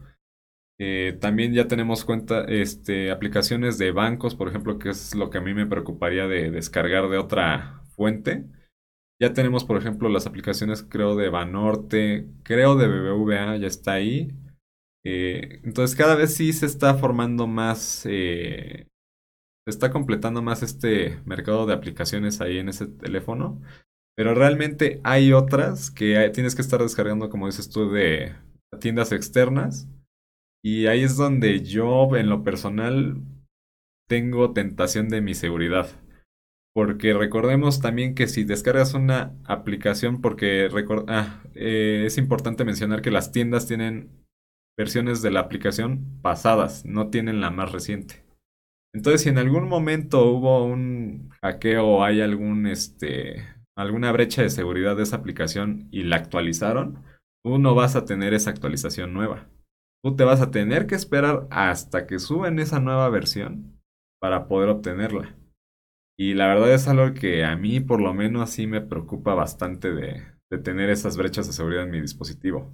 Eh, 0.81 1.19
también 1.21 1.53
ya 1.53 1.69
tenemos 1.69 2.07
cuenta, 2.07 2.45
este, 2.47 3.11
aplicaciones 3.11 3.77
de 3.77 3.93
bancos, 3.93 4.35
por 4.35 4.49
ejemplo, 4.49 4.79
que 4.79 4.89
es 4.89 5.15
lo 5.15 5.29
que 5.29 5.37
a 5.37 5.43
mí 5.43 5.53
me 5.53 5.67
preocuparía 5.67 6.27
de 6.29 6.51
descargar 6.51 7.11
de 7.11 7.19
otra 7.19 7.83
fuente. 7.95 8.47
Ya 9.21 9.35
tenemos, 9.35 9.65
por 9.65 9.77
ejemplo, 9.77 10.09
las 10.09 10.27
aplicaciones, 10.27 10.83
creo, 10.83 11.15
de 11.15 11.29
Banorte, 11.29 12.27
creo 12.43 12.77
de 12.77 12.89
BBVA, 12.89 13.59
ya 13.59 13.67
está 13.67 13.93
ahí. 13.93 14.33
Eh, 15.05 15.61
entonces, 15.63 15.95
cada 15.95 16.15
vez 16.15 16.33
sí 16.33 16.55
se 16.55 16.65
está 16.65 16.95
formando 16.95 17.47
más, 17.47 17.81
se 17.81 18.89
está 19.67 19.91
completando 19.91 20.41
más 20.41 20.63
este 20.63 21.21
mercado 21.27 21.67
de 21.67 21.75
aplicaciones 21.75 22.41
ahí 22.41 22.57
en 22.57 22.71
ese 22.71 22.87
teléfono. 22.87 23.61
Pero 24.17 24.35
realmente 24.35 25.01
hay 25.05 25.33
otras 25.33 25.91
que 25.91 26.31
tienes 26.33 26.55
que 26.55 26.63
estar 26.63 26.81
descargando, 26.81 27.29
como 27.29 27.47
dices 27.47 27.69
tú, 27.69 27.91
de 27.91 28.35
tiendas 28.81 29.13
externas 29.13 29.89
y 30.67 30.89
ahí 30.89 31.05
es 31.05 31.17
donde 31.17 31.63
yo, 31.63 32.17
en 32.17 32.29
lo 32.29 32.43
personal, 32.43 33.23
tengo 34.09 34.53
tentación 34.53 35.09
de 35.09 35.21
mi 35.21 35.33
seguridad. 35.35 35.89
Porque 36.75 37.15
recordemos 37.15 37.81
también 37.81 38.17
que 38.17 38.27
si 38.27 38.43
descargas 38.43 38.93
una 38.95 39.33
aplicación, 39.45 40.21
porque 40.21 40.69
ah, 41.07 41.41
eh, 41.55 42.03
es 42.05 42.19
importante 42.19 42.65
mencionar 42.65 43.01
que 43.01 43.13
las 43.13 43.31
tiendas 43.31 43.69
tienen 43.69 44.27
versiones 44.77 45.23
de 45.23 45.31
la 45.31 45.39
aplicación 45.39 46.21
pasadas, 46.21 46.85
no 46.85 47.11
tienen 47.11 47.41
la 47.41 47.53
más 47.53 47.71
reciente. 47.71 48.25
Entonces, 48.93 49.23
si 49.23 49.29
en 49.29 49.39
algún 49.39 49.69
momento 49.69 50.27
hubo 50.27 50.65
un 50.65 51.31
hackeo 51.43 51.87
o 51.87 52.03
hay 52.03 52.23
algún, 52.23 52.67
este, 52.67 53.45
alguna 53.77 54.11
brecha 54.13 54.43
de 54.43 54.51
seguridad 54.51 54.97
de 54.97 55.03
esa 55.03 55.17
aplicación 55.17 55.89
y 55.91 56.03
la 56.03 56.17
actualizaron, 56.17 57.05
tú 57.45 57.59
no 57.59 57.75
vas 57.75 57.95
a 57.95 58.05
tener 58.05 58.35
esa 58.35 58.51
actualización 58.51 59.13
nueva. 59.13 59.49
Tú 60.03 60.17
te 60.17 60.25
vas 60.25 60.41
a 60.41 60.51
tener 60.51 60.87
que 60.87 60.95
esperar 60.95 61.47
hasta 61.51 62.07
que 62.07 62.19
suben 62.19 62.59
esa 62.59 62.81
nueva 62.81 63.09
versión 63.11 63.81
para 64.21 64.49
poder 64.49 64.69
obtenerla. 64.69 65.37
Y 66.19 66.35
la 66.35 66.47
verdad 66.47 66.73
es 66.73 66.89
algo 66.89 67.13
que 67.13 67.45
a 67.45 67.57
mí 67.57 67.81
por 67.81 68.01
lo 68.01 68.15
menos 68.15 68.51
sí 68.51 68.67
me 68.67 68.81
preocupa 68.81 69.35
bastante 69.35 69.93
de, 69.93 70.23
tener 70.63 70.89
esas 70.89 71.17
brechas 71.17 71.47
de 71.47 71.53
seguridad 71.53 71.85
en 71.85 71.91
mi 71.91 72.01
dispositivo. 72.01 72.73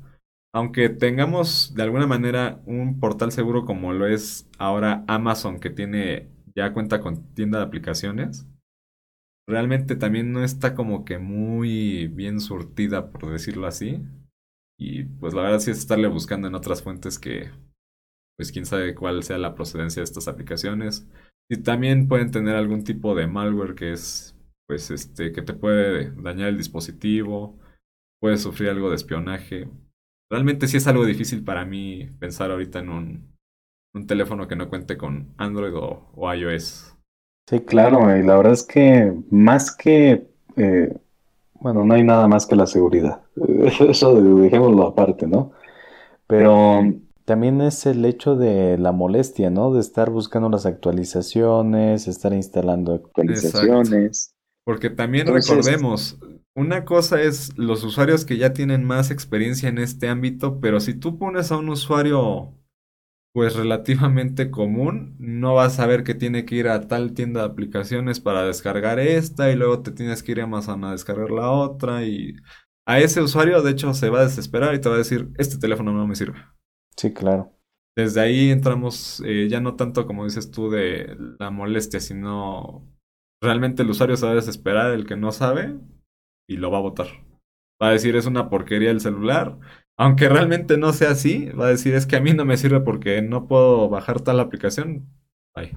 Aunque 0.55 0.91
tengamos 0.91 1.75
de 1.75 1.83
alguna 1.83 2.07
manera 2.07 2.61
un 2.67 3.01
portal 3.01 3.33
seguro 3.33 3.65
como 3.65 3.93
lo 3.93 4.07
es 4.07 4.49
ahora 4.59 5.05
Amazon 5.09 5.59
que 5.59 5.71
tiene 5.71 6.29
ya 6.55 6.73
cuenta 6.73 7.01
con 7.01 7.35
tienda 7.35 7.59
de 7.59 7.65
aplicaciones, 7.65 8.47
realmente 9.49 9.97
también 9.97 10.33
no 10.33 10.45
está 10.45 10.75
como 10.75 11.05
que 11.05 11.19
muy 11.19 12.09
bien 12.09 12.41
surtida 12.41 13.11
por 13.11 13.31
decirlo 13.31 13.67
así. 13.67 14.03
Y 14.79 15.05
pues 15.05 15.35
la 15.35 15.43
verdad 15.43 15.61
sí 15.61 15.71
es 15.71 15.79
estarle 15.79 16.09
buscando 16.09 16.49
en 16.49 16.55
otras 16.55 16.83
fuentes 16.83 17.19
que, 17.19 17.51
pues 18.37 18.53
quién 18.53 18.67
sabe 18.67 18.95
cuál 18.95 19.23
sea 19.23 19.39
la 19.39 19.55
procedencia 19.55 20.01
de 20.01 20.05
estas 20.05 20.29
aplicaciones. 20.29 21.09
Y 21.51 21.59
también 21.59 22.09
pueden 22.09 22.31
tener 22.31 22.57
algún 22.57 22.85
tipo 22.85 23.15
de 23.15 23.27
malware 23.27 23.75
que 23.75 23.93
es, 23.93 24.35
pues 24.67 24.91
este, 24.91 25.33
que 25.33 25.43
te 25.43 25.53
puede 25.55 26.11
dañar 26.13 26.49
el 26.49 26.57
dispositivo, 26.57 27.59
puede 28.21 28.39
sufrir 28.39 28.71
algo 28.71 28.89
de 28.89 28.97
espionaje. 28.97 29.69
Realmente 30.31 30.67
sí 30.67 30.79
es 30.79 30.87
algo 30.87 31.05
difícil 31.05 31.45
para 31.45 31.65
mí 31.65 32.09
pensar 32.19 32.51
ahorita 32.51 32.79
en 32.79 32.89
un, 32.89 33.33
un 33.95 34.07
teléfono 34.07 34.49
que 34.49 34.57
no 34.57 34.69
cuente 34.69 34.97
con 34.97 35.35
Android 35.37 35.75
o, 35.75 36.35
iOS. 36.35 36.92
Sí, 37.49 37.61
claro, 37.61 38.17
y 38.17 38.23
la 38.23 38.37
verdad 38.37 38.53
es 38.53 38.63
que 38.63 39.13
más 39.31 39.75
que 39.75 40.27
eh, 40.57 40.95
bueno, 41.63 41.85
no 41.85 41.95
hay 41.95 42.03
nada 42.03 42.27
más 42.27 42.47
que 42.47 42.57
la 42.57 42.67
seguridad. 42.67 43.23
Eso 43.89 44.21
dejémoslo 44.21 44.89
aparte, 44.89 45.27
¿no? 45.27 45.53
Pero 46.27 46.83
también 47.25 47.61
es 47.61 47.87
el 47.87 48.05
hecho 48.05 48.35
de 48.35 48.79
la 48.79 48.91
molestia, 48.91 49.49
¿no? 49.49 49.73
De 49.73 49.81
estar 49.81 50.11
buscando 50.11 50.49
las 50.49 50.67
actualizaciones, 50.67 52.09
estar 52.09 52.33
instalando 52.33 52.95
actualizaciones. 52.95 54.35
Porque 54.65 54.91
también 54.91 55.29
recordemos, 55.29 56.19
una 56.55 56.85
cosa 56.85 57.23
es 57.23 57.57
los 57.57 57.85
usuarios 57.85 58.25
que 58.25 58.39
ya 58.39 58.53
tienen 58.53 58.83
más 58.85 59.11
experiencia 59.11 59.69
en 59.69 59.79
este 59.79 60.09
ámbito, 60.09 60.59
pero 60.61 60.81
si 60.81 60.95
tú 60.95 61.19
pones 61.19 61.53
a 61.53 61.59
un 61.59 61.69
usuario 61.69 62.55
pues 63.33 63.57
relativamente 63.57 64.51
común, 64.51 65.16
no 65.18 65.55
vas 65.55 65.79
a 65.79 65.87
ver 65.87 66.05
que 66.05 66.14
tiene 66.14 66.45
que 66.45 66.57
ir 66.57 66.68
a 66.68 66.87
tal 66.87 67.14
tienda 67.14 67.40
de 67.40 67.47
aplicaciones 67.47 68.21
para 68.21 68.45
descargar 68.45 68.99
esta 68.99 69.51
y 69.51 69.57
luego 69.57 69.83
te 69.83 69.90
tienes 69.90 70.23
que 70.23 70.33
ir 70.33 70.40
a 70.40 70.45
Amazon 70.45 70.85
a 70.85 70.92
descargar 70.92 71.31
la 71.31 71.51
otra 71.51 72.05
y 72.05 72.35
a 72.87 72.99
ese 72.99 73.23
usuario 73.23 73.62
de 73.62 73.71
hecho 73.71 73.95
se 73.95 74.11
va 74.11 74.21
a 74.21 74.25
desesperar 74.25 74.75
y 74.75 74.81
te 74.81 74.88
va 74.88 74.97
a 74.97 74.99
decir, 74.99 75.31
este 75.38 75.59
teléfono 75.59 75.92
no 75.92 76.07
me 76.07 76.14
sirve. 76.14 76.45
Sí, 76.97 77.12
claro. 77.12 77.57
Desde 77.97 78.21
ahí 78.21 78.51
entramos 78.51 79.23
eh, 79.25 79.49
ya 79.49 79.61
no 79.61 79.77
tanto 79.77 80.07
como 80.07 80.25
dices 80.25 80.51
tú 80.51 80.71
de 80.71 81.16
la 81.38 81.51
molestia, 81.51 82.01
sino 82.01 82.87
realmente 83.42 83.83
el 83.83 83.90
usuario 83.90 84.16
se 84.16 84.27
va 84.27 84.33
a 84.33 84.37
desesperar, 84.37 84.92
el 84.92 85.07
que 85.07 85.16
no 85.16 85.33
sabe, 85.33 85.79
y 86.49 86.57
lo 86.57 86.71
va 86.71 86.79
a 86.79 86.83
votar. 86.83 87.07
Va 87.83 87.88
a 87.88 87.92
decir, 87.92 88.14
es 88.16 88.27
una 88.27 88.49
porquería 88.49 88.90
el 88.90 89.01
celular, 89.01 89.59
aunque 90.03 90.29
realmente 90.29 90.77
no 90.77 90.93
sea 90.93 91.11
así, 91.11 91.51
va 91.51 91.67
a 91.67 91.71
decir, 91.71 91.95
es 91.95 92.07
que 92.07 92.17
a 92.17 92.21
mí 92.21 92.33
no 92.33 92.45
me 92.45 92.57
sirve 92.57 92.81
porque 92.81 93.23
no 93.23 93.47
puedo 93.47 93.88
bajar 93.88 94.21
tal 94.21 94.41
aplicación. 94.41 95.07
Ay. 95.55 95.73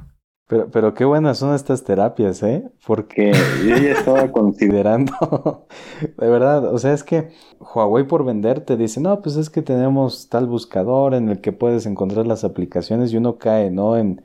Pero, 0.48 0.70
pero 0.70 0.94
qué 0.94 1.06
buenas 1.06 1.40
son 1.40 1.56
estas 1.56 1.84
terapias, 1.84 2.44
¿eh? 2.44 2.70
Porque 2.86 3.34
yo 3.64 3.78
ya 3.78 3.92
estaba 3.92 4.32
considerando, 4.32 5.68
de 6.18 6.30
verdad, 6.30 6.74
o 6.74 6.78
sea, 6.78 6.94
es 6.94 7.04
que 7.04 7.30
Huawei 7.60 8.06
por 8.06 8.26
vender 8.26 8.62
te 8.62 8.78
dice, 8.78 9.00
no, 9.00 9.22
pues 9.22 9.38
es 9.38 9.50
que 9.50 9.62
tenemos 9.62 10.30
tal 10.30 10.48
buscador 10.48 11.14
en 11.14 11.30
el 11.30 11.42
que 11.42 11.52
puedes 11.52 11.86
encontrar 11.86 12.28
las 12.28 12.44
aplicaciones 12.44 13.12
y 13.12 13.18
uno 13.18 13.38
cae, 13.38 13.72
¿no? 13.72 13.98
En, 13.98 14.24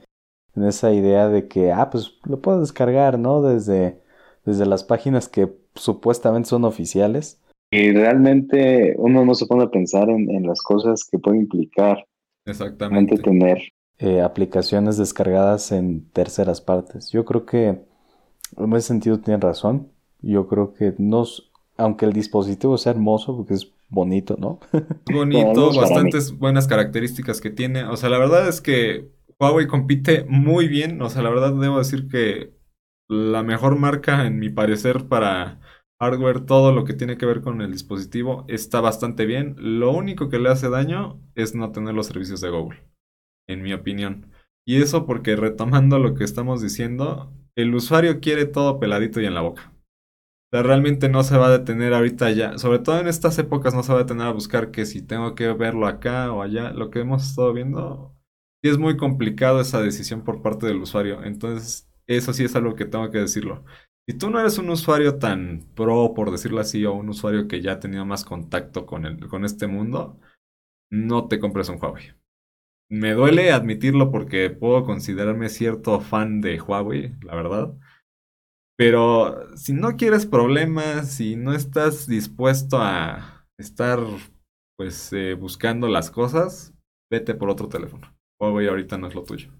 en 0.54 0.64
esa 0.64 0.92
idea 0.92 1.28
de 1.28 1.48
que, 1.48 1.72
ah, 1.72 1.90
pues 1.90 2.18
lo 2.24 2.40
puedo 2.40 2.60
descargar, 2.60 3.18
¿no? 3.18 3.42
Desde, 3.42 4.00
desde 4.44 4.66
las 4.66 4.84
páginas 4.84 5.28
que 5.28 5.54
supuestamente 5.74 6.48
son 6.48 6.64
oficiales. 6.64 7.40
Y 7.70 7.92
realmente 7.92 8.94
uno 8.98 9.24
no 9.24 9.34
se 9.34 9.46
pone 9.46 9.64
a 9.64 9.70
pensar 9.70 10.10
en, 10.10 10.46
las 10.46 10.60
cosas 10.62 11.04
que 11.04 11.18
puede 11.18 11.38
implicar. 11.38 12.04
Exactamente. 12.44 13.16
tener 13.18 13.58
eh, 13.98 14.22
aplicaciones 14.22 14.96
descargadas 14.96 15.70
en 15.72 16.10
terceras 16.10 16.60
partes. 16.60 17.10
Yo 17.12 17.24
creo 17.24 17.46
que 17.46 17.78
en 18.56 18.72
ese 18.72 18.88
sentido 18.88 19.20
tiene 19.20 19.38
razón. 19.40 19.92
Yo 20.20 20.48
creo 20.48 20.74
que 20.74 20.94
nos, 20.98 21.52
aunque 21.76 22.06
el 22.06 22.12
dispositivo 22.12 22.76
sea 22.76 22.92
hermoso, 22.92 23.36
porque 23.36 23.54
es 23.54 23.72
bonito, 23.88 24.36
¿no? 24.38 24.60
Bonito, 25.12 25.74
bastantes 25.74 26.36
buenas 26.38 26.66
características 26.66 27.40
que 27.40 27.50
tiene. 27.50 27.84
O 27.84 27.96
sea, 27.96 28.08
la 28.08 28.18
verdad 28.18 28.48
es 28.48 28.60
que 28.60 29.10
Huawei 29.38 29.66
compite 29.66 30.24
muy 30.28 30.68
bien. 30.68 31.00
O 31.02 31.10
sea, 31.10 31.22
la 31.22 31.30
verdad 31.30 31.52
debo 31.54 31.78
decir 31.78 32.08
que 32.08 32.52
la 33.08 33.42
mejor 33.42 33.76
marca, 33.76 34.26
en 34.26 34.38
mi 34.38 34.48
parecer, 34.48 35.08
para 35.08 35.60
hardware, 36.00 36.40
todo 36.40 36.72
lo 36.72 36.84
que 36.84 36.94
tiene 36.94 37.18
que 37.18 37.26
ver 37.26 37.42
con 37.42 37.60
el 37.60 37.70
dispositivo 37.72 38.44
está 38.48 38.80
bastante 38.80 39.26
bien. 39.26 39.54
Lo 39.58 39.92
único 39.92 40.28
que 40.28 40.38
le 40.38 40.48
hace 40.48 40.70
daño 40.70 41.20
es 41.34 41.54
no 41.54 41.72
tener 41.72 41.94
los 41.94 42.06
servicios 42.06 42.40
de 42.40 42.50
Google, 42.50 42.82
en 43.48 43.62
mi 43.62 43.72
opinión. 43.74 44.32
Y 44.66 44.80
eso 44.82 45.06
porque 45.06 45.36
retomando 45.36 45.98
lo 45.98 46.14
que 46.14 46.24
estamos 46.24 46.62
diciendo, 46.62 47.32
el 47.56 47.74
usuario 47.74 48.20
quiere 48.20 48.46
todo 48.46 48.80
peladito 48.80 49.20
y 49.20 49.26
en 49.26 49.34
la 49.34 49.42
boca. 49.42 49.74
realmente 50.52 51.08
no 51.08 51.22
se 51.22 51.36
va 51.38 51.48
a 51.48 51.58
detener 51.58 51.94
ahorita 51.94 52.30
ya. 52.32 52.58
Sobre 52.58 52.80
todo 52.80 52.98
en 53.00 53.08
estas 53.08 53.38
épocas 53.38 53.74
no 53.74 53.82
se 53.82 53.92
va 53.92 54.00
a 54.00 54.02
detener 54.02 54.26
a 54.26 54.32
buscar 54.32 54.70
que 54.70 54.86
si 54.86 55.02
tengo 55.02 55.34
que 55.34 55.52
verlo 55.52 55.86
acá 55.86 56.32
o 56.32 56.42
allá. 56.42 56.72
Lo 56.72 56.90
que 56.90 57.00
hemos 57.00 57.24
estado 57.28 57.52
viendo. 57.52 58.16
Es 58.62 58.78
muy 58.78 58.96
complicado 58.96 59.60
esa 59.60 59.80
decisión 59.82 60.22
por 60.24 60.42
parte 60.42 60.66
del 60.66 60.82
usuario. 60.82 61.24
Entonces, 61.24 61.90
eso 62.06 62.32
sí 62.32 62.44
es 62.44 62.54
algo 62.56 62.74
que 62.74 62.84
tengo 62.86 63.10
que 63.10 63.18
decirlo. 63.18 63.64
Si 64.10 64.18
tú 64.18 64.28
no 64.28 64.40
eres 64.40 64.58
un 64.58 64.68
usuario 64.70 65.20
tan 65.20 65.60
pro, 65.76 66.14
por 66.14 66.32
decirlo 66.32 66.58
así, 66.58 66.84
o 66.84 66.94
un 66.94 67.10
usuario 67.10 67.46
que 67.46 67.62
ya 67.62 67.74
ha 67.74 67.78
tenido 67.78 68.04
más 68.04 68.24
contacto 68.24 68.84
con, 68.84 69.06
el, 69.06 69.28
con 69.28 69.44
este 69.44 69.68
mundo, 69.68 70.18
no 70.90 71.28
te 71.28 71.38
compres 71.38 71.68
un 71.68 71.78
Huawei. 71.80 72.12
Me 72.90 73.12
duele 73.12 73.52
admitirlo 73.52 74.10
porque 74.10 74.50
puedo 74.50 74.84
considerarme 74.84 75.48
cierto 75.48 76.00
fan 76.00 76.40
de 76.40 76.60
Huawei, 76.60 77.14
la 77.22 77.36
verdad. 77.36 77.78
Pero 78.76 79.56
si 79.56 79.74
no 79.74 79.96
quieres 79.96 80.26
problemas, 80.26 81.12
si 81.12 81.36
no 81.36 81.52
estás 81.52 82.08
dispuesto 82.08 82.78
a 82.80 83.46
estar 83.60 84.00
pues 84.76 85.12
eh, 85.12 85.34
buscando 85.34 85.86
las 85.86 86.10
cosas, 86.10 86.74
vete 87.12 87.36
por 87.36 87.48
otro 87.48 87.68
teléfono. 87.68 88.12
Huawei 88.40 88.66
ahorita 88.66 88.98
no 88.98 89.06
es 89.06 89.14
lo 89.14 89.22
tuyo. 89.22 89.52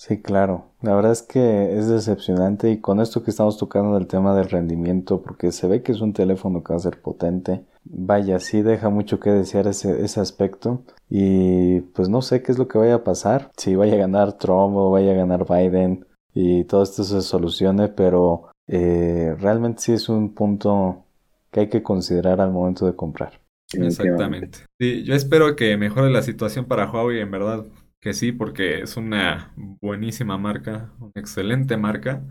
Sí, 0.00 0.22
claro. 0.22 0.72
La 0.80 0.94
verdad 0.94 1.12
es 1.12 1.20
que 1.20 1.78
es 1.78 1.86
decepcionante 1.86 2.70
y 2.70 2.80
con 2.80 3.00
esto 3.00 3.22
que 3.22 3.30
estamos 3.30 3.58
tocando 3.58 3.98
el 3.98 4.06
tema 4.06 4.34
del 4.34 4.48
rendimiento, 4.48 5.20
porque 5.20 5.52
se 5.52 5.68
ve 5.68 5.82
que 5.82 5.92
es 5.92 6.00
un 6.00 6.14
teléfono 6.14 6.64
que 6.64 6.72
va 6.72 6.78
a 6.78 6.82
ser 6.82 7.02
potente. 7.02 7.66
Vaya, 7.84 8.38
sí 8.38 8.62
deja 8.62 8.88
mucho 8.88 9.20
que 9.20 9.28
desear 9.28 9.66
ese, 9.66 10.02
ese 10.02 10.20
aspecto. 10.20 10.84
Y 11.10 11.80
pues 11.80 12.08
no 12.08 12.22
sé 12.22 12.42
qué 12.42 12.50
es 12.50 12.56
lo 12.56 12.66
que 12.66 12.78
vaya 12.78 12.94
a 12.94 13.04
pasar. 13.04 13.50
Si 13.58 13.74
vaya 13.74 13.92
a 13.92 13.98
ganar 13.98 14.38
Trump 14.38 14.74
o 14.74 14.90
vaya 14.90 15.12
a 15.12 15.16
ganar 15.16 15.44
Biden 15.46 16.06
y 16.32 16.64
todo 16.64 16.82
esto 16.82 17.04
se 17.04 17.20
solucione, 17.20 17.88
pero 17.88 18.48
eh, 18.68 19.36
realmente 19.38 19.82
sí 19.82 19.92
es 19.92 20.08
un 20.08 20.32
punto 20.32 21.04
que 21.50 21.60
hay 21.60 21.68
que 21.68 21.82
considerar 21.82 22.40
al 22.40 22.52
momento 22.52 22.86
de 22.86 22.96
comprar. 22.96 23.38
Exactamente. 23.74 24.60
Sí, 24.78 25.04
yo 25.04 25.14
espero 25.14 25.54
que 25.56 25.76
mejore 25.76 26.10
la 26.10 26.22
situación 26.22 26.64
para 26.64 26.90
Huawei 26.90 27.20
en 27.20 27.30
verdad 27.30 27.66
que 28.02 28.12
sí, 28.14 28.32
porque 28.32 28.80
es 28.80 28.96
una 28.96 29.54
buenísima 29.80 30.38
marca, 30.38 30.92
una 30.98 31.12
excelente 31.16 31.76
marca, 31.76 32.26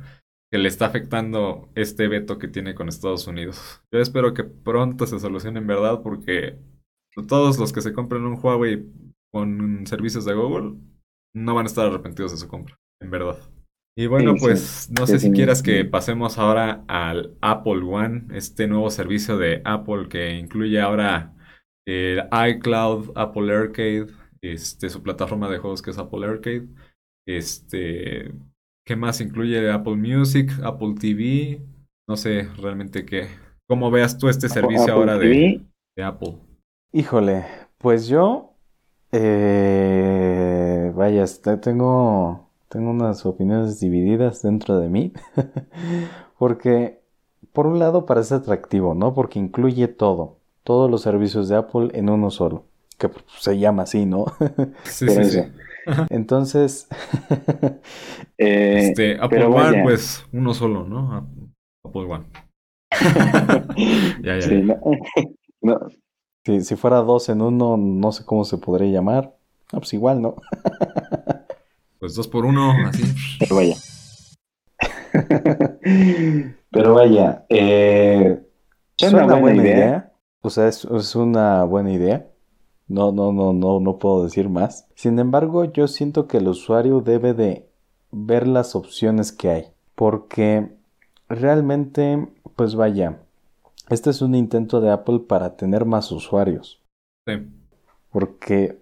que 0.52 0.58
le 0.58 0.68
está 0.68 0.88
afectando 0.88 1.70
este 1.76 2.08
veto 2.08 2.40
que 2.40 2.48
tiene 2.48 2.74
con 2.74 2.90
Estados 2.90 3.28
Unidos. 3.28 3.84
Yo 3.94 4.00
espero 4.00 4.34
que 4.34 4.44
pronto 4.44 5.06
se 5.06 5.20
solucione 5.20 5.60
en 5.60 5.68
verdad, 5.68 6.02
porque 6.02 6.58
todos 7.28 7.60
los 7.60 7.72
que 7.72 7.82
se 7.82 7.94
compren 7.94 8.24
un 8.24 8.40
Huawei 8.42 8.86
con 9.32 9.86
servicios 9.86 10.26
de 10.26 10.34
Google 10.34 10.80
no 11.36 11.54
van 11.54 11.66
a 11.66 11.68
estar 11.68 11.86
arrepentidos 11.86 12.32
de 12.32 12.38
su 12.38 12.48
compra, 12.48 12.76
en 13.02 13.12
verdad. 13.12 13.38
Y 13.96 14.08
bueno, 14.08 14.36
pues 14.40 14.90
no 14.98 15.06
sé 15.06 15.20
si 15.20 15.32
quieras 15.32 15.62
que 15.62 15.84
pasemos 15.84 16.38
ahora 16.38 16.86
al 16.88 17.36
Apple 17.42 17.84
One, 17.84 18.28
este 18.34 18.66
nuevo 18.68 18.90
servicio 18.90 19.38
de 19.38 19.62
Apple 19.66 20.08
que 20.08 20.38
incluye 20.38 20.80
ahora 20.80 21.36
el 21.86 22.24
iCloud, 22.32 23.12
Apple 23.16 23.54
Arcade, 23.54 24.08
este, 24.42 24.90
su 24.90 25.02
plataforma 25.04 25.50
de 25.50 25.58
juegos 25.58 25.82
que 25.82 25.92
es 25.92 25.98
Apple 25.98 26.26
Arcade. 26.26 26.68
Este, 27.28 28.34
¿qué 28.86 28.96
más 28.96 29.22
incluye 29.22 29.72
Apple 29.72 29.96
Music, 29.96 30.52
Apple 30.64 30.96
TV? 31.00 31.62
No 32.08 32.18
sé 32.18 32.48
realmente 32.58 33.06
qué. 33.06 33.28
¿Cómo 33.68 33.92
veas 33.92 34.18
tú 34.18 34.30
este 34.30 34.50
servicio 34.50 34.94
ahora 34.94 35.18
de, 35.18 35.64
Apple? 36.04 36.38
Híjole, 36.92 37.46
pues 37.78 38.08
yo, 38.08 38.56
eh, 39.12 40.92
vaya, 40.96 41.24
tengo, 41.62 42.50
tengo 42.68 42.90
unas 42.90 43.26
opiniones 43.28 43.80
divididas 43.80 44.42
dentro 44.42 44.80
de 44.80 44.90
mí, 44.90 45.14
porque 46.40 47.00
por 47.54 47.68
un 47.68 47.78
lado 47.78 48.08
parece 48.08 48.34
atractivo, 48.34 48.96
¿no? 48.96 49.14
Porque 49.14 49.38
incluye 49.38 49.88
todo, 49.88 50.40
todos 50.64 50.90
los 50.90 51.04
servicios 51.04 51.48
de 51.48 51.58
Apple 51.58 51.90
en 51.94 52.10
uno 52.10 52.32
solo 52.32 52.69
que 53.00 53.10
se 53.40 53.58
llama 53.58 53.84
así, 53.84 54.06
¿no? 54.06 54.26
Sí, 54.84 55.08
sí, 55.08 55.26
sí. 55.26 55.40
Entonces, 56.10 56.88
eh, 58.38 58.90
este, 58.90 59.18
Apple 59.20 59.46
One, 59.46 59.84
pues 59.84 60.24
uno 60.32 60.54
solo, 60.54 60.86
¿no? 60.86 61.28
Apple 61.84 62.02
One. 62.06 62.26
ya, 64.22 64.36
ya. 64.36 64.42
Sí, 64.42 64.68
no. 65.62 65.80
si 66.62 66.76
fuera 66.76 66.98
dos 66.98 67.30
en 67.30 67.42
uno, 67.42 67.78
no 67.78 68.12
sé 68.12 68.26
cómo 68.26 68.44
se 68.44 68.58
podría 68.58 68.92
llamar. 68.92 69.36
Ah, 69.72 69.78
pues 69.78 69.94
igual, 69.94 70.22
¿no? 70.22 70.36
pues 72.00 72.16
dos 72.16 72.28
por 72.28 72.46
uno, 72.46 72.74
así. 72.88 73.04
Pero 73.40 73.56
vaya. 73.56 73.76
Pero 76.72 76.94
vaya, 76.94 77.46
eh, 77.50 78.44
es 78.98 79.14
una 79.14 79.36
buena, 79.36 79.64
idea. 79.64 80.14
O 80.42 80.50
sea, 80.50 80.68
es, 80.68 80.86
es 80.86 81.16
una 81.16 81.64
buena 81.64 81.92
idea. 81.92 82.29
No, 82.90 83.12
no, 83.12 83.32
no, 83.32 83.54
no, 83.54 83.80
no 83.80 83.98
puedo 84.00 84.24
decir 84.24 84.50
más. 84.50 84.88
Sin 84.96 85.20
embargo, 85.20 85.64
yo 85.64 85.88
siento 85.88 86.28
que 86.28 86.38
el 86.38 86.48
usuario 86.48 87.02
debe 87.02 87.34
de 87.34 87.70
ver 88.12 88.48
las 88.48 88.76
opciones 88.76 89.32
que 89.32 89.50
hay. 89.50 89.66
Porque 89.96 90.76
realmente, 91.30 92.28
pues 92.56 92.76
vaya, 92.76 93.20
este 93.90 94.10
es 94.10 94.22
un 94.22 94.34
intento 94.34 94.82
de 94.82 94.90
Apple 94.90 95.20
para 95.20 95.56
tener 95.56 95.86
más 95.86 96.12
usuarios. 96.12 96.82
Sí. 97.28 97.34
Porque 98.10 98.82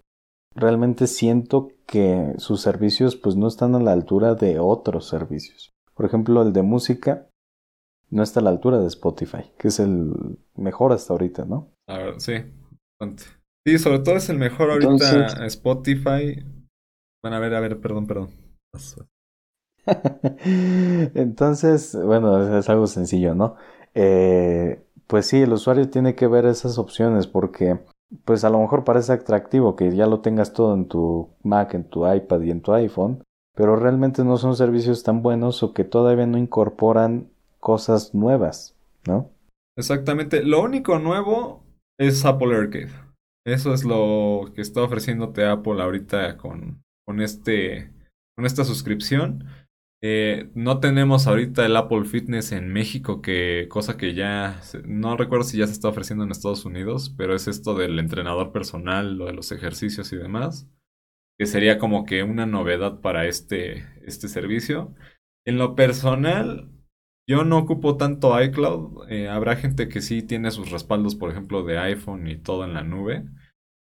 realmente 0.55 1.07
siento 1.07 1.69
que 1.85 2.33
sus 2.37 2.61
servicios 2.61 3.15
pues 3.15 3.35
no 3.35 3.47
están 3.47 3.75
a 3.75 3.79
la 3.79 3.91
altura 3.91 4.35
de 4.35 4.59
otros 4.59 5.07
servicios. 5.07 5.71
Por 5.93 6.05
ejemplo, 6.05 6.41
el 6.41 6.53
de 6.53 6.61
música 6.61 7.27
no 8.09 8.23
está 8.23 8.39
a 8.39 8.43
la 8.43 8.51
altura 8.51 8.79
de 8.79 8.87
Spotify, 8.87 9.51
que 9.57 9.67
es 9.67 9.79
el 9.79 10.39
mejor 10.55 10.93
hasta 10.93 11.13
ahorita, 11.13 11.45
¿no? 11.45 11.69
A 11.87 11.97
ver, 11.97 12.21
sí, 12.21 12.33
bastante. 12.99 13.36
Sí, 13.67 13.77
sobre 13.79 13.99
todo 13.99 14.15
es 14.15 14.29
el 14.29 14.37
mejor 14.37 14.71
ahorita 14.71 15.45
Spotify. 15.47 16.41
Bueno, 17.21 17.35
a 17.35 17.39
ver, 17.41 17.53
a 17.53 17.59
ver, 17.59 17.77
perdón, 17.81 18.07
perdón. 18.07 18.29
Entonces, 21.13 21.93
bueno, 22.01 22.59
es 22.59 22.69
algo 22.69 22.87
sencillo, 22.87 23.35
¿no? 23.35 23.57
Eh, 23.93 24.81
pues 25.05 25.25
sí, 25.25 25.41
el 25.41 25.51
usuario 25.51 25.89
tiene 25.89 26.15
que 26.15 26.27
ver 26.27 26.45
esas 26.45 26.77
opciones 26.77 27.27
porque, 27.27 27.77
pues 28.23 28.45
a 28.45 28.49
lo 28.49 28.61
mejor 28.61 28.85
parece 28.85 29.11
atractivo 29.11 29.75
que 29.75 29.93
ya 29.93 30.05
lo 30.05 30.21
tengas 30.21 30.53
todo 30.53 30.73
en 30.73 30.87
tu 30.87 31.27
Mac, 31.43 31.73
en 31.73 31.83
tu 31.89 32.09
iPad 32.09 32.39
y 32.43 32.51
en 32.51 32.61
tu 32.61 32.71
iPhone, 32.71 33.21
pero 33.53 33.75
realmente 33.75 34.23
no 34.23 34.37
son 34.37 34.55
servicios 34.55 35.03
tan 35.03 35.21
buenos 35.21 35.61
o 35.61 35.73
que 35.73 35.83
todavía 35.83 36.25
no 36.25 36.37
incorporan 36.37 37.27
cosas 37.59 38.15
nuevas, 38.15 38.77
¿no? 39.05 39.29
Exactamente. 39.75 40.41
Lo 40.41 40.63
único 40.63 40.99
nuevo 40.99 41.65
es 41.99 42.23
Apple 42.23 42.55
Arcade. 42.55 43.06
Eso 43.47 43.73
es 43.73 43.85
lo 43.85 44.51
que 44.53 44.61
está 44.61 44.83
ofreciéndote 44.83 45.45
Apple 45.45 45.81
ahorita 45.81 46.35
con, 46.35 46.83
con, 47.05 47.21
este, 47.21 47.93
con 48.35 48.45
esta 48.45 48.65
suscripción. 48.65 49.45
Eh, 50.03 50.51
no 50.53 50.81
tenemos 50.81 51.27
ahorita 51.27 51.65
el 51.65 51.77
Apple 51.77 52.03
Fitness 52.03 52.51
en 52.51 52.73
México, 52.73 53.21
que 53.21 53.67
cosa 53.69 53.95
que 53.95 54.13
ya 54.13 54.59
no 54.83 55.15
recuerdo 55.15 55.45
si 55.45 55.57
ya 55.57 55.65
se 55.65 55.71
está 55.71 55.87
ofreciendo 55.87 56.25
en 56.25 56.31
Estados 56.31 56.65
Unidos, 56.65 57.15
pero 57.17 57.33
es 57.33 57.47
esto 57.47 57.73
del 57.73 57.97
entrenador 57.99 58.51
personal, 58.51 59.17
lo 59.17 59.27
de 59.27 59.33
los 59.33 59.53
ejercicios 59.53 60.11
y 60.11 60.17
demás, 60.17 60.67
que 61.39 61.45
sería 61.45 61.79
como 61.79 62.03
que 62.03 62.23
una 62.23 62.45
novedad 62.45 62.99
para 62.99 63.27
este, 63.27 63.87
este 64.05 64.27
servicio. 64.27 64.93
En 65.45 65.57
lo 65.57 65.73
personal, 65.73 66.69
yo 67.27 67.43
no 67.43 67.57
ocupo 67.57 67.97
tanto 67.97 68.41
iCloud. 68.41 69.09
Eh, 69.11 69.27
habrá 69.27 69.57
gente 69.57 69.89
que 69.89 70.01
sí 70.01 70.21
tiene 70.23 70.49
sus 70.51 70.71
respaldos, 70.71 71.15
por 71.15 71.29
ejemplo, 71.29 71.63
de 71.63 71.77
iPhone 71.77 72.27
y 72.27 72.37
todo 72.37 72.63
en 72.63 72.73
la 72.73 72.83
nube. 72.83 73.25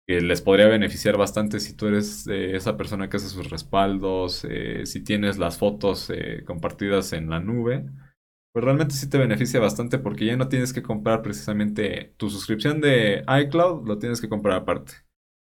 Que 0.07 0.21
les 0.21 0.43
podría 0.43 0.67
beneficiar 0.69 1.17
bastante 1.17 1.61
si 1.61 1.75
tú 1.75 1.87
eres 1.89 2.27
eh, 2.29 2.57
esa 2.57 2.77
persona 2.77 3.09
que 3.09 3.17
hace 3.17 3.29
sus 3.29 3.51
respaldos, 3.51 4.47
eh, 4.49 4.87
si 4.87 5.03
tienes 5.03 5.39
las 5.39 5.59
fotos 5.59 6.11
compartidas 6.47 7.13
en 7.13 7.31
la 7.31 7.41
nube. 7.41 7.85
Pues 8.53 8.65
realmente 8.65 8.95
sí 8.95 9.09
te 9.09 9.19
beneficia 9.19 9.61
bastante 9.61 9.99
porque 9.99 10.27
ya 10.27 10.37
no 10.37 10.49
tienes 10.49 10.73
que 10.73 10.83
comprar 10.83 11.23
precisamente 11.23 12.15
tu 12.19 12.31
suscripción 12.31 12.81
de 12.81 13.25
iCloud, 13.47 13.87
lo 13.89 13.99
tienes 13.99 14.21
que 14.21 14.29
comprar 14.29 14.59
aparte. 14.59 14.93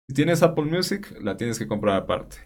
Si 0.07 0.15
tienes 0.15 0.43
Apple 0.43 0.65
Music, 0.65 1.17
la 1.21 1.37
tienes 1.37 1.59
que 1.59 1.67
comprar 1.67 1.97
aparte. 1.97 2.37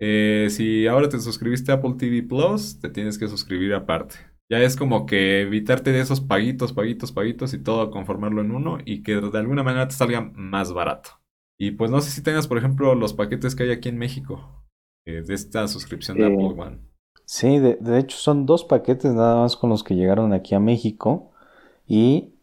si 0.00 0.86
ahora 0.86 1.08
te 1.08 1.20
suscribiste 1.20 1.72
a 1.72 1.76
Apple 1.76 1.94
TV 1.98 2.22
Plus, 2.24 2.80
te 2.80 2.90
tienes 2.90 3.18
que 3.18 3.28
suscribir 3.28 3.74
aparte. 3.74 4.31
Ya 4.52 4.58
es 4.58 4.76
como 4.76 5.06
que 5.06 5.40
evitarte 5.40 5.92
de 5.92 6.00
esos 6.00 6.20
paguitos, 6.20 6.74
paguitos, 6.74 7.10
paguitos 7.10 7.54
y 7.54 7.58
todo 7.62 7.90
conformarlo 7.90 8.42
en 8.42 8.50
uno 8.50 8.76
y 8.84 9.02
que 9.02 9.18
de 9.18 9.38
alguna 9.38 9.62
manera 9.62 9.88
te 9.88 9.94
salga 9.94 10.30
más 10.34 10.74
barato. 10.74 11.08
Y 11.58 11.70
pues 11.70 11.90
no 11.90 12.02
sé 12.02 12.10
si 12.10 12.22
tengas, 12.22 12.48
por 12.48 12.58
ejemplo, 12.58 12.94
los 12.94 13.14
paquetes 13.14 13.54
que 13.54 13.62
hay 13.62 13.70
aquí 13.70 13.88
en 13.88 13.96
México 13.96 14.62
eh, 15.06 15.22
de 15.22 15.32
esta 15.32 15.66
suscripción 15.68 16.18
de 16.18 16.26
Apple 16.26 16.54
One. 16.54 16.80
Sí, 17.24 17.60
de, 17.60 17.76
de, 17.76 17.98
hecho 17.98 18.18
son 18.18 18.44
dos 18.44 18.66
paquetes 18.66 19.14
nada 19.14 19.36
más 19.36 19.56
con 19.56 19.70
los 19.70 19.82
que 19.82 19.94
llegaron 19.94 20.34
aquí 20.34 20.54
a 20.54 20.60
México. 20.60 21.32
Y 21.86 22.34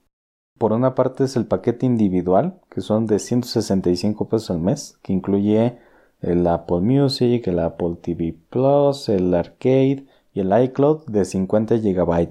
por 0.57 0.73
una 0.73 0.95
parte 0.95 1.25
es 1.25 1.35
el 1.35 1.45
paquete 1.45 1.85
individual, 1.85 2.59
que 2.71 2.81
son 2.81 3.05
de 3.05 3.19
165 3.19 4.29
pesos 4.29 4.49
al 4.49 4.61
mes, 4.61 4.97
que 5.03 5.13
incluye 5.13 5.77
el 6.21 6.47
Apple 6.47 6.79
Music, 6.79 7.45
el 7.45 7.59
Apple 7.59 7.97
TV 8.01 8.35
Plus, 8.49 9.09
el 9.09 9.31
Arcade 9.35 10.07
el 10.39 10.63
iCloud 10.63 11.05
de 11.05 11.25
50 11.25 11.77
GB. 11.77 12.29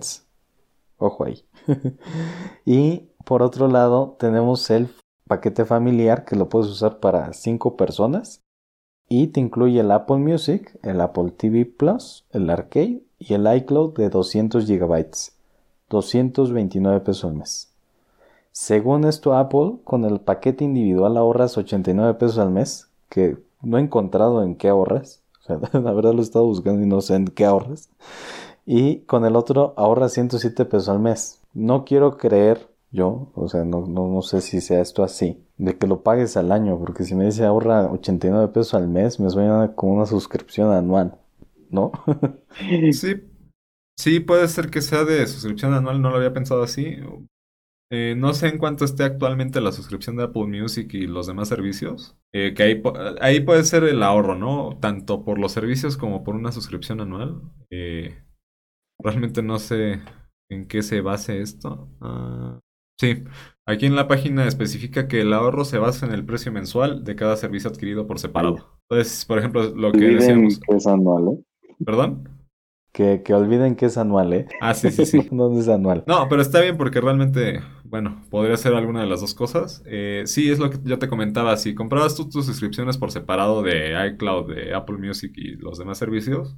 Ojo 0.98 1.24
ahí. 1.24 1.44
y 2.64 3.08
por 3.24 3.42
otro 3.42 3.68
lado, 3.68 4.16
tenemos 4.18 4.70
el 4.70 4.88
paquete 5.26 5.64
familiar 5.64 6.24
que 6.24 6.36
lo 6.36 6.48
puedes 6.48 6.68
usar 6.68 6.98
para 6.98 7.32
5 7.32 7.76
personas. 7.76 8.40
Y 9.08 9.28
te 9.28 9.40
incluye 9.40 9.80
el 9.80 9.90
Apple 9.90 10.18
Music, 10.18 10.78
el 10.82 11.00
Apple 11.00 11.30
TV 11.30 11.64
Plus, 11.64 12.26
el 12.30 12.50
Arcade 12.50 13.02
y 13.18 13.34
el 13.34 13.46
iCloud 13.56 13.94
de 13.94 14.10
200 14.10 14.66
GB. 14.66 15.06
229 15.88 17.00
pesos 17.00 17.24
al 17.24 17.34
mes. 17.34 17.72
Según 18.52 19.04
esto, 19.04 19.34
Apple, 19.34 19.78
con 19.84 20.04
el 20.04 20.20
paquete 20.20 20.64
individual 20.64 21.16
ahorras 21.16 21.56
89 21.56 22.14
pesos 22.14 22.38
al 22.38 22.50
mes, 22.50 22.88
que 23.08 23.38
no 23.62 23.78
he 23.78 23.80
encontrado 23.80 24.42
en 24.42 24.56
qué 24.56 24.68
ahorras. 24.68 25.22
la 25.72 25.92
verdad 25.92 26.12
lo 26.12 26.20
he 26.20 26.22
estado 26.22 26.44
buscando 26.44 26.82
y 26.82 26.86
no 26.86 27.00
sé 27.00 27.14
en 27.14 27.26
qué 27.26 27.44
ahorras. 27.44 27.90
Y 28.66 29.00
con 29.00 29.24
el 29.24 29.36
otro 29.36 29.74
ahorras 29.76 30.12
107 30.12 30.64
pesos 30.66 30.88
al 30.88 31.00
mes. 31.00 31.40
No 31.54 31.84
quiero 31.84 32.18
creer 32.18 32.68
yo, 32.90 33.30
o 33.34 33.48
sea, 33.48 33.64
no, 33.64 33.86
no, 33.86 34.22
sé 34.22 34.40
si 34.40 34.60
sea 34.60 34.80
esto 34.80 35.02
así, 35.02 35.44
de 35.58 35.76
que 35.76 35.86
lo 35.86 36.02
pagues 36.02 36.36
al 36.36 36.52
año, 36.52 36.78
porque 36.78 37.04
si 37.04 37.14
me 37.14 37.26
dice 37.26 37.44
ahorra 37.44 37.90
89 37.90 38.48
pesos 38.48 38.74
al 38.74 38.88
mes, 38.88 39.20
me 39.20 39.28
suena 39.28 39.74
como 39.74 39.94
una 39.94 40.06
suscripción 40.06 40.72
anual, 40.72 41.18
¿no? 41.70 41.92
sí, 42.92 43.14
sí, 43.96 44.20
puede 44.20 44.48
ser 44.48 44.70
que 44.70 44.80
sea 44.80 45.04
de 45.04 45.26
suscripción 45.26 45.74
anual, 45.74 46.00
no 46.00 46.10
lo 46.10 46.16
había 46.16 46.32
pensado 46.32 46.62
así. 46.62 46.96
Eh, 47.90 48.14
no 48.16 48.34
sé 48.34 48.48
en 48.48 48.58
cuánto 48.58 48.84
esté 48.84 49.04
actualmente 49.04 49.62
la 49.62 49.72
suscripción 49.72 50.16
de 50.16 50.24
Apple 50.24 50.46
Music 50.46 50.92
y 50.92 51.06
los 51.06 51.26
demás 51.26 51.48
servicios. 51.48 52.16
Eh, 52.34 52.52
que 52.54 52.62
ahí, 52.62 52.82
ahí, 53.20 53.40
puede 53.40 53.64
ser 53.64 53.84
el 53.84 54.02
ahorro, 54.02 54.34
¿no? 54.34 54.78
Tanto 54.80 55.24
por 55.24 55.38
los 55.38 55.52
servicios 55.52 55.96
como 55.96 56.22
por 56.22 56.34
una 56.34 56.52
suscripción 56.52 57.00
anual. 57.00 57.40
Eh, 57.70 58.22
realmente 58.98 59.42
no 59.42 59.58
sé 59.58 60.00
en 60.50 60.66
qué 60.66 60.82
se 60.82 61.00
base 61.00 61.40
esto. 61.40 61.88
Ah, 62.00 62.60
sí, 63.00 63.24
aquí 63.66 63.86
en 63.86 63.96
la 63.96 64.08
página 64.08 64.46
especifica 64.46 65.08
que 65.08 65.22
el 65.22 65.32
ahorro 65.32 65.64
se 65.64 65.78
basa 65.78 66.06
en 66.06 66.12
el 66.12 66.26
precio 66.26 66.52
mensual 66.52 67.04
de 67.04 67.16
cada 67.16 67.36
servicio 67.36 67.70
adquirido 67.70 68.06
por 68.06 68.18
separado. 68.18 68.78
Entonces, 68.90 69.24
por 69.24 69.38
ejemplo, 69.38 69.74
lo 69.74 69.92
que 69.92 70.00
decíamos. 70.00 70.60
es 70.68 70.86
anual, 70.86 71.38
¿Perdón? 71.84 72.28
Que, 72.92 73.22
que, 73.22 73.34
olviden 73.34 73.76
que 73.76 73.86
es 73.86 73.98
anual, 73.98 74.32
¿eh? 74.32 74.46
Ah, 74.60 74.74
sí, 74.74 74.90
sí, 74.90 75.06
sí. 75.06 75.28
no 75.30 75.56
es 75.58 75.68
anual. 75.68 76.04
No, 76.06 76.26
pero 76.28 76.42
está 76.42 76.60
bien 76.60 76.76
porque 76.76 77.00
realmente, 77.00 77.60
bueno, 77.88 78.22
podría 78.30 78.56
ser 78.56 78.74
alguna 78.74 79.00
de 79.00 79.06
las 79.06 79.20
dos 79.20 79.34
cosas. 79.34 79.82
Eh, 79.86 80.22
sí, 80.26 80.50
es 80.50 80.58
lo 80.58 80.70
que 80.70 80.78
yo 80.84 80.98
te 80.98 81.08
comentaba. 81.08 81.56
Si 81.56 81.74
comprabas 81.74 82.16
tú 82.16 82.28
tus 82.28 82.46
suscripciones 82.46 82.98
por 82.98 83.10
separado 83.10 83.62
de 83.62 83.94
iCloud, 84.12 84.54
de 84.54 84.74
Apple 84.74 84.98
Music 84.98 85.32
y 85.36 85.56
los 85.56 85.78
demás 85.78 85.98
servicios, 85.98 86.56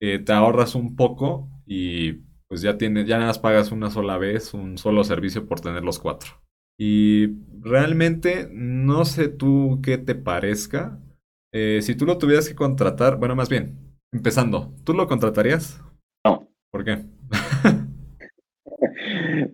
eh, 0.00 0.18
te 0.18 0.32
ahorras 0.32 0.74
un 0.74 0.96
poco 0.96 1.48
y 1.66 2.24
pues 2.48 2.62
ya 2.62 2.78
tienes, 2.78 3.06
ya 3.06 3.16
nada 3.16 3.28
más 3.28 3.38
pagas 3.38 3.72
una 3.72 3.90
sola 3.90 4.18
vez 4.18 4.54
un 4.54 4.78
solo 4.78 5.02
servicio 5.04 5.46
por 5.46 5.60
tener 5.60 5.82
los 5.82 5.98
cuatro. 5.98 6.42
Y 6.78 7.28
realmente 7.60 8.48
no 8.52 9.04
sé 9.04 9.28
tú 9.28 9.80
qué 9.82 9.98
te 9.98 10.14
parezca. 10.14 11.00
Eh, 11.52 11.80
si 11.82 11.94
tú 11.94 12.06
lo 12.06 12.18
tuvieras 12.18 12.48
que 12.48 12.54
contratar, 12.54 13.16
bueno, 13.16 13.34
más 13.34 13.48
bien, 13.48 13.86
Empezando, 14.16 14.72
¿tú 14.84 14.94
lo 14.94 15.06
contratarías? 15.08 15.82
No. 16.24 16.48
¿Por 16.70 16.84
qué? 16.84 17.04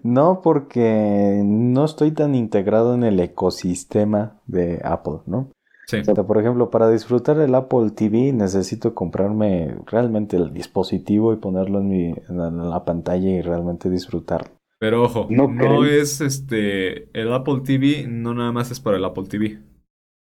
no, 0.03 0.41
porque 0.43 1.43
no 1.45 1.85
estoy 1.85 2.13
tan 2.13 2.35
integrado 2.35 2.95
en 2.95 3.05
el 3.05 3.21
ecosistema 3.21 4.41
de 4.47 4.81
Apple, 4.85 5.21
¿no? 5.27 5.51
Sí. 5.87 5.99
O 5.99 6.05
sea, 6.05 6.25
por 6.25 6.39
ejemplo, 6.39 6.71
para 6.71 6.89
disfrutar 6.89 7.39
el 7.41 7.55
Apple 7.55 7.91
TV 7.91 8.33
necesito 8.33 8.95
comprarme 8.95 9.75
realmente 9.87 10.37
el 10.37 10.55
dispositivo 10.55 11.33
y 11.33 11.37
ponerlo 11.37 11.81
en, 11.81 11.89
mi, 11.89 12.15
en 12.29 12.71
la 12.71 12.85
pantalla 12.85 13.29
y 13.29 13.43
realmente 13.43 13.91
disfrutarlo. 13.91 14.53
Pero 14.79 15.05
ojo, 15.05 15.29
no, 15.31 15.47
no 15.47 15.85
es 15.85 16.21
este. 16.21 17.09
El 17.13 17.33
Apple 17.33 17.61
TV 17.65 18.07
no 18.09 18.35
nada 18.35 18.51
más 18.51 18.71
es 18.73 18.81
para 18.81 18.97
el 18.97 19.05
Apple 19.05 19.27
TV. 19.29 19.61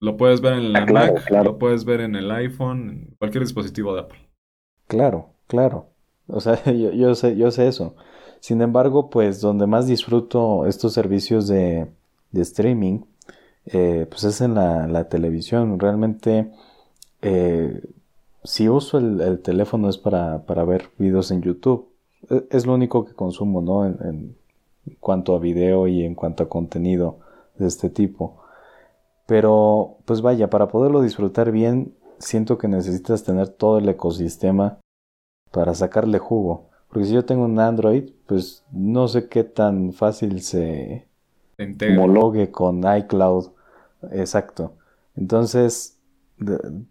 Lo 0.00 0.16
puedes 0.16 0.40
ver 0.40 0.54
en 0.54 0.72
la 0.72 0.80
ah, 0.80 0.92
Mac, 0.92 1.30
lo 1.44 1.58
puedes 1.58 1.84
ver 1.84 2.00
en 2.00 2.16
el 2.16 2.30
iPhone, 2.30 2.90
en 2.90 3.16
cualquier 3.18 3.42
dispositivo 3.42 3.94
de 3.94 4.02
Apple. 4.02 4.18
Claro, 4.86 5.30
claro. 5.46 5.90
O 6.26 6.40
sea, 6.40 6.62
yo, 6.72 7.14
sé, 7.14 7.36
yo 7.36 7.50
sé 7.50 7.68
eso. 7.68 7.96
Sin 8.42 8.60
embargo, 8.60 9.08
pues 9.08 9.40
donde 9.40 9.68
más 9.68 9.86
disfruto 9.86 10.66
estos 10.66 10.92
servicios 10.94 11.46
de, 11.46 11.86
streaming, 12.32 13.02
eh, 13.66 14.08
pues 14.10 14.24
es 14.24 14.40
en 14.40 14.54
la, 14.56 15.08
televisión. 15.08 15.78
Realmente, 15.78 16.50
eh, 17.22 17.80
si 18.42 18.68
uso 18.68 18.98
el, 18.98 19.40
teléfono 19.42 19.88
es 19.88 19.96
para, 19.96 20.38
ver 20.66 20.90
videos 20.98 21.30
en 21.30 21.42
YouTube. 21.42 21.86
E, 22.30 22.48
es, 22.50 22.66
lo 22.66 22.74
único 22.74 23.04
que 23.04 23.14
consumo, 23.14 23.62
¿no? 23.62 23.86
En, 23.86 24.36
cuanto 24.98 25.36
a 25.36 25.38
video 25.38 25.86
y 25.86 26.02
en 26.02 26.16
cuanto 26.16 26.42
a 26.42 26.48
contenido 26.48 27.20
de 27.58 27.68
este 27.68 27.90
tipo. 27.90 28.42
Pero, 29.26 29.98
pues 30.04 30.20
vaya, 30.20 30.50
para 30.50 30.66
poderlo 30.66 31.00
disfrutar 31.00 31.52
bien, 31.52 31.94
siento 32.18 32.58
que 32.58 32.66
necesitas 32.66 33.22
tener 33.22 33.50
todo 33.50 33.78
el 33.78 33.88
ecosistema 33.88 34.80
para 35.52 35.76
sacarle 35.76 36.18
jugo. 36.18 36.71
Porque 36.92 37.08
si 37.08 37.14
yo 37.14 37.24
tengo 37.24 37.46
un 37.46 37.58
Android, 37.58 38.10
pues 38.26 38.64
no 38.70 39.08
sé 39.08 39.28
qué 39.28 39.44
tan 39.44 39.94
fácil 39.94 40.42
se 40.42 41.06
homologue 41.58 42.50
con 42.50 42.82
iCloud. 42.84 43.46
Exacto. 44.10 44.74
Entonces, 45.16 45.98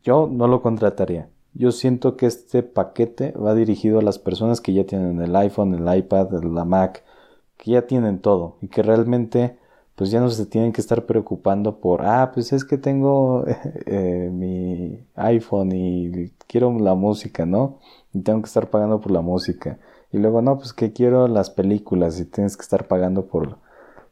yo 0.04 0.28
no 0.28 0.47
lo 0.47 0.64
contrataría. 0.64 1.30
Yo 1.54 1.72
siento 1.72 2.18
que 2.18 2.26
este 2.26 2.64
paquete 2.64 3.32
va 3.34 3.54
dirigido 3.54 3.99
a 3.99 4.02
las 4.02 4.18
personas 4.18 4.60
que 4.60 4.74
ya 4.74 4.86
tienen 4.86 5.22
el 5.22 5.36
iPhone, 5.36 5.76
el 5.76 5.97
iPad, 5.97 6.32
la 6.43 6.66
Mac, 6.66 7.04
que 7.58 7.72
ya 7.72 7.86
tienen 7.86 8.20
todo 8.20 8.58
y 8.62 8.70
que 8.70 8.82
realmente 8.82 9.58
pues 9.95 10.10
ya 10.10 10.20
no 10.20 10.30
se 10.30 10.45
tienen 10.47 10.72
que 10.72 10.82
estar 10.82 11.06
preocupando 11.06 11.80
por, 11.80 12.02
ah, 12.04 12.32
pues 12.34 12.54
es 12.54 12.66
que 12.66 12.78
tengo 12.78 13.45
eh, 13.86 14.30
mi 14.34 15.06
iPhone 15.16 15.72
y 15.74 16.32
quiero 16.47 16.72
la 16.80 16.95
música, 16.95 17.45
¿no? 17.45 17.80
Y 18.14 18.22
tengo 18.22 18.41
que 18.41 18.47
estar 18.47 18.70
pagando 18.70 18.99
por 18.99 19.12
la 19.12 19.22
música. 19.22 19.78
Y 20.12 20.18
luego, 20.18 20.41
no, 20.41 20.57
pues 20.57 20.74
que 20.74 20.91
quiero 20.91 21.28
las 21.28 21.49
películas 21.49 22.20
y 22.20 22.26
tienes 22.26 22.57
que 22.57 22.64
estar 22.64 22.88
pagando 22.88 23.26
por 23.26 23.57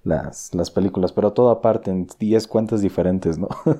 las, 0.03 0.53
las 0.55 0.71
películas, 0.71 1.11
pero 1.11 1.33
todo 1.33 1.49
aparte, 1.49 1.91
en 1.91 2.07
10 2.19 2.47
cuentas 2.47 2.81
diferentes, 2.81 3.37
¿no? 3.37 3.49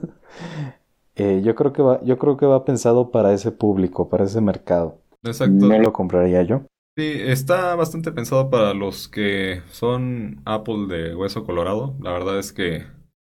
Eh, 1.15 1.41
yo, 1.43 1.53
creo 1.53 1.74
que 1.74 1.82
va, 1.82 2.01
yo 2.05 2.17
creo 2.17 2.38
que 2.38 2.45
va 2.45 2.63
pensado 2.63 3.11
para 3.11 3.34
ese 3.34 3.51
público, 3.51 4.07
para 4.07 4.24
ese 4.24 4.39
mercado. 4.39 5.01
Exacto. 5.22 5.67
No 5.67 5.78
lo 5.78 5.91
compraría 5.91 6.43
yo. 6.43 6.61
Sí, 6.97 7.11
está 7.13 7.76
bastante 7.76 8.13
pensado 8.13 8.49
para 8.49 8.74
los 8.74 9.09
que 9.09 9.61
son 9.70 10.41
Apple 10.45 10.88
de 10.88 11.13
hueso 11.15 11.43
colorado. 11.43 11.93
La 11.99 12.13
verdad 12.13 12.39
es 12.39 12.53
que... 12.53 12.86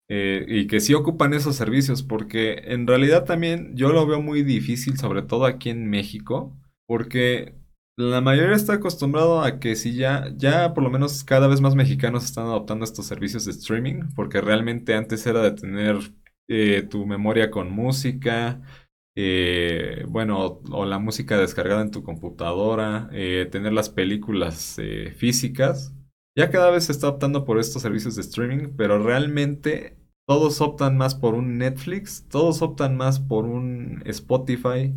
Eh, 0.08 0.46
y 0.48 0.68
que 0.68 0.82
sí 0.82 0.94
ocupan 0.94 1.34
esos 1.34 1.56
servicios, 1.56 2.04
porque 2.04 2.62
en 2.66 2.86
realidad 2.86 3.26
también 3.26 3.76
yo 3.76 3.90
lo 3.90 4.06
veo 4.06 4.22
muy 4.22 4.44
difícil, 4.44 5.00
sobre 5.00 5.24
todo 5.24 5.46
aquí 5.46 5.72
en 5.72 5.90
México, 5.90 6.56
porque 6.86 7.59
la 8.00 8.22
mayoría 8.22 8.56
está 8.56 8.74
acostumbrado 8.74 9.42
a 9.42 9.60
que 9.60 9.76
si 9.76 9.94
ya, 9.94 10.30
ya 10.38 10.74
por 10.74 10.84
lo 10.84 10.90
menos 10.90 11.26
cada 11.26 11.48
vez 11.48 11.60
más 11.60 11.76
mexicanos 11.76 12.24
están 12.24 12.46
adoptando 12.46 12.86
estos 12.86 13.06
servicios 13.06 13.44
de 13.44 13.52
streaming, 13.52 14.04
porque 14.16 14.40
realmente 14.40 14.94
antes 14.96 15.28
era 15.28 15.42
de 15.42 15.52
tener 15.52 15.98
eh, 16.48 16.84
tu 16.90 17.06
memoria 17.06 17.52
con 17.52 17.72
música, 17.72 18.62
eh, 19.18 20.06
bueno, 20.08 20.62
o, 20.72 20.86
la 20.86 20.98
música 20.98 21.38
descargada 21.38 21.82
en 21.82 21.92
tu 21.92 22.02
computadora, 22.02 23.10
eh, 23.12 23.48
tener 23.52 23.74
las 23.74 23.90
películas 23.90 24.78
físicas. 25.18 25.94
Ya 26.38 26.50
cada 26.52 26.72
vez 26.72 26.86
se 26.86 26.94
está 26.94 27.10
optando 27.10 27.44
por 27.44 27.60
estos 27.60 27.82
servicios 27.82 28.16
de 28.16 28.22
streaming, 28.22 28.70
pero 28.78 29.04
realmente 29.04 29.98
todos 30.26 30.62
optan 30.62 30.96
más 30.96 31.16
por 31.16 31.34
un 31.34 31.58
Netflix, 31.58 32.26
todos 32.30 32.62
optan 32.62 32.96
más 32.96 33.20
por 33.20 33.44
un 33.46 34.02
Spotify. 34.06 34.94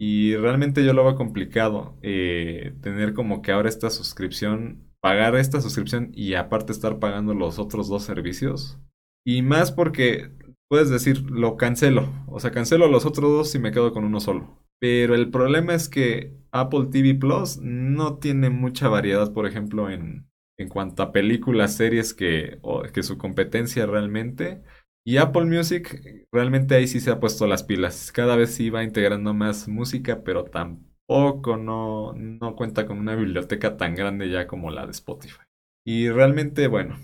Y 0.00 0.36
realmente 0.36 0.84
yo 0.84 0.92
lo 0.92 1.04
veo 1.04 1.16
complicado 1.16 1.98
tener 2.02 3.14
como 3.14 3.42
que 3.42 3.52
ahora 3.52 3.68
esta 3.68 3.90
suscripción, 3.90 4.88
pagar 5.00 5.34
esta 5.36 5.60
suscripción 5.60 6.10
y 6.14 6.34
aparte 6.34 6.72
estar 6.72 6.98
pagando 6.98 7.34
los 7.34 7.58
otros 7.58 7.88
dos 7.88 8.04
servicios. 8.04 8.78
Y 9.26 9.42
más 9.42 9.72
porque 9.72 10.30
puedes 10.68 10.90
decir, 10.90 11.30
lo 11.30 11.56
cancelo. 11.56 12.12
O 12.28 12.40
sea, 12.40 12.50
cancelo 12.50 12.88
los 12.88 13.06
otros 13.06 13.30
dos 13.30 13.54
y 13.54 13.58
me 13.58 13.72
quedo 13.72 13.92
con 13.92 14.04
uno 14.04 14.20
solo. 14.20 14.62
Pero 14.80 15.14
el 15.14 15.30
problema 15.30 15.74
es 15.74 15.88
que 15.88 16.34
Apple 16.52 16.86
TV 16.92 17.14
Plus 17.14 17.58
no 17.60 18.18
tiene 18.18 18.50
mucha 18.50 18.88
variedad, 18.88 19.32
por 19.32 19.46
ejemplo, 19.46 19.90
en, 19.90 20.28
en 20.56 20.68
cuanto 20.68 21.02
a 21.02 21.12
películas, 21.12 21.76
series 21.76 22.14
que, 22.14 22.60
que 22.92 23.02
su 23.02 23.18
competencia 23.18 23.86
realmente. 23.86 24.62
Y 25.08 25.16
Apple 25.16 25.46
Music 25.46 26.26
realmente 26.30 26.74
ahí 26.74 26.86
sí 26.86 27.00
se 27.00 27.10
ha 27.10 27.18
puesto 27.18 27.46
las 27.46 27.62
pilas. 27.62 28.12
Cada 28.12 28.36
vez 28.36 28.54
sí 28.54 28.68
va 28.68 28.84
integrando 28.84 29.32
más 29.32 29.66
música, 29.66 30.22
pero 30.22 30.44
tampoco 30.44 31.56
no, 31.56 32.12
no 32.12 32.54
cuenta 32.54 32.84
con 32.84 32.98
una 32.98 33.14
biblioteca 33.14 33.78
tan 33.78 33.94
grande 33.94 34.28
ya 34.28 34.46
como 34.46 34.70
la 34.70 34.84
de 34.84 34.90
Spotify. 34.90 35.40
Y 35.86 36.10
realmente, 36.10 36.66
bueno, 36.66 36.98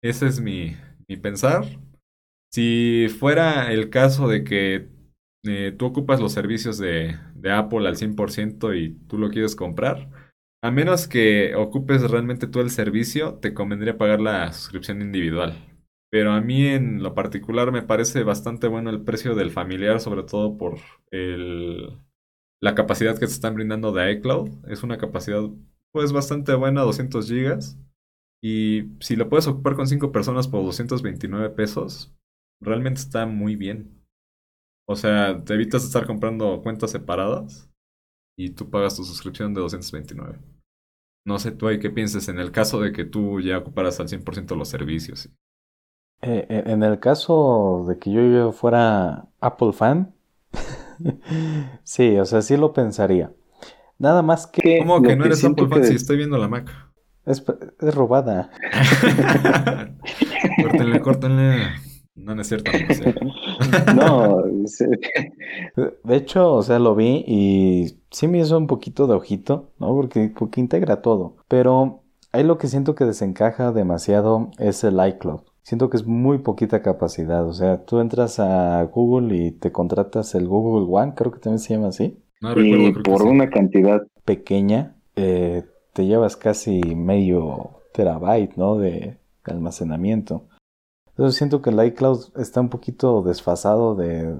ese 0.00 0.28
es 0.28 0.40
mi, 0.40 0.76
mi 1.08 1.16
pensar. 1.16 1.64
Si 2.52 3.08
fuera 3.18 3.72
el 3.72 3.90
caso 3.90 4.28
de 4.28 4.44
que 4.44 4.88
eh, 5.44 5.74
tú 5.76 5.86
ocupas 5.86 6.20
los 6.20 6.32
servicios 6.32 6.78
de, 6.78 7.18
Apple 7.50 7.88
al 7.88 7.96
100% 7.96 8.74
y 8.80 8.90
tú 9.08 9.18
lo 9.18 9.28
quieres 9.30 9.56
comprar, 9.56 10.08
A 10.62 10.70
menos 10.70 11.08
que 11.08 11.56
ocupes 11.56 12.08
realmente 12.08 12.46
tú 12.46 12.60
el 12.60 12.70
servicio, 12.70 13.40
te 13.40 13.54
convendría 13.54 13.98
pagar 13.98 14.20
la 14.20 14.52
suscripción 14.52 15.02
individual. 15.02 15.69
Pero 16.10 16.32
a 16.32 16.40
mí 16.40 16.66
en 16.66 17.02
lo 17.02 17.14
particular 17.14 17.70
me 17.72 17.82
parece 17.82 18.24
bastante 18.24 18.66
bueno 18.66 18.90
el 18.90 19.02
precio 19.02 19.34
del 19.34 19.50
familiar, 19.50 20.00
sobre 20.00 20.24
todo 20.24 20.56
por 20.56 20.78
el, 21.10 21.98
la 22.60 22.74
capacidad 22.74 23.14
que 23.14 23.26
te 23.26 23.32
están 23.32 23.54
brindando 23.54 23.92
de 23.92 24.12
iCloud. 24.12 24.68
Es 24.68 24.82
una 24.82 24.98
capacidad 24.98 25.42
pues 25.92 26.12
bastante 26.12 26.54
buena, 26.54 26.82
200 26.82 27.28
gigas. 27.28 27.78
Y 28.42 28.84
si 29.00 29.16
lo 29.16 29.28
puedes 29.28 29.46
ocupar 29.46 29.76
con 29.76 29.86
5 29.86 30.12
personas 30.12 30.48
por 30.48 30.64
229 30.64 31.50
pesos, 31.50 32.12
realmente 32.60 33.00
está 33.00 33.26
muy 33.26 33.56
bien. 33.56 34.00
O 34.88 34.96
sea, 34.96 35.44
te 35.44 35.54
evitas 35.54 35.84
estar 35.84 36.06
comprando 36.06 36.60
cuentas 36.62 36.90
separadas 36.90 37.70
y 38.36 38.50
tú 38.50 38.70
pagas 38.70 38.96
tu 38.96 39.04
suscripción 39.04 39.54
de 39.54 39.60
229. 39.60 40.38
No 41.26 41.38
sé 41.38 41.52
tú 41.52 41.68
ahí 41.68 41.78
qué 41.78 41.90
pienses 41.90 42.28
en 42.28 42.38
el 42.38 42.50
caso 42.50 42.80
de 42.80 42.92
que 42.92 43.04
tú 43.04 43.40
ya 43.40 43.58
ocuparas 43.58 44.00
al 44.00 44.08
100% 44.08 44.56
los 44.56 44.68
servicios. 44.68 45.30
Eh, 46.22 46.46
eh, 46.48 46.62
en 46.66 46.82
el 46.82 47.00
caso 47.00 47.86
de 47.88 47.98
que 47.98 48.10
yo 48.10 48.52
fuera 48.52 49.26
Apple 49.40 49.72
fan, 49.72 50.14
sí, 51.82 52.18
o 52.18 52.24
sea, 52.24 52.42
sí 52.42 52.56
lo 52.56 52.72
pensaría. 52.72 53.32
Nada 53.98 54.22
más 54.22 54.46
que... 54.46 54.78
¿Cómo 54.80 55.02
que 55.02 55.16
no 55.16 55.24
eres 55.24 55.44
Apple 55.44 55.68
fan 55.68 55.84
si 55.84 55.94
estoy 55.94 56.16
viendo 56.18 56.38
la 56.38 56.48
Mac? 56.48 56.70
Es, 57.26 57.44
es 57.80 57.94
robada. 57.94 58.50
córtenle, 60.62 61.00
córtenle. 61.00 61.58
No, 62.14 62.34
no 62.34 62.42
es 62.42 62.48
cierto. 62.48 62.70
No, 63.94 64.42
de 66.04 66.16
hecho, 66.16 66.54
o 66.54 66.62
sea, 66.62 66.78
lo 66.78 66.94
vi 66.94 67.24
y 67.26 67.98
sí 68.10 68.28
me 68.28 68.38
hizo 68.38 68.58
un 68.58 68.66
poquito 68.66 69.06
de 69.06 69.14
ojito, 69.14 69.70
¿no? 69.78 69.94
Porque, 69.94 70.32
porque 70.36 70.60
integra 70.60 71.02
todo. 71.02 71.36
Pero 71.48 72.02
ahí 72.32 72.42
lo 72.42 72.58
que 72.58 72.68
siento 72.68 72.94
que 72.94 73.04
desencaja 73.04 73.72
demasiado 73.72 74.50
es 74.58 74.84
el 74.84 74.98
iCloud. 75.06 75.42
Siento 75.62 75.90
que 75.90 75.96
es 75.96 76.06
muy 76.06 76.38
poquita 76.38 76.82
capacidad. 76.82 77.46
O 77.46 77.52
sea, 77.52 77.84
tú 77.84 78.00
entras 78.00 78.40
a 78.40 78.82
Google 78.84 79.36
y 79.36 79.50
te 79.52 79.72
contratas 79.72 80.34
el 80.34 80.48
Google 80.48 80.86
One, 80.90 81.14
creo 81.14 81.32
que 81.32 81.38
también 81.38 81.58
se 81.58 81.74
llama 81.74 81.88
así. 81.88 82.18
No 82.40 82.54
recuerdo, 82.54 82.88
y 82.88 82.92
por 83.02 83.22
una 83.22 83.50
cantidad 83.50 84.06
pequeña, 84.24 84.96
eh, 85.16 85.64
te 85.92 86.06
llevas 86.06 86.36
casi 86.36 86.80
medio 86.94 87.80
terabyte, 87.92 88.56
¿no? 88.56 88.78
De, 88.78 89.18
almacenamiento. 89.44 90.44
Entonces 91.08 91.36
siento 91.36 91.60
que 91.60 91.70
el 91.70 91.84
iCloud 91.84 92.36
está 92.36 92.60
un 92.60 92.68
poquito 92.68 93.22
desfasado 93.22 93.96
de, 93.96 94.36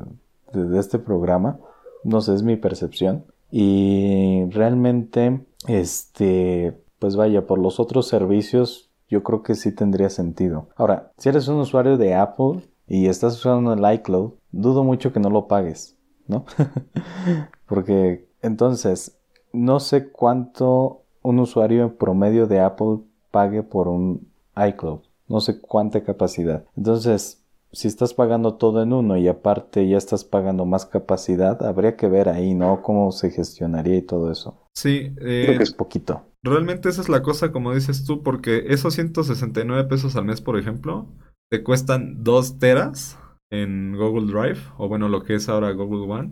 de, 0.53 0.79
este 0.79 1.01
programa. 1.01 1.59
No 2.05 2.21
sé, 2.21 2.35
es 2.35 2.45
mi 2.45 2.57
percepción. 2.57 3.25
Y 3.51 4.45
realmente, 4.51 5.41
este, 5.67 6.79
pues 7.01 7.17
vaya, 7.17 7.47
por 7.47 7.59
los 7.59 7.81
otros 7.81 8.07
servicios, 8.07 8.90
yo 9.11 9.23
creo 9.23 9.43
que 9.43 9.55
sí 9.55 9.73
tendría 9.73 10.09
sentido. 10.09 10.69
Ahora, 10.77 11.13
si 11.19 11.29
eres 11.29 11.49
un 11.49 11.57
usuario 11.57 11.99
de 11.99 12.15
Apple 12.15 12.63
y 12.87 13.07
estás 13.07 13.35
usando 13.35 13.73
el 13.73 13.95
iCloud, 13.95 14.33
dudo 14.53 14.85
mucho 14.85 15.13
que 15.13 15.21
no 15.21 15.29
lo 15.29 15.49
pagues, 15.49 15.99
¿no? 16.27 16.45
Porque 17.67 18.29
entonces, 18.41 19.19
no 19.53 19.81
sé 19.81 20.11
cuánto 20.11 21.03
un 21.23 21.39
usuario 21.41 21.83
en 21.83 21.97
promedio 21.97 22.47
de 22.47 22.61
Apple 22.61 23.01
pague 23.31 23.63
por 23.63 23.89
un 23.89 24.29
iCloud. 24.57 25.01
No 25.29 25.41
sé 25.41 25.61
cuánta 25.61 26.03
capacidad. 26.03 26.65
Entonces, 26.77 27.45
si 27.73 27.89
estás 27.89 28.15
pagando 28.15 28.55
todo 28.55 28.83
en 28.83 28.93
uno 28.93 29.17
y 29.17 29.29
aparte 29.29 29.89
ya 29.89 29.97
estás 29.97 30.25
pagando 30.25 30.67
más 30.67 30.87
capacidad, 30.87 31.63
habría 31.65 31.97
que 31.97 32.09
ver 32.09 32.29
ahí, 32.29 32.55
¿no? 32.55 32.83
Cómo 32.83 33.13
se 33.13 33.31
gestionaría 33.31 33.97
y 33.97 34.03
todo 34.03 34.31
eso. 34.33 34.61
Sí, 34.75 35.15
eh, 35.21 35.43
creo 35.45 35.57
que 35.57 35.63
es 35.63 35.73
poquito. 35.73 36.23
Realmente 36.43 36.89
esa 36.89 37.03
es 37.03 37.09
la 37.09 37.23
cosa, 37.23 37.53
como 37.53 37.75
dices 37.75 38.05
tú, 38.05 38.23
porque 38.23 38.65
esos 38.69 38.95
169 38.95 39.85
pesos 39.85 40.17
al 40.17 40.25
mes, 40.25 40.41
por 40.41 40.59
ejemplo, 40.59 41.07
te 41.51 41.63
cuestan 41.63 42.25
2 42.25 42.59
teras 42.59 43.19
en 43.53 43.97
Google 43.97 44.33
Drive, 44.33 44.61
o 44.79 44.89
bueno, 44.89 45.09
lo 45.09 45.23
que 45.23 45.35
es 45.35 45.49
ahora 45.49 45.73
Google 45.73 46.11
One. 46.11 46.31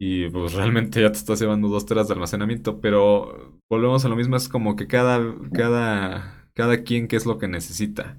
Y 0.00 0.28
pues 0.28 0.52
realmente 0.54 1.00
ya 1.00 1.10
te 1.10 1.18
estás 1.18 1.40
llevando 1.40 1.68
2 1.68 1.86
teras 1.86 2.06
de 2.06 2.14
almacenamiento, 2.14 2.80
pero 2.80 3.60
volvemos 3.68 4.04
a 4.04 4.08
lo 4.08 4.14
mismo, 4.14 4.36
es 4.36 4.48
como 4.48 4.76
que 4.76 4.86
cada, 4.86 5.20
cada, 5.52 6.50
cada 6.54 6.84
quien 6.84 7.08
qué 7.08 7.16
es 7.16 7.26
lo 7.26 7.38
que 7.38 7.48
necesita. 7.48 8.16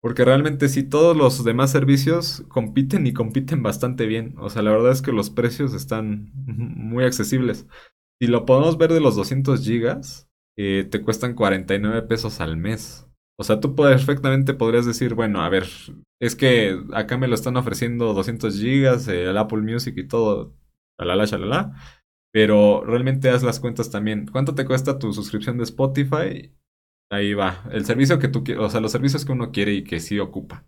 Porque 0.00 0.24
realmente 0.24 0.68
sí, 0.68 0.84
todos 0.84 1.16
los 1.16 1.44
demás 1.44 1.72
servicios 1.72 2.44
compiten 2.48 3.06
y 3.06 3.12
compiten 3.12 3.62
bastante 3.62 4.06
bien. 4.06 4.36
O 4.38 4.48
sea, 4.48 4.62
la 4.62 4.70
verdad 4.70 4.92
es 4.92 5.02
que 5.02 5.12
los 5.12 5.28
precios 5.28 5.74
están 5.74 6.30
muy 6.46 7.04
accesibles. 7.04 7.66
Si 8.22 8.28
lo 8.28 8.46
podemos 8.46 8.78
ver 8.78 8.92
de 8.92 9.00
los 9.00 9.16
200 9.16 9.62
gigas, 9.64 10.27
eh, 10.58 10.84
te 10.90 11.02
cuestan 11.02 11.34
49 11.34 12.02
pesos 12.02 12.40
al 12.40 12.56
mes. 12.56 13.08
O 13.38 13.44
sea, 13.44 13.60
tú 13.60 13.76
perfectamente 13.76 14.54
podrías 14.54 14.84
decir, 14.84 15.14
bueno, 15.14 15.40
a 15.40 15.48
ver, 15.48 15.66
es 16.20 16.34
que 16.34 16.76
acá 16.92 17.16
me 17.16 17.28
lo 17.28 17.36
están 17.36 17.56
ofreciendo 17.56 18.12
200 18.12 18.58
gigas, 18.58 19.06
el 19.06 19.36
Apple 19.38 19.62
Music 19.62 19.94
y 19.96 20.08
todo, 20.08 20.56
la 20.98 21.24
shalala. 21.24 21.74
Pero 22.32 22.82
realmente 22.84 23.30
haz 23.30 23.44
las 23.44 23.60
cuentas 23.60 23.90
también. 23.90 24.26
¿Cuánto 24.26 24.54
te 24.56 24.64
cuesta 24.66 24.98
tu 24.98 25.12
suscripción 25.12 25.58
de 25.58 25.64
Spotify? 25.64 26.52
Ahí 27.10 27.34
va. 27.34 27.64
El 27.70 27.84
servicio 27.84 28.18
que 28.18 28.28
tú 28.28 28.42
quieres, 28.42 28.64
o 28.64 28.68
sea, 28.68 28.80
los 28.80 28.92
servicios 28.92 29.24
que 29.24 29.32
uno 29.32 29.52
quiere 29.52 29.72
y 29.72 29.84
que 29.84 30.00
sí 30.00 30.18
ocupa. 30.18 30.66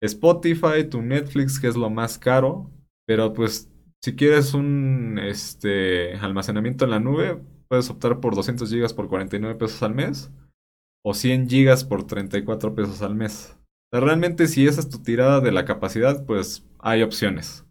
Spotify, 0.00 0.88
tu 0.88 1.02
Netflix, 1.02 1.58
que 1.58 1.66
es 1.66 1.76
lo 1.76 1.90
más 1.90 2.18
caro. 2.18 2.70
Pero 3.06 3.32
pues, 3.32 3.70
si 4.02 4.14
quieres 4.14 4.54
un 4.54 5.18
este, 5.18 6.14
almacenamiento 6.14 6.84
en 6.84 6.90
la 6.92 7.00
nube, 7.00 7.42
puedes 7.68 7.90
optar 7.90 8.20
por 8.20 8.34
200 8.34 8.70
gigas 8.70 8.94
por 8.94 9.08
49 9.08 9.56
pesos 9.56 9.82
al 9.82 9.94
mes. 9.94 10.30
O 11.04 11.14
100 11.14 11.48
gigas 11.48 11.84
por 11.84 12.04
34 12.04 12.74
pesos 12.74 13.02
al 13.02 13.14
mes. 13.14 13.56
realmente, 13.92 14.48
si 14.48 14.66
esa 14.66 14.80
es 14.80 14.88
tu 14.88 15.02
tirada 15.02 15.40
de 15.40 15.52
la 15.52 15.64
capacidad, 15.64 16.26
pues 16.26 16.66
hay 16.80 17.02
opciones. 17.02 17.64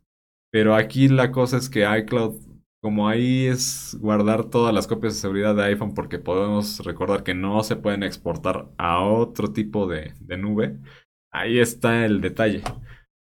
Pero 0.52 0.74
aquí 0.74 1.10
la 1.10 1.32
cosa 1.32 1.58
es 1.58 1.70
que 1.70 1.86
iCloud, 2.00 2.40
como 2.82 3.10
ahí 3.10 3.46
es 3.46 3.98
guardar 4.00 4.46
todas 4.46 4.74
las 4.74 4.88
copias 4.88 5.16
de 5.16 5.20
seguridad 5.20 5.54
de 5.54 5.64
iPhone, 5.64 5.94
porque 5.94 6.18
podemos 6.18 6.80
recordar 6.86 7.24
que 7.24 7.34
no 7.34 7.62
se 7.64 7.76
pueden 7.76 8.04
exportar 8.04 8.70
a 8.78 9.04
otro 9.04 9.52
tipo 9.52 9.86
de, 9.86 10.14
nube, 10.38 10.78
ahí 11.34 11.60
está 11.60 12.06
el 12.06 12.22
detalle. 12.22 12.64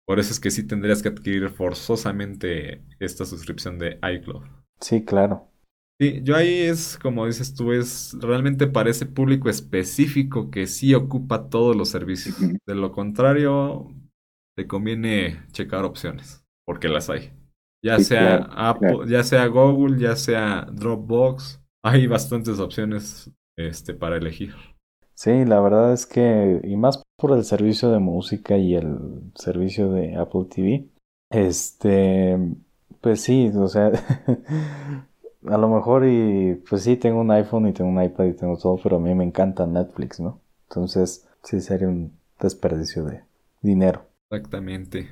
Por 0.06 0.20
eso 0.20 0.32
es 0.32 0.38
que 0.38 0.52
sí 0.52 0.64
tendrías 0.64 1.02
que 1.02 1.08
adquirir 1.08 1.48
forzosamente 1.48 2.84
esta 3.00 3.24
suscripción 3.24 3.78
de 3.78 3.98
iCloud. 4.02 4.44
Sí, 4.80 5.04
claro. 5.04 5.48
Sí, 6.00 6.20
yo 6.24 6.34
ahí 6.34 6.62
es, 6.62 6.98
como 6.98 7.26
dices 7.26 7.54
tú, 7.54 7.72
es 7.72 8.16
realmente 8.20 8.66
para 8.66 8.90
ese 8.90 9.06
público 9.06 9.48
específico 9.48 10.50
que 10.50 10.66
sí 10.66 10.92
ocupa 10.94 11.48
todos 11.48 11.76
los 11.76 11.88
servicios. 11.88 12.36
De 12.66 12.74
lo 12.74 12.90
contrario, 12.90 13.94
te 14.56 14.66
conviene 14.66 15.44
checar 15.52 15.84
opciones 15.84 16.44
porque 16.66 16.88
las 16.88 17.10
hay. 17.10 17.32
Ya 17.82 17.98
sea 17.98 18.36
Apple, 18.50 19.06
ya 19.06 19.22
sea 19.22 19.46
Google, 19.46 20.00
ya 20.00 20.16
sea 20.16 20.66
Dropbox, 20.72 21.60
hay 21.84 22.06
bastantes 22.06 22.58
opciones 22.58 23.30
este, 23.58 23.92
para 23.92 24.16
elegir. 24.16 24.54
Sí, 25.14 25.44
la 25.44 25.60
verdad 25.60 25.92
es 25.92 26.06
que, 26.06 26.60
y 26.64 26.76
más 26.76 27.02
por 27.16 27.32
el 27.32 27.44
servicio 27.44 27.90
de 27.90 27.98
música 27.98 28.56
y 28.56 28.74
el 28.74 29.30
servicio 29.34 29.92
de 29.92 30.16
Apple 30.16 30.46
TV, 30.50 30.88
este, 31.30 32.38
pues 33.00 33.20
sí, 33.20 33.52
o 33.54 33.68
sea, 33.68 33.92
a 35.46 35.58
lo 35.58 35.68
mejor 35.68 36.06
y, 36.06 36.56
pues 36.68 36.82
sí, 36.82 36.96
tengo 36.96 37.20
un 37.20 37.30
iPhone 37.30 37.68
y 37.68 37.72
tengo 37.72 37.90
un 37.90 38.02
iPad 38.02 38.24
y 38.26 38.32
tengo 38.34 38.56
todo, 38.58 38.78
pero 38.82 38.96
a 38.96 39.00
mí 39.00 39.14
me 39.14 39.24
encanta 39.24 39.66
Netflix, 39.66 40.20
¿no? 40.20 40.40
Entonces, 40.68 41.28
sí 41.42 41.60
sería 41.60 41.88
un 41.88 42.12
desperdicio 42.40 43.04
de 43.04 43.22
dinero. 43.62 44.06
Exactamente. 44.30 45.08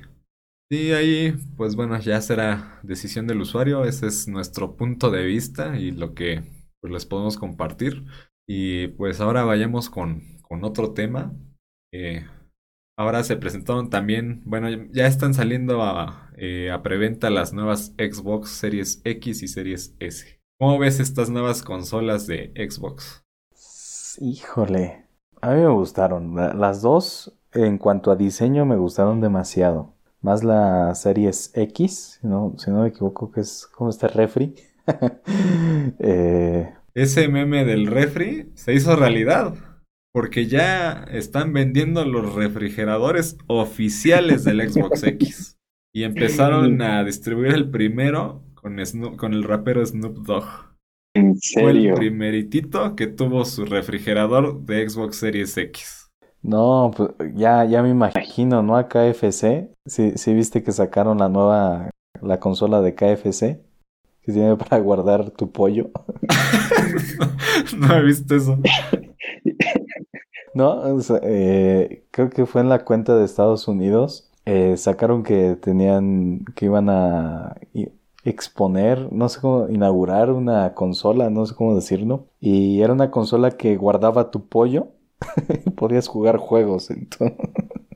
Sí, 0.69 0.91
ahí, 0.91 1.33
pues 1.55 1.75
bueno, 1.75 1.99
ya 1.99 2.19
será 2.21 2.79
decisión 2.83 3.27
del 3.27 3.41
usuario. 3.41 3.85
Ese 3.85 4.07
es 4.07 4.27
nuestro 4.27 4.75
punto 4.75 5.11
de 5.11 5.23
vista 5.23 5.77
y 5.77 5.91
lo 5.91 6.13
que 6.15 6.43
pues, 6.81 6.91
les 6.91 7.05
podemos 7.05 7.37
compartir. 7.37 8.03
Y 8.47 8.87
pues 8.89 9.21
ahora 9.21 9.43
vayamos 9.43 9.89
con, 9.89 10.23
con 10.41 10.63
otro 10.63 10.93
tema. 10.93 11.33
Eh, 11.91 12.25
ahora 12.95 13.23
se 13.23 13.35
presentaron 13.37 13.89
también, 13.89 14.41
bueno, 14.45 14.67
ya 14.91 15.07
están 15.07 15.33
saliendo 15.33 15.83
a, 15.83 16.31
eh, 16.37 16.71
a 16.71 16.81
preventa 16.83 17.29
las 17.29 17.53
nuevas 17.53 17.93
Xbox 17.97 18.49
Series 18.49 19.01
X 19.03 19.43
y 19.43 19.47
Series 19.47 19.95
S. 19.99 20.39
¿Cómo 20.59 20.79
ves 20.79 20.99
estas 20.99 21.29
nuevas 21.29 21.63
consolas 21.63 22.27
de 22.27 22.53
Xbox? 22.55 23.23
Híjole, 24.19 25.05
a 25.41 25.51
mí 25.51 25.61
me 25.61 25.69
gustaron. 25.69 26.35
Las 26.35 26.81
dos, 26.81 27.33
en 27.51 27.77
cuanto 27.77 28.11
a 28.11 28.15
diseño, 28.15 28.65
me 28.65 28.77
gustaron 28.77 29.21
demasiado 29.21 29.93
más 30.21 30.43
la 30.43 30.95
Series 30.95 31.51
X, 31.53 32.19
¿no? 32.23 32.55
si 32.57 32.71
no 32.71 32.81
me 32.81 32.89
equivoco, 32.89 33.31
que 33.31 33.41
es 33.41 33.67
como 33.67 33.89
este 33.89 34.07
refri. 34.07 34.55
eh... 35.99 36.73
Ese 36.93 37.27
meme 37.27 37.65
del 37.65 37.87
refri 37.87 38.51
se 38.55 38.73
hizo 38.73 38.95
realidad. 38.95 39.55
Porque 40.13 40.45
ya 40.45 41.05
están 41.11 41.53
vendiendo 41.53 42.05
los 42.05 42.35
refrigeradores 42.35 43.37
oficiales 43.47 44.43
del 44.43 44.69
Xbox 44.69 45.03
X. 45.03 45.57
Y 45.91 46.03
empezaron 46.03 46.81
a 46.81 47.03
distribuir 47.03 47.53
el 47.53 47.69
primero 47.69 48.43
con, 48.53 48.77
con 49.17 49.33
el 49.33 49.43
rapero 49.43 49.85
Snoop 49.85 50.17
Dogg. 50.25 50.73
¿En 51.15 51.35
serio? 51.35 51.69
Fue 51.69 51.71
el 51.71 51.93
primeritito 51.93 52.95
que 52.95 53.07
tuvo 53.07 53.45
su 53.45 53.65
refrigerador 53.65 54.61
de 54.61 54.87
Xbox 54.87 55.17
Series 55.17 55.57
X. 55.57 56.11
No, 56.43 56.91
pues 56.95 57.11
ya, 57.35 57.63
ya 57.65 57.81
me 57.81 57.89
imagino, 57.89 58.61
¿no? 58.61 58.75
A 58.75 58.87
KFC. 58.87 59.69
Sí, 59.85 60.13
sí 60.15 60.33
viste 60.33 60.61
que 60.61 60.71
sacaron 60.71 61.19
la 61.19 61.29
nueva, 61.29 61.89
la 62.21 62.39
consola 62.39 62.81
de 62.81 62.93
KFC. 62.95 63.61
Que 64.21 64.31
tiene 64.31 64.55
para 64.57 64.79
guardar 64.79 65.31
tu 65.31 65.51
pollo. 65.51 65.89
no, 67.77 67.95
he 67.95 68.03
visto 68.03 68.35
eso. 68.35 68.59
No, 70.53 70.83
eh, 71.23 72.05
creo 72.11 72.29
que 72.29 72.45
fue 72.45 72.61
en 72.61 72.69
la 72.69 72.85
cuenta 72.85 73.15
de 73.15 73.25
Estados 73.25 73.67
Unidos. 73.67 74.29
Eh, 74.45 74.75
sacaron 74.77 75.23
que 75.23 75.55
tenían, 75.55 76.45
que 76.55 76.65
iban 76.65 76.89
a 76.89 77.55
exponer, 78.25 79.11
no 79.11 79.29
sé 79.29 79.41
cómo, 79.41 79.69
inaugurar 79.69 80.31
una 80.31 80.73
consola, 80.73 81.29
no 81.29 81.45
sé 81.45 81.55
cómo 81.55 81.75
decirlo. 81.75 82.27
Y 82.39 82.81
era 82.81 82.93
una 82.93 83.11
consola 83.11 83.51
que 83.51 83.75
guardaba 83.75 84.31
tu 84.31 84.47
pollo 84.47 84.89
podías 85.75 86.07
jugar 86.07 86.37
juegos. 86.37 86.89
Entonces... 86.89 87.37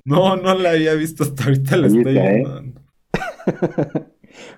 No, 0.03 0.35
no 0.37 0.55
la 0.55 0.71
había 0.71 0.93
visto 0.93 1.23
hasta 1.23 1.45
ahorita, 1.45 1.77
la 1.77 1.87
estoy 1.87 2.17
¿eh? 2.17 2.43
viendo. 2.45 2.81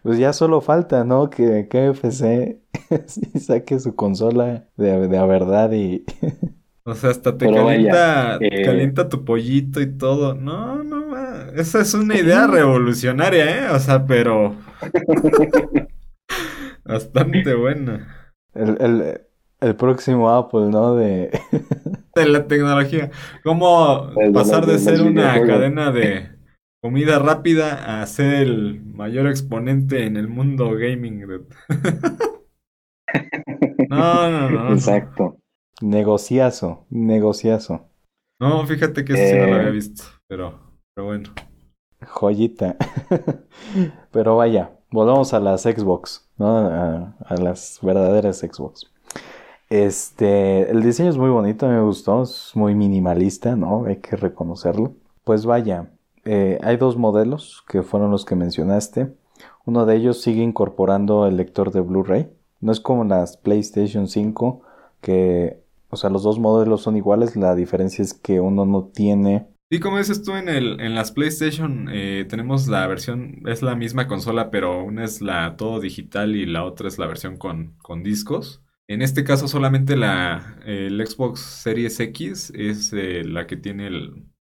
pues 0.03 0.17
ya 0.19 0.33
solo 0.33 0.61
falta, 0.61 1.03
¿no? 1.03 1.29
Que 1.29 1.67
KFC 1.67 2.59
saque 3.39 3.79
su 3.79 3.95
consola 3.95 4.67
de, 4.77 5.07
de 5.07 5.27
verdad 5.27 5.71
y... 5.71 6.05
o 6.89 6.95
sea, 6.95 7.11
hasta 7.11 7.37
te 7.37 7.45
calienta, 7.45 8.37
eh, 8.41 8.65
calienta 8.65 9.09
tu 9.09 9.23
pollito 9.23 9.81
y 9.81 9.97
todo. 9.97 10.33
No, 10.33 10.83
no, 10.83 11.15
esa 11.55 11.81
es 11.81 11.93
una 11.93 12.17
idea 12.17 12.47
revolucionaria, 12.47 13.67
¿eh? 13.67 13.69
O 13.71 13.79
sea, 13.79 14.05
pero... 14.05 14.55
Bastante 16.83 17.53
buena. 17.53 18.33
El, 18.53 19.21
el, 19.59 19.75
próximo 19.75 20.31
Apple, 20.31 20.69
¿no? 20.71 20.95
De... 20.95 21.29
de 22.15 22.27
la 22.27 22.47
tecnología. 22.47 23.11
¿Cómo 23.43 24.09
pasar 24.33 24.65
de 24.65 24.79
ser 24.79 25.01
una 25.01 25.45
cadena 25.45 25.91
de 25.91 26.29
comida 26.81 27.19
rápida 27.19 28.01
a 28.01 28.05
ser 28.07 28.33
el 28.35 28.81
mayor 28.81 29.27
exponente 29.27 30.05
en 30.05 30.17
el 30.17 30.27
mundo 30.27 30.71
gaming? 30.71 31.19
no, 33.89 34.31
no, 34.31 34.49
no. 34.49 34.73
Exacto. 34.73 35.38
Negociazo, 35.81 36.85
negociazo. 36.89 37.87
No, 38.39 38.65
fíjate 38.65 39.03
que 39.05 39.13
eso 39.13 39.33
sí 39.33 39.39
no 39.39 39.47
lo 39.47 39.55
había 39.55 39.69
eh, 39.69 39.71
visto, 39.71 40.03
pero, 40.27 40.59
pero 40.93 41.07
bueno. 41.07 41.29
Joyita. 42.05 42.77
pero 44.11 44.37
vaya, 44.37 44.71
volvamos 44.91 45.33
a 45.33 45.39
las 45.39 45.63
Xbox, 45.63 46.29
¿no? 46.37 46.57
A, 46.57 47.15
a, 47.25 47.35
las 47.35 47.79
verdaderas 47.81 48.39
Xbox. 48.39 48.91
Este, 49.69 50.69
el 50.71 50.81
diseño 50.81 51.09
es 51.09 51.17
muy 51.17 51.29
bonito, 51.29 51.67
me 51.67 51.81
gustó, 51.81 52.23
es 52.23 52.51
muy 52.55 52.75
minimalista, 52.75 53.55
¿no? 53.55 53.85
Hay 53.85 53.97
que 53.97 54.15
reconocerlo. 54.15 54.95
Pues 55.23 55.45
vaya, 55.45 55.91
eh, 56.25 56.59
hay 56.61 56.77
dos 56.77 56.97
modelos 56.97 57.63
que 57.67 57.83
fueron 57.83 58.11
los 58.11 58.25
que 58.25 58.35
mencionaste. 58.35 59.13
Uno 59.65 59.85
de 59.85 59.95
ellos 59.95 60.21
sigue 60.21 60.41
incorporando 60.41 61.27
el 61.27 61.37
lector 61.37 61.71
de 61.71 61.81
Blu-ray. 61.81 62.29
No 62.61 62.71
es 62.71 62.79
como 62.79 63.03
las 63.03 63.37
PlayStation 63.37 64.07
5 64.07 64.61
que, 65.01 65.63
o 65.89 65.97
sea, 65.97 66.09
los 66.09 66.23
dos 66.23 66.39
modelos 66.39 66.81
son 66.81 66.97
iguales. 66.97 67.35
La 67.35 67.55
diferencia 67.55 68.03
es 68.03 68.13
que 68.13 68.39
uno 68.39 68.65
no 68.65 68.85
tiene 68.85 69.47
y 69.71 69.79
como 69.79 69.99
dices 69.99 70.23
tú, 70.23 70.35
en, 70.35 70.49
el, 70.49 70.81
en 70.81 70.95
las 70.95 71.11
PlayStation 71.11 71.89
eh, 71.91 72.25
tenemos 72.27 72.67
la 72.67 72.87
versión, 72.87 73.43
es 73.47 73.61
la 73.61 73.75
misma 73.75 74.07
consola, 74.07 74.49
pero 74.49 74.83
una 74.83 75.05
es 75.05 75.21
la 75.21 75.57
todo 75.57 75.79
digital 75.79 76.35
y 76.35 76.47
la 76.47 76.65
otra 76.65 76.87
es 76.87 76.97
la 76.97 77.05
versión 77.05 77.37
con, 77.37 77.75
con 77.77 78.01
discos. 78.01 78.63
En 78.87 79.03
este 79.03 79.23
caso 79.23 79.47
solamente 79.47 79.95
la, 79.95 80.57
el 80.65 81.05
Xbox 81.05 81.41
Series 81.41 81.99
X 81.99 82.51
es 82.55 82.91
eh, 82.93 83.23
la 83.23 83.45
que 83.45 83.57
tiene 83.57 83.91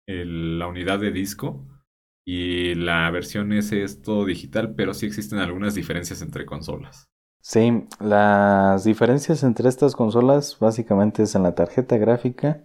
la 0.07 0.67
unidad 0.67 0.99
de 0.99 1.11
disco 1.11 1.65
y 2.23 2.75
la 2.75 3.09
versión 3.09 3.51
S 3.51 3.81
es 3.81 4.03
todo 4.03 4.25
digital, 4.25 4.75
pero 4.75 4.93
sí 4.93 5.07
existen 5.07 5.39
algunas 5.39 5.73
diferencias 5.73 6.21
entre 6.21 6.45
consolas. 6.45 7.09
Sí, 7.47 7.85
las 7.99 8.85
diferencias 8.85 9.43
entre 9.43 9.69
estas 9.69 9.95
consolas 9.95 10.57
básicamente 10.59 11.21
es 11.21 11.35
en 11.35 11.43
la 11.43 11.53
tarjeta 11.53 11.95
gráfica 11.95 12.63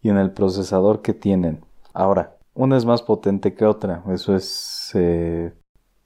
y 0.00 0.08
en 0.08 0.16
el 0.16 0.30
procesador 0.30 1.02
que 1.02 1.12
tienen. 1.12 1.62
Ahora, 1.92 2.38
una 2.54 2.78
es 2.78 2.86
más 2.86 3.02
potente 3.02 3.52
que 3.52 3.66
otra, 3.66 4.02
eso 4.10 4.34
es, 4.34 4.92
eh, 4.94 5.52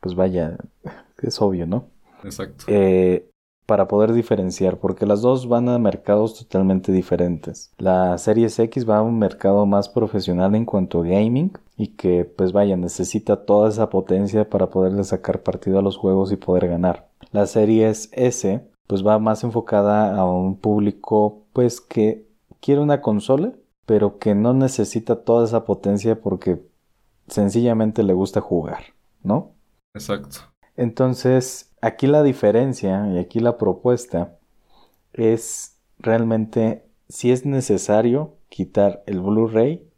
pues 0.01 0.17
vaya, 0.17 0.59
es 1.23 1.41
obvio, 1.41 1.69
¿no? 1.69 1.87
Exacto. 2.25 2.65
Eh, 2.67 3.31
para 3.65 3.87
poder 3.87 4.13
diferenciar, 4.13 4.79
porque 4.79 5.07
las 5.07 5.23
dos 5.23 5.49
van 5.49 5.69
a 5.69 5.79
mercados 5.79 6.37
totalmente 6.37 6.91
diferentes. 6.91 7.71
La 7.79 8.19
Series 8.19 8.59
X 8.59 8.91
va 8.91 8.99
a 8.99 9.03
un 9.03 9.21
mercado 9.21 9.67
más 9.67 9.89
profesional 9.89 10.57
en 10.57 10.65
cuanto 10.65 11.03
a 11.03 11.05
gaming 11.05 11.53
y 11.77 11.95
que 11.95 12.25
pues 12.25 12.51
vaya, 12.51 12.77
necesita 12.77 13.45
toda 13.45 13.69
esa 13.69 13.89
potencia 13.89 14.51
para 14.51 14.69
poderle 14.69 15.05
sacar 15.05 15.45
partido 15.45 15.79
a 15.79 15.83
los 15.83 15.97
juegos 15.97 16.33
y 16.33 16.37
poder 16.37 16.67
ganar. 16.67 17.07
La 17.33 17.47
Series 17.47 18.11
S 18.13 18.67
pues 18.87 19.05
va 19.05 19.19
más 19.19 19.43
enfocada 19.45 20.17
a 20.17 20.25
un 20.25 20.57
público 20.59 21.45
pues 21.53 21.81
que 21.81 22.27
quiere 22.61 22.81
una 22.81 23.01
consola 23.01 23.53
pero 23.87 24.19
que 24.19 24.35
no 24.35 24.53
necesita 24.53 25.25
toda 25.25 25.45
esa 25.45 25.65
potencia 25.65 26.21
porque 26.21 26.61
sencillamente 27.29 28.03
le 28.03 28.13
gusta 28.13 28.41
jugar, 28.41 28.83
¿no? 29.23 29.53
Exacto. 29.95 30.39
Entonces, 30.77 31.73
aquí 31.81 32.07
la 32.07 32.23
diferencia 32.23 33.09
y 33.13 33.19
aquí 33.19 33.41
la 33.41 33.57
propuesta 33.57 34.37
es 35.13 35.79
realmente 35.99 36.85
si 37.09 37.31
es 37.31 37.47
necesario 37.47 38.35
quitar 38.49 39.03
el 39.07 39.21
Blu-ray 39.21 39.89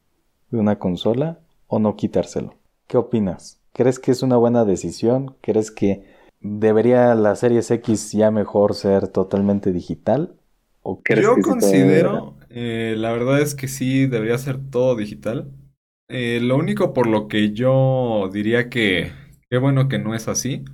de 0.51 0.59
una 0.59 0.79
consola 0.79 1.41
o 1.66 1.79
no 1.79 1.97
quitárselo. 1.97 2.55
¿Qué 2.87 2.97
opinas? 2.97 3.61
¿Crees 3.72 3.99
que 3.99 4.11
es 4.11 4.22
una 4.22 4.37
buena 4.37 4.64
decisión? 4.64 5.37
¿Crees 5.41 5.70
que 5.70 6.07
debería 6.41 7.14
la 7.14 7.36
Series 7.36 7.70
X 7.70 8.12
ya 8.12 8.30
mejor 8.30 8.74
ser 8.74 9.09
totalmente 9.09 9.72
digital? 9.72 10.34
¿O 10.82 11.03
Yo 11.05 11.36
considero 11.43 12.39
eh, 12.51 12.95
la 12.97 13.12
verdad 13.12 13.41
es 13.41 13.55
que 13.55 13.68
sí, 13.68 14.07
debería 14.07 14.39
ser 14.39 14.59
todo 14.70 14.97
digital. 14.97 15.51
Eh, 16.09 16.41
lo 16.43 16.57
único 16.57 16.95
por 16.95 17.07
lo 17.07 17.28
que 17.28 17.53
yo 17.53 18.30
diría 18.32 18.70
que 18.70 19.12
qué 19.51 19.59
bueno 19.59 19.89
que 19.89 19.99
no 19.99 20.14
es 20.14 20.28
así 20.28 20.64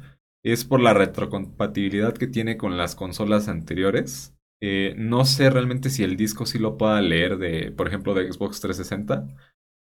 es 0.44 0.64
por 0.64 0.80
la 0.80 0.94
retrocompatibilidad 0.94 2.14
que 2.14 2.26
tiene 2.26 2.56
con 2.56 2.76
las 2.76 2.94
consolas 2.94 3.48
anteriores. 3.48 4.34
Eh, 4.62 4.94
no 4.96 5.24
sé 5.24 5.50
realmente 5.50 5.90
si 5.90 6.04
el 6.04 6.16
disco 6.16 6.46
sí 6.46 6.58
lo 6.58 6.78
pueda 6.78 7.00
leer 7.02 7.38
de, 7.38 7.72
por 7.72 7.88
ejemplo, 7.88 8.14
de 8.14 8.30
Xbox 8.30 8.60
360. 8.60 9.26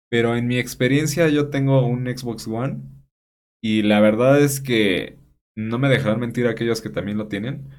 Pero 0.08 0.36
en 0.36 0.46
mi 0.46 0.58
experiencia 0.58 1.28
yo 1.28 1.50
tengo 1.50 1.84
un 1.86 2.06
Xbox 2.06 2.46
One 2.46 2.80
y 3.62 3.82
la 3.82 4.00
verdad 4.00 4.40
es 4.40 4.60
que 4.60 5.18
no 5.56 5.78
me 5.78 5.88
dejarán 5.88 6.20
mentir 6.20 6.46
aquellos 6.46 6.80
que 6.80 6.90
también 6.90 7.18
lo 7.18 7.28
tienen. 7.28 7.70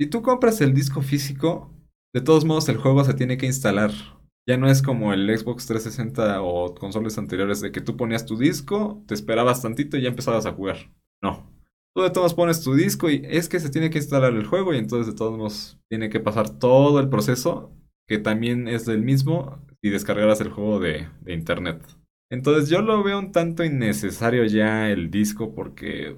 Si 0.00 0.06
tú 0.06 0.22
compras 0.22 0.60
el 0.60 0.74
disco 0.74 1.02
físico, 1.02 1.74
de 2.14 2.20
todos 2.20 2.44
modos, 2.44 2.68
el 2.68 2.78
juego 2.78 3.04
se 3.04 3.14
tiene 3.14 3.36
que 3.36 3.46
instalar. 3.46 3.90
Ya 4.48 4.56
no 4.56 4.70
es 4.70 4.80
como 4.80 5.12
el 5.12 5.28
Xbox 5.36 5.66
360 5.66 6.40
o 6.40 6.74
consolas 6.74 7.18
anteriores 7.18 7.60
de 7.60 7.70
que 7.70 7.82
tú 7.82 7.96
ponías 7.96 8.24
tu 8.24 8.38
disco, 8.38 9.04
te 9.06 9.12
esperabas 9.12 9.60
tantito 9.60 9.98
y 9.98 10.02
ya 10.02 10.08
empezabas 10.08 10.46
a 10.46 10.52
jugar. 10.52 10.90
No. 11.22 11.52
Tú 11.94 12.02
de 12.02 12.10
todos 12.10 12.32
pones 12.32 12.62
tu 12.62 12.74
disco 12.74 13.10
y 13.10 13.22
es 13.24 13.48
que 13.48 13.60
se 13.60 13.68
tiene 13.70 13.90
que 13.90 13.98
instalar 13.98 14.32
el 14.32 14.46
juego 14.46 14.72
y 14.72 14.78
entonces 14.78 15.06
de 15.06 15.18
todos 15.18 15.36
modos 15.36 15.78
tiene 15.90 16.08
que 16.08 16.20
pasar 16.20 16.58
todo 16.58 16.98
el 17.00 17.10
proceso 17.10 17.74
que 18.06 18.18
también 18.18 18.68
es 18.68 18.86
del 18.86 19.02
mismo 19.02 19.66
si 19.82 19.90
descargaras 19.90 20.40
el 20.40 20.48
juego 20.48 20.80
de 20.80 21.08
internet. 21.26 21.82
Entonces 22.30 22.70
yo 22.70 22.82
lo 22.82 23.02
veo 23.02 23.18
un 23.18 23.32
tanto 23.32 23.64
innecesario 23.64 24.44
ya 24.44 24.90
el 24.90 25.10
disco 25.10 25.54
porque 25.54 26.16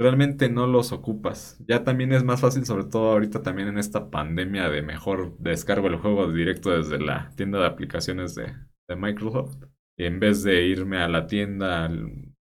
realmente 0.00 0.48
no 0.48 0.66
los 0.66 0.92
ocupas. 0.92 1.62
Ya 1.68 1.84
también 1.84 2.12
es 2.12 2.24
más 2.24 2.40
fácil, 2.40 2.64
sobre 2.64 2.84
todo 2.84 3.10
ahorita 3.10 3.42
también 3.42 3.68
en 3.68 3.78
esta 3.78 4.10
pandemia 4.10 4.70
de 4.70 4.80
mejor 4.80 5.36
descargo 5.38 5.88
el 5.88 5.96
juego 5.96 6.32
directo 6.32 6.70
desde 6.70 6.98
la 6.98 7.30
tienda 7.36 7.60
de 7.60 7.66
aplicaciones 7.66 8.34
de, 8.34 8.54
Microsoft. 8.96 9.56
En 9.96 10.18
vez 10.18 10.42
de 10.42 10.64
irme 10.64 10.96
a 10.98 11.06
la 11.06 11.26
tienda, 11.28 11.88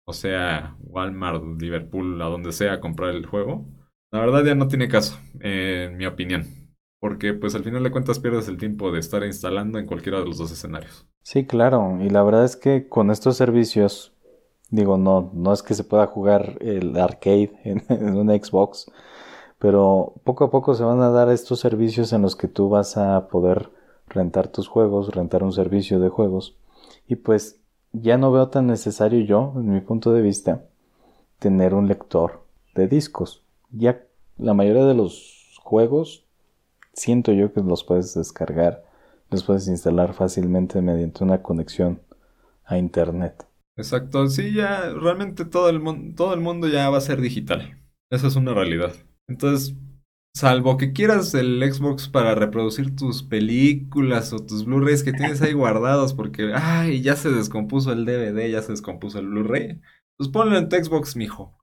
o 0.06 0.14
sea, 0.14 0.76
Walmart, 0.80 1.44
Liverpool, 1.60 2.22
a 2.22 2.26
donde 2.26 2.52
sea, 2.52 2.74
a 2.74 2.80
comprar 2.80 3.16
el 3.16 3.26
juego. 3.26 3.66
La 4.12 4.20
verdad 4.20 4.44
ya 4.44 4.54
no 4.54 4.68
tiene 4.68 4.88
caso, 4.88 5.18
en 5.40 5.98
mi 5.98 6.06
opinión. 6.06 6.44
Porque 7.00 7.34
pues 7.34 7.56
al 7.56 7.64
final 7.64 7.84
de 7.84 7.90
cuentas 7.90 8.20
pierdes 8.20 8.48
el 8.48 8.58
tiempo 8.58 8.92
de 8.92 9.00
estar 9.00 9.24
instalando 9.24 9.80
en 9.80 9.88
cualquiera 9.88 10.20
de 10.20 10.26
los 10.26 10.38
dos 10.38 10.52
escenarios. 10.52 11.08
Sí, 11.24 11.46
claro. 11.46 11.98
Y 12.02 12.10
la 12.10 12.22
verdad 12.22 12.46
es 12.46 12.58
que 12.58 12.88
con 12.90 13.10
estos 13.10 13.38
servicios 13.38 14.15
Digo, 14.72 14.98
no, 14.98 15.30
no 15.34 15.54
es 15.54 15.62
que 15.64 15.74
se 15.74 15.84
pueda 15.84 16.08
jugar 16.08 16.58
el 16.62 16.98
arcade 16.98 17.52
en, 17.64 18.16
una 18.16 18.34
Xbox, 18.34 18.92
pero 19.60 20.14
poco 20.24 20.46
a 20.46 20.52
poco 20.52 20.76
se 20.76 20.84
van 20.84 21.02
a 21.02 21.10
dar 21.10 21.30
estos 21.30 21.60
servicios 21.60 22.14
en 22.14 22.22
los 22.22 22.36
que 22.36 22.48
tú 22.48 22.70
vas 22.70 22.98
a 22.98 23.28
poder 23.28 23.70
rentar 24.08 24.48
tus 24.48 24.68
juegos, 24.68 25.14
rentar 25.14 25.44
un 25.44 25.54
servicio 25.54 26.00
de 26.00 26.10
juegos. 26.10 26.58
Y 27.08 27.18
pues 27.18 27.60
ya 27.94 28.18
no 28.18 28.32
veo 28.32 28.50
tan 28.50 28.68
necesario 28.68 29.24
yo, 29.24 29.54
en 29.56 29.72
mi 29.72 29.82
punto 29.82 30.12
de 30.14 30.22
vista, 30.22 30.66
tener 31.40 31.74
un 31.74 31.88
lector 31.88 32.44
de 32.76 32.88
discos. 32.88 33.44
Ya 33.72 34.04
la 34.38 34.54
mayoría 34.54 34.86
de 34.86 34.94
los 34.94 35.60
juegos 35.64 36.26
siento 36.94 37.32
yo 37.32 37.54
que 37.54 37.62
los 37.62 37.84
puedes 37.84 38.14
descargar, 38.14 38.84
los 39.30 39.44
puedes 39.44 39.68
instalar 39.68 40.14
fácilmente 40.14 40.82
mediante 40.82 41.24
una 41.24 41.42
conexión 41.42 42.02
a 42.66 42.78
internet. 42.78 43.46
Exacto, 43.78 44.28
sí, 44.28 44.54
ya 44.54 44.90
realmente 44.94 45.44
todo 45.44 45.70
el, 45.70 45.80
mundo, 45.80 46.14
todo 46.16 46.34
el 46.34 46.40
mundo 46.40 46.68
ya 46.68 46.90
va 46.90 46.98
a 46.98 47.02
ser 47.02 47.20
digital. 47.20 47.82
Esa 48.10 48.28
es 48.28 48.36
una 48.36 48.54
realidad. 48.54 48.94
Entonces, 49.28 49.76
salvo 50.34 50.78
que 50.78 50.94
quieras 50.94 51.34
el 51.34 51.62
Xbox 51.74 52.08
para 52.08 52.36
reproducir 52.36 52.96
tus 52.96 53.24
películas 53.24 54.32
o 54.32 54.40
tus 54.40 54.66
Blu-rays 54.66 55.04
que 55.04 55.12
tienes 55.12 55.42
ahí 55.42 55.54
guardados 55.54 56.14
porque, 56.14 56.54
ay, 56.54 57.02
ya 57.02 57.16
se 57.16 57.32
descompuso 57.32 57.92
el 57.92 58.06
DVD, 58.06 58.50
ya 58.50 58.62
se 58.62 58.72
descompuso 58.72 59.20
el 59.20 59.28
Blu-ray, 59.28 59.82
pues 60.18 60.30
ponlo 60.30 60.58
en 60.58 60.70
tu 60.70 60.78
Xbox, 60.78 61.16
mijo. 61.16 61.58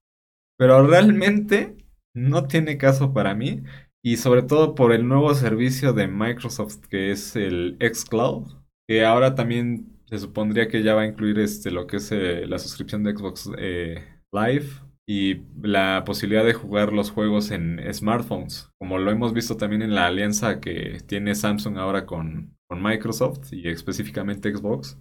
Pero 0.58 0.86
realmente 0.86 1.76
no 2.14 2.46
tiene 2.46 2.76
caso 2.76 3.14
para 3.14 3.34
mí 3.34 3.62
y 4.04 4.18
sobre 4.18 4.42
todo 4.42 4.74
por 4.74 4.92
el 4.92 5.08
nuevo 5.08 5.34
servicio 5.34 5.92
de 5.92 6.08
Microsoft 6.08 6.86
que 6.88 7.10
es 7.10 7.36
el 7.36 7.78
xCloud, 7.80 8.52
que 8.88 9.04
ahora 9.04 9.34
también 9.34 10.01
se 10.12 10.18
supondría 10.18 10.68
que 10.68 10.82
ya 10.82 10.94
va 10.94 11.02
a 11.02 11.06
incluir 11.06 11.38
este 11.38 11.70
lo 11.70 11.86
que 11.86 11.96
es 11.96 12.12
eh, 12.12 12.46
la 12.46 12.58
suscripción 12.58 13.02
de 13.02 13.16
Xbox 13.16 13.50
eh, 13.56 14.04
Live 14.30 14.66
y 15.08 15.40
la 15.62 16.04
posibilidad 16.04 16.44
de 16.44 16.52
jugar 16.52 16.92
los 16.92 17.10
juegos 17.10 17.50
en 17.50 17.80
smartphones, 17.94 18.70
como 18.78 18.98
lo 18.98 19.10
hemos 19.10 19.32
visto 19.32 19.56
también 19.56 19.80
en 19.80 19.94
la 19.94 20.06
alianza 20.06 20.60
que 20.60 20.98
tiene 21.06 21.34
Samsung 21.34 21.78
ahora 21.78 22.04
con, 22.04 22.54
con 22.68 22.82
Microsoft 22.82 23.54
y 23.54 23.66
específicamente 23.68 24.54
Xbox, 24.54 24.98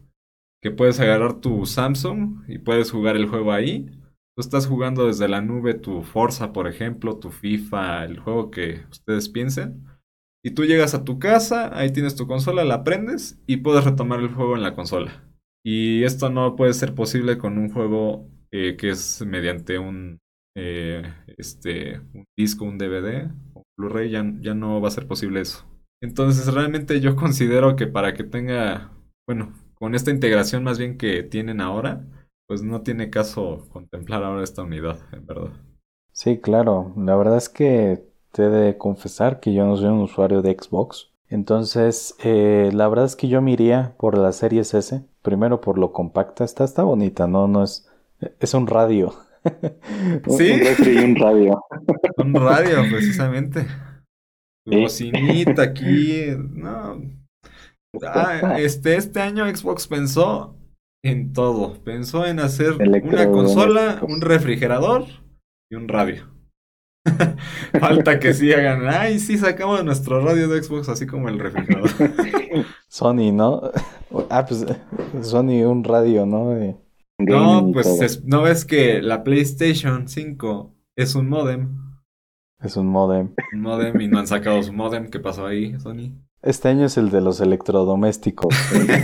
que 0.63 0.71
puedes 0.71 1.01
agarrar 1.01 1.41
tu 1.41 1.65
Samsung 1.65 2.45
y 2.47 2.59
puedes 2.59 2.89
jugar 2.89 3.17
el 3.17 3.27
juego 3.27 3.51
ahí. 3.51 3.87
Tú 4.33 4.39
estás 4.39 4.65
jugando 4.65 5.07
desde 5.07 5.27
la 5.27 5.41
nube 5.41 5.73
tu 5.73 6.03
Forza, 6.03 6.53
por 6.53 6.69
ejemplo, 6.69 7.17
tu 7.17 7.31
FIFA, 7.31 8.05
el 8.05 8.19
juego 8.19 8.49
que 8.49 8.85
ustedes 8.89 9.27
piensen. 9.27 9.90
Y 10.43 10.51
tú 10.51 10.65
llegas 10.65 10.93
a 10.93 11.03
tu 11.03 11.19
casa, 11.19 11.77
ahí 11.77 11.91
tienes 11.91 12.15
tu 12.15 12.27
consola, 12.27 12.63
la 12.63 12.83
prendes 12.83 13.39
y 13.45 13.57
puedes 13.57 13.83
retomar 13.83 14.19
el 14.19 14.33
juego 14.33 14.55
en 14.55 14.63
la 14.63 14.75
consola. 14.75 15.23
Y 15.63 16.03
esto 16.03 16.29
no 16.29 16.55
puede 16.55 16.73
ser 16.73 16.95
posible 16.95 17.37
con 17.37 17.57
un 17.57 17.71
juego 17.71 18.27
eh, 18.51 18.75
que 18.75 18.89
es 18.89 19.23
mediante 19.25 19.77
un, 19.77 20.19
eh, 20.55 21.03
este, 21.37 21.99
un 22.13 22.25
disco, 22.37 22.65
un 22.65 22.77
DVD 22.77 23.29
o 23.53 23.63
Blu-ray, 23.77 24.09
ya, 24.09 24.25
ya 24.41 24.55
no 24.55 24.81
va 24.81 24.87
a 24.87 24.91
ser 24.91 25.07
posible 25.07 25.41
eso. 25.41 25.65
Entonces 26.01 26.51
realmente 26.51 26.99
yo 26.99 27.15
considero 27.17 27.75
que 27.75 27.87
para 27.87 28.13
que 28.13 28.23
tenga, 28.23 28.91
bueno, 29.27 29.53
con 29.75 29.93
esta 29.93 30.11
integración 30.11 30.63
más 30.63 30.79
bien 30.79 30.97
que 30.97 31.23
tienen 31.23 31.61
ahora, 31.61 32.03
pues 32.47 32.63
no 32.63 32.81
tiene 32.81 33.09
caso 33.09 33.67
contemplar 33.69 34.23
ahora 34.23 34.43
esta 34.43 34.63
unidad, 34.63 34.99
en 35.13 35.25
verdad. 35.25 35.51
Sí, 36.11 36.39
claro. 36.39 36.93
La 36.97 37.15
verdad 37.15 37.37
es 37.37 37.47
que 37.47 38.10
te 38.31 38.43
he 38.43 38.49
de 38.49 38.77
confesar 38.77 39.39
que 39.39 39.53
yo 39.53 39.65
no 39.65 39.77
soy 39.77 39.87
un 39.87 39.99
usuario 39.99 40.41
de 40.41 40.57
Xbox. 40.59 41.11
Entonces, 41.29 42.15
eh, 42.23 42.71
la 42.73 42.87
verdad 42.87 43.05
es 43.05 43.15
que 43.15 43.29
yo 43.29 43.41
me 43.41 43.51
iría 43.51 43.93
por 43.97 44.17
la 44.17 44.31
serie 44.31 44.61
S. 44.61 45.01
Primero 45.21 45.61
por 45.61 45.77
lo 45.77 45.93
compacta. 45.93 46.43
Está, 46.43 46.63
está 46.63 46.83
bonita, 46.83 47.27
¿no? 47.27 47.47
No 47.47 47.63
es, 47.63 47.89
es 48.39 48.53
un 48.53 48.67
radio. 48.67 49.13
¿Sí? 50.27 50.51
un 51.03 51.15
radio. 51.15 51.63
un 52.17 52.33
radio, 52.33 52.81
precisamente. 52.89 53.65
bocinita 54.65 55.63
aquí. 55.63 56.25
No. 56.53 57.01
Ah, 58.03 58.57
este, 58.59 58.95
este 58.95 59.21
año 59.21 59.45
Xbox 59.53 59.87
pensó 59.87 60.55
en 61.03 61.33
todo. 61.33 61.81
Pensó 61.83 62.25
en 62.25 62.39
hacer 62.39 62.73
una 62.73 63.31
consola, 63.31 63.99
un 64.07 64.21
refrigerador 64.21 65.05
y 65.69 65.75
un 65.75 65.87
radio. 65.87 66.40
Falta 67.79 68.19
que 68.19 68.33
sí 68.33 68.53
hagan. 68.53 68.87
Ay, 68.87 69.19
sí, 69.19 69.37
sacamos 69.37 69.83
nuestro 69.83 70.21
radio 70.21 70.47
de 70.47 70.61
Xbox 70.61 70.89
así 70.89 71.07
como 71.07 71.29
el 71.29 71.39
refrigerador. 71.39 71.89
Sony, 72.87 73.31
¿no? 73.33 73.61
Ah, 74.29 74.45
pues 74.45 74.65
Sony 75.21 75.63
un 75.65 75.85
radio, 75.85 76.25
¿no? 76.25 76.53
No, 77.17 77.71
pues 77.71 78.21
no 78.25 78.41
ves 78.41 78.65
que 78.65 79.01
la 79.01 79.23
PlayStation 79.23 80.09
5 80.09 80.75
es 80.97 81.15
un 81.15 81.29
modem. 81.29 81.95
Es 82.61 82.75
un 82.75 82.87
modem. 82.87 83.33
Un 83.53 83.61
modem 83.61 84.01
y 84.01 84.09
no 84.09 84.19
han 84.19 84.27
sacado 84.27 84.61
su 84.61 84.73
modem. 84.73 85.09
¿Qué 85.09 85.19
pasó 85.19 85.45
ahí, 85.45 85.79
Sony? 85.79 86.11
Este 86.41 86.67
año 86.67 86.87
es 86.87 86.97
el 86.97 87.09
de 87.09 87.21
los 87.21 87.39
electrodomésticos. 87.39 88.53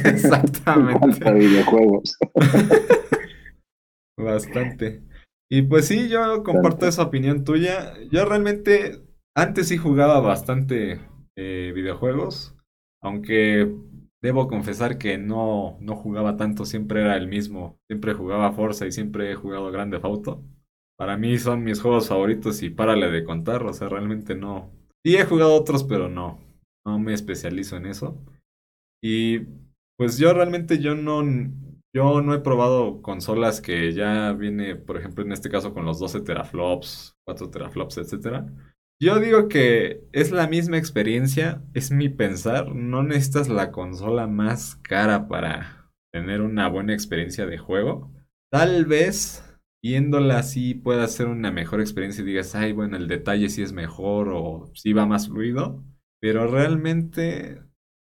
Exactamente. 0.04 1.32
videojuegos. 1.32 2.18
Bastante. 4.18 5.04
Y 5.50 5.64
pues 5.64 5.88
sí, 5.88 6.10
yo 6.10 6.44
comparto 6.44 6.88
esa 6.88 7.04
opinión 7.04 7.44
tuya. 7.44 7.94
Yo 8.12 8.26
realmente 8.26 9.02
antes 9.36 9.70
sí 9.70 9.78
jugaba 9.78 10.20
bastante 10.20 11.00
eh, 11.36 11.72
videojuegos, 11.74 12.56
aunque 13.02 13.72
Debo 14.22 14.48
confesar 14.48 14.98
que 14.98 15.18
no, 15.18 15.78
no 15.80 15.96
jugaba 15.96 16.38
tanto, 16.38 16.66
siempre 16.66 17.02
era 17.02 17.16
el 17.18 17.28
mismo. 17.28 17.80
Siempre 17.88 18.14
jugaba 18.14 18.52
Forza 18.52 18.88
y 18.88 18.92
siempre 18.92 19.32
he 19.32 19.36
jugado 19.36 19.72
Grande 19.72 20.00
Auto. 20.02 20.44
Para 20.98 21.18
mí 21.18 21.38
son 21.38 21.64
mis 21.64 21.82
juegos 21.82 22.08
favoritos 22.08 22.64
y 22.64 22.72
párale 22.72 23.12
de 23.12 23.24
contar, 23.24 23.64
o 23.64 23.74
sea, 23.74 23.90
realmente 23.90 24.34
no. 24.36 24.72
Sí 25.06 25.16
he 25.16 25.26
jugado 25.26 25.54
otros, 25.54 25.84
pero 25.84 26.10
no. 26.10 26.40
No 26.86 26.98
me 26.98 27.14
especializo 27.14 27.78
en 27.78 27.86
eso. 27.86 28.18
Y 29.04 29.42
pues 29.98 30.18
yo 30.18 30.34
realmente 30.34 30.80
yo 30.80 30.96
no 30.96 31.22
yo 31.98 32.22
no 32.22 32.36
he 32.36 32.40
probado 32.40 33.02
consolas 33.02 33.60
que 33.60 33.92
ya 33.92 34.32
viene, 34.34 34.76
por 34.76 34.98
ejemplo, 34.98 35.24
en 35.24 35.32
este 35.32 35.50
caso 35.50 35.74
con 35.74 35.84
los 35.84 35.98
12 35.98 36.22
teraflops, 36.22 37.18
4 37.26 37.50
teraflops, 37.50 37.98
etcétera. 37.98 38.46
Yo 39.02 39.20
digo 39.20 39.48
que 39.48 40.04
es 40.12 40.32
la 40.32 40.48
misma 40.48 40.78
experiencia, 40.78 41.64
es 41.74 41.90
mi 41.90 42.10
pensar, 42.10 42.76
no 42.76 43.02
necesitas 43.02 43.50
la 43.50 43.72
consola 43.72 44.28
más 44.28 44.76
cara 44.76 45.28
para 45.28 45.92
tener 46.14 46.42
una 46.42 46.70
buena 46.70 46.94
experiencia 46.94 47.48
de 47.48 47.58
juego. 47.58 48.12
Tal 48.52 48.86
vez 48.86 49.44
viéndola 49.84 50.38
así 50.38 50.76
pueda 50.76 51.08
ser 51.08 51.26
una 51.26 51.52
mejor 51.52 51.82
experiencia 51.82 52.22
y 52.22 52.28
digas, 52.28 52.54
ay, 52.54 52.74
bueno, 52.74 52.96
el 52.96 53.08
detalle 53.08 53.50
sí 53.50 53.64
es 53.64 53.74
mejor 53.74 54.30
o 54.30 54.70
sí 54.76 54.94
va 54.94 55.08
más 55.08 55.30
fluido, 55.30 55.84
pero 56.22 56.46
realmente 56.46 57.64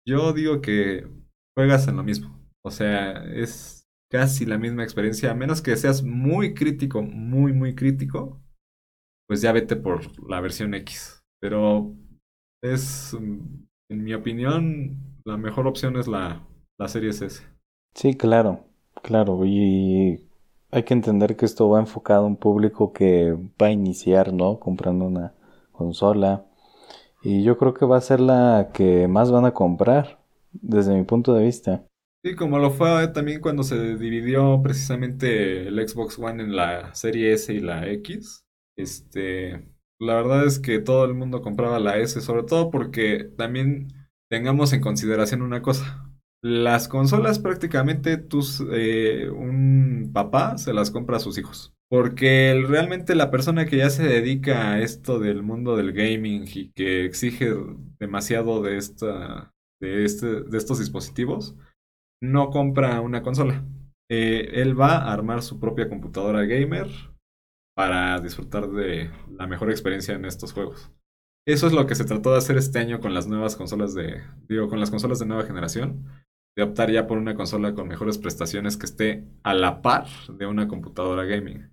yo 0.06 0.32
digo 0.32 0.60
que 0.60 1.08
juegas 1.56 1.88
en 1.88 1.96
lo 1.96 2.04
mismo. 2.04 2.38
O 2.62 2.70
sea, 2.70 3.24
es 3.24 3.79
casi 4.10 4.46
la 4.46 4.58
misma 4.58 4.82
experiencia, 4.82 5.30
a 5.30 5.34
menos 5.34 5.62
que 5.62 5.76
seas 5.76 6.02
muy 6.02 6.54
crítico, 6.54 7.02
muy, 7.02 7.52
muy 7.52 7.74
crítico 7.74 8.40
pues 9.30 9.42
ya 9.42 9.52
vete 9.52 9.76
por 9.76 10.28
la 10.28 10.40
versión 10.40 10.74
X. 10.74 11.22
Pero 11.40 11.94
es, 12.64 13.14
en 13.14 13.68
mi 13.88 14.12
opinión, 14.12 15.20
la 15.24 15.36
mejor 15.36 15.68
opción 15.68 15.96
es 15.96 16.08
la, 16.08 16.44
la 16.76 16.88
serie 16.88 17.10
S. 17.10 17.40
Sí, 17.94 18.16
claro, 18.16 18.64
claro. 19.04 19.44
Y 19.44 20.26
hay 20.72 20.82
que 20.82 20.94
entender 20.94 21.36
que 21.36 21.46
esto 21.46 21.68
va 21.68 21.78
enfocado 21.78 22.24
a 22.24 22.26
un 22.26 22.36
público 22.36 22.92
que 22.92 23.38
va 23.62 23.68
a 23.68 23.70
iniciar, 23.70 24.32
¿no? 24.32 24.58
Comprando 24.58 25.04
una 25.04 25.32
consola. 25.70 26.44
Y 27.22 27.44
yo 27.44 27.56
creo 27.56 27.72
que 27.72 27.86
va 27.86 27.98
a 27.98 28.00
ser 28.00 28.18
la 28.18 28.70
que 28.74 29.06
más 29.06 29.30
van 29.30 29.44
a 29.44 29.54
comprar, 29.54 30.18
desde 30.50 30.92
mi 30.92 31.04
punto 31.04 31.34
de 31.34 31.44
vista. 31.44 31.84
Sí, 32.22 32.34
como 32.34 32.58
lo 32.58 32.70
fue 32.70 33.08
también 33.08 33.40
cuando 33.40 33.62
se 33.62 33.96
dividió 33.96 34.60
precisamente 34.62 35.68
el 35.68 35.88
Xbox 35.88 36.18
One 36.18 36.42
en 36.42 36.54
la 36.54 36.94
serie 36.94 37.32
S 37.32 37.52
y 37.52 37.60
la 37.60 37.88
X. 37.88 38.44
Este, 38.76 39.66
la 39.98 40.16
verdad 40.16 40.44
es 40.46 40.58
que 40.58 40.80
todo 40.80 41.06
el 41.06 41.14
mundo 41.14 41.40
compraba 41.40 41.78
la 41.78 41.96
S, 41.96 42.20
sobre 42.20 42.42
todo 42.42 42.70
porque 42.70 43.30
también 43.38 43.88
tengamos 44.30 44.74
en 44.74 44.82
consideración 44.82 45.40
una 45.40 45.62
cosa. 45.62 46.10
Las 46.42 46.88
consolas 46.88 47.38
prácticamente 47.38 48.18
tus, 48.18 48.62
eh, 48.70 49.30
un 49.30 50.10
papá 50.12 50.58
se 50.58 50.74
las 50.74 50.90
compra 50.90 51.16
a 51.16 51.20
sus 51.20 51.38
hijos. 51.38 51.72
Porque 51.88 52.62
realmente 52.68 53.14
la 53.14 53.30
persona 53.30 53.64
que 53.66 53.78
ya 53.78 53.90
se 53.90 54.04
dedica 54.04 54.72
a 54.72 54.80
esto 54.80 55.18
del 55.18 55.42
mundo 55.42 55.74
del 55.76 55.92
gaming 55.92 56.44
y 56.54 56.70
que 56.72 57.04
exige 57.04 57.52
demasiado 57.98 58.62
de, 58.62 58.76
esta, 58.76 59.52
de, 59.80 60.04
este, 60.04 60.42
de 60.42 60.58
estos 60.58 60.78
dispositivos, 60.78 61.56
no 62.22 62.50
compra 62.50 63.00
una 63.00 63.22
consola. 63.22 63.64
Eh, 64.10 64.60
él 64.60 64.78
va 64.78 64.96
a 64.96 65.12
armar 65.12 65.42
su 65.42 65.60
propia 65.60 65.88
computadora 65.88 66.44
gamer, 66.44 66.88
para 67.80 68.20
disfrutar 68.20 68.68
de 68.68 69.10
la 69.30 69.46
mejor 69.46 69.70
experiencia 69.70 70.14
en 70.14 70.26
estos 70.26 70.52
juegos. 70.52 70.90
Eso 71.48 71.66
es 71.66 71.72
lo 71.72 71.86
que 71.86 71.94
se 71.94 72.04
trató 72.04 72.32
de 72.32 72.36
hacer 72.36 72.58
este 72.58 72.78
año 72.78 73.00
con 73.00 73.14
las 73.14 73.26
nuevas 73.26 73.56
consolas 73.56 73.94
de, 73.94 74.22
digo, 74.48 74.68
con 74.68 74.80
las 74.80 74.90
consolas 74.90 75.18
de 75.18 75.24
nueva 75.24 75.44
generación, 75.44 76.04
de 76.54 76.62
optar 76.62 76.90
ya 76.90 77.06
por 77.06 77.16
una 77.16 77.34
consola 77.34 77.74
con 77.74 77.88
mejores 77.88 78.18
prestaciones 78.18 78.76
que 78.76 78.84
esté 78.84 79.24
a 79.42 79.54
la 79.54 79.80
par 79.80 80.06
de 80.28 80.44
una 80.44 80.68
computadora 80.68 81.24
gaming. 81.24 81.72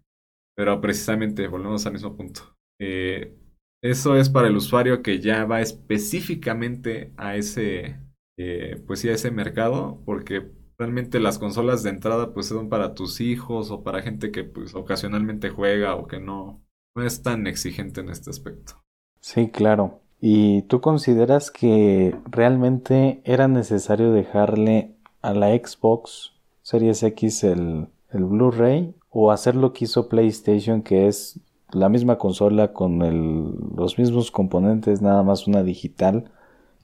Pero 0.55 0.79
precisamente 0.79 1.47
volvemos 1.47 1.85
al 1.85 1.91
mismo 1.91 2.15
punto. 2.15 2.55
Eh, 2.79 3.35
eso 3.83 4.15
es 4.15 4.29
para 4.29 4.47
el 4.47 4.55
usuario 4.55 5.03
que 5.03 5.19
ya 5.19 5.43
va 5.43 5.59
específicamente 5.59 7.11
a 7.17 7.35
ese, 7.35 7.99
eh, 8.37 8.81
pues 8.85 9.01
sí, 9.01 9.09
a 9.09 9.13
ese 9.13 9.31
mercado, 9.31 10.01
porque 10.05 10.51
realmente 10.77 11.19
las 11.19 11.39
consolas 11.39 11.83
de 11.83 11.89
entrada 11.89 12.33
pues 12.33 12.47
son 12.47 12.69
para 12.69 12.93
tus 12.93 13.19
hijos 13.19 13.71
o 13.71 13.83
para 13.83 14.01
gente 14.01 14.31
que 14.31 14.43
pues 14.43 14.75
ocasionalmente 14.75 15.49
juega 15.49 15.95
o 15.95 16.07
que 16.07 16.19
no, 16.19 16.61
no 16.95 17.03
es 17.03 17.23
tan 17.23 17.47
exigente 17.47 18.01
en 18.01 18.09
este 18.09 18.29
aspecto. 18.29 18.73
Sí, 19.19 19.49
claro. 19.49 20.01
¿Y 20.19 20.63
tú 20.63 20.81
consideras 20.81 21.51
que 21.51 22.15
realmente 22.29 23.21
era 23.23 23.47
necesario 23.47 24.11
dejarle 24.11 24.95
a 25.21 25.33
la 25.33 25.49
Xbox 25.49 26.33
Series 26.61 27.03
X 27.03 27.43
el, 27.43 27.87
el 28.11 28.25
Blu-ray 28.25 28.95
o 29.09 29.31
hacer 29.31 29.55
lo 29.55 29.73
que 29.73 29.85
hizo 29.85 30.09
PlayStation 30.09 30.81
que 30.81 31.07
es 31.07 31.39
la 31.71 31.89
misma 31.89 32.17
consola 32.17 32.73
con 32.73 33.01
el, 33.01 33.53
los 33.75 33.97
mismos 33.97 34.31
componentes, 34.31 35.01
nada 35.01 35.23
más 35.23 35.47
una 35.47 35.63
digital 35.63 36.31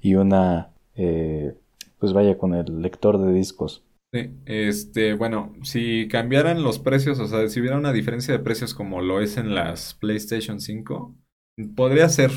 y 0.02 0.16
una, 0.16 0.73
eh, 0.96 1.56
pues 2.00 2.14
vaya, 2.14 2.38
con 2.38 2.54
el 2.54 2.82
lector 2.82 3.18
de 3.18 3.34
discos. 3.34 3.84
Sí, 4.14 4.30
este, 4.46 5.16
bueno, 5.16 5.54
si 5.64 6.08
cambiaran 6.08 6.62
los 6.62 6.78
precios, 6.78 7.20
o 7.20 7.26
sea, 7.26 7.48
si 7.50 7.60
hubiera 7.60 7.78
una 7.78 7.94
diferencia 7.94 8.34
de 8.34 8.44
precios 8.44 8.74
como 8.74 9.02
lo 9.02 9.22
es 9.22 9.38
en 9.38 9.56
las 9.56 9.96
PlayStation 9.96 10.60
5, 10.60 11.16
podría 11.76 12.08
ser. 12.10 12.32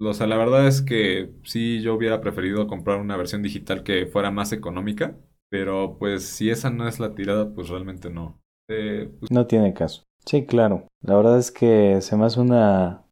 O 0.00 0.14
sea, 0.14 0.26
la 0.26 0.36
verdad 0.36 0.66
es 0.66 0.82
que 0.82 1.30
sí, 1.44 1.80
yo 1.82 1.94
hubiera 1.94 2.20
preferido 2.20 2.66
comprar 2.66 2.98
una 2.98 3.16
versión 3.16 3.42
digital 3.42 3.82
que 3.82 4.06
fuera 4.06 4.30
más 4.30 4.52
económica, 4.52 5.16
pero 5.50 5.96
pues 5.98 6.24
si 6.24 6.50
esa 6.50 6.70
no 6.70 6.88
es 6.88 6.98
la 6.98 7.14
tirada, 7.14 7.54
pues 7.54 7.68
realmente 7.68 8.08
no. 8.10 8.40
Eh, 8.70 9.10
pues 9.20 9.30
no 9.30 9.46
tiene 9.46 9.74
caso. 9.74 10.04
Sí, 10.24 10.46
claro. 10.46 10.86
La 11.02 11.16
verdad 11.16 11.38
es 11.38 11.50
que 11.50 12.00
se 12.00 12.16
me 12.16 12.24
hace 12.24 12.40
una 12.40 13.04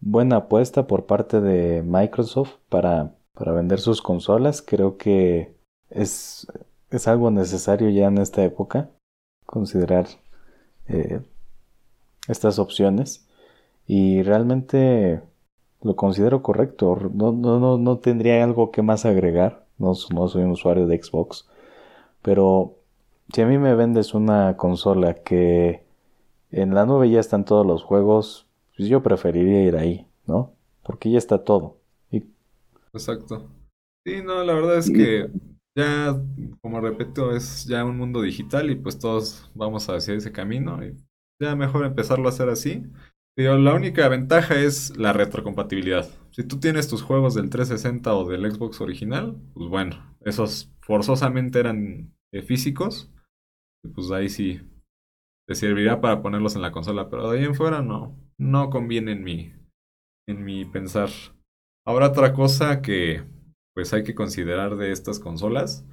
buena 0.00 0.36
apuesta 0.36 0.86
por 0.86 1.06
parte 1.06 1.40
de 1.40 1.82
Microsoft 1.82 2.56
para, 2.68 3.14
para 3.40 3.52
vender 3.52 3.80
sus 3.80 4.02
consolas. 4.02 4.60
Creo 4.60 4.98
que 4.98 5.54
es, 5.88 6.46
es 6.90 7.08
algo 7.08 7.30
necesario 7.30 7.88
ya 7.88 8.08
en 8.08 8.18
esta 8.18 8.44
época 8.44 8.90
considerar 9.46 10.06
eh, 10.88 11.22
estas 12.28 12.58
opciones. 12.58 13.26
Y 13.86 14.22
realmente 14.22 15.22
lo 15.80 15.96
considero 15.96 16.42
correcto. 16.42 16.98
No, 17.14 17.32
no, 17.32 17.58
no, 17.58 17.78
no 17.78 17.98
tendría 17.98 18.44
algo 18.44 18.70
que 18.70 18.82
más 18.82 19.06
agregar. 19.06 19.64
No, 19.78 19.94
no 20.14 20.28
soy 20.28 20.42
un 20.42 20.50
usuario 20.50 20.86
de 20.86 21.02
Xbox. 21.02 21.48
Pero 22.20 22.74
si 23.32 23.40
a 23.40 23.46
mí 23.46 23.56
me 23.56 23.74
vendes 23.74 24.12
una 24.12 24.58
consola 24.58 25.14
que 25.14 25.82
en 26.50 26.74
la 26.74 26.84
nube 26.84 27.08
ya 27.08 27.20
están 27.20 27.46
todos 27.46 27.64
los 27.64 27.84
juegos, 27.84 28.46
pues 28.76 28.90
yo 28.90 29.02
preferiría 29.02 29.62
ir 29.62 29.76
ahí, 29.76 30.06
¿no? 30.26 30.52
Porque 30.82 31.10
ya 31.10 31.16
está 31.16 31.42
todo. 31.42 31.79
Exacto. 32.92 33.50
Sí, 34.06 34.22
no, 34.22 34.42
la 34.44 34.54
verdad 34.54 34.78
es 34.78 34.90
que 34.90 35.30
ya, 35.76 36.16
como 36.60 36.80
repito, 36.80 37.34
es 37.36 37.66
ya 37.66 37.84
un 37.84 37.96
mundo 37.96 38.22
digital 38.22 38.70
y 38.70 38.76
pues 38.76 38.98
todos 38.98 39.50
vamos 39.54 39.88
hacia 39.88 40.14
ese 40.14 40.32
camino 40.32 40.84
y 40.84 40.96
ya 41.40 41.54
mejor 41.56 41.84
empezarlo 41.84 42.26
a 42.26 42.30
hacer 42.30 42.48
así. 42.48 42.82
Pero 43.36 43.56
la 43.58 43.74
única 43.74 44.08
ventaja 44.08 44.56
es 44.56 44.96
la 44.96 45.12
retrocompatibilidad. 45.12 46.08
Si 46.32 46.44
tú 46.44 46.58
tienes 46.60 46.88
tus 46.88 47.02
juegos 47.02 47.34
del 47.34 47.48
360 47.48 48.14
o 48.14 48.28
del 48.28 48.50
Xbox 48.50 48.80
original, 48.80 49.36
pues 49.54 49.68
bueno, 49.68 50.16
esos 50.22 50.70
forzosamente 50.80 51.60
eran 51.60 52.14
eh, 52.32 52.42
físicos. 52.42 53.10
Y 53.84 53.88
pues 53.88 54.10
ahí 54.10 54.28
sí 54.28 54.60
te 55.46 55.54
servirá 55.54 56.00
para 56.00 56.22
ponerlos 56.22 56.56
en 56.56 56.62
la 56.62 56.72
consola, 56.72 57.10
pero 57.10 57.30
de 57.30 57.38
ahí 57.40 57.44
en 57.44 57.54
fuera 57.54 57.82
no, 57.82 58.16
no 58.38 58.70
conviene 58.70 59.12
en 59.12 59.24
mi, 59.24 59.52
en 60.28 60.44
mi 60.44 60.64
pensar. 60.64 61.10
Ahora 61.86 62.08
otra 62.08 62.32
cosa 62.32 62.82
que 62.82 63.22
pues 63.74 63.92
hay 63.92 64.02
que 64.02 64.14
considerar 64.14 64.76
de 64.76 64.92
estas 64.92 65.18
consolas, 65.18 65.84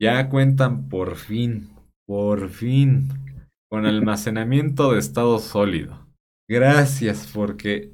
ya 0.00 0.28
cuentan 0.28 0.88
por 0.88 1.16
fin, 1.16 1.70
por 2.06 2.48
fin, 2.48 3.08
con 3.70 3.86
almacenamiento 3.86 4.92
de 4.92 4.98
estado 4.98 5.38
sólido. 5.38 6.06
Gracias 6.48 7.30
porque 7.32 7.92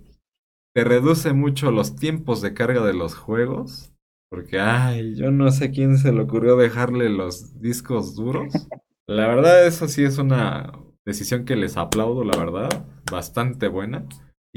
te 0.74 0.84
reduce 0.84 1.32
mucho 1.32 1.70
los 1.70 1.96
tiempos 1.96 2.42
de 2.42 2.54
carga 2.54 2.84
de 2.84 2.94
los 2.94 3.14
juegos. 3.14 3.92
Porque, 4.28 4.58
ay, 4.58 5.14
yo 5.14 5.30
no 5.30 5.50
sé 5.52 5.70
quién 5.70 5.98
se 5.98 6.12
le 6.12 6.22
ocurrió 6.22 6.56
dejarle 6.56 7.08
los 7.08 7.60
discos 7.60 8.16
duros. 8.16 8.52
La 9.06 9.28
verdad, 9.28 9.66
eso 9.66 9.86
sí 9.86 10.02
es 10.02 10.18
una 10.18 10.72
Decisión 11.06 11.44
que 11.44 11.54
les 11.54 11.76
aplaudo, 11.76 12.24
la 12.24 12.36
verdad. 12.36 12.84
Bastante 13.10 13.68
buena. 13.68 14.04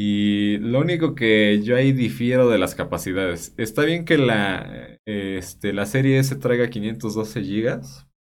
Y 0.01 0.59
lo 0.59 0.79
único 0.79 1.13
que 1.13 1.61
yo 1.61 1.75
ahí 1.75 1.91
difiero 1.91 2.47
de 2.47 2.57
las 2.57 2.73
capacidades. 2.73 3.53
Está 3.57 3.83
bien 3.83 4.05
que 4.05 4.17
la, 4.17 4.97
este, 5.05 5.73
la 5.73 5.85
serie 5.85 6.19
S 6.19 6.33
traiga 6.37 6.69
512 6.69 7.41
GB. 7.41 7.81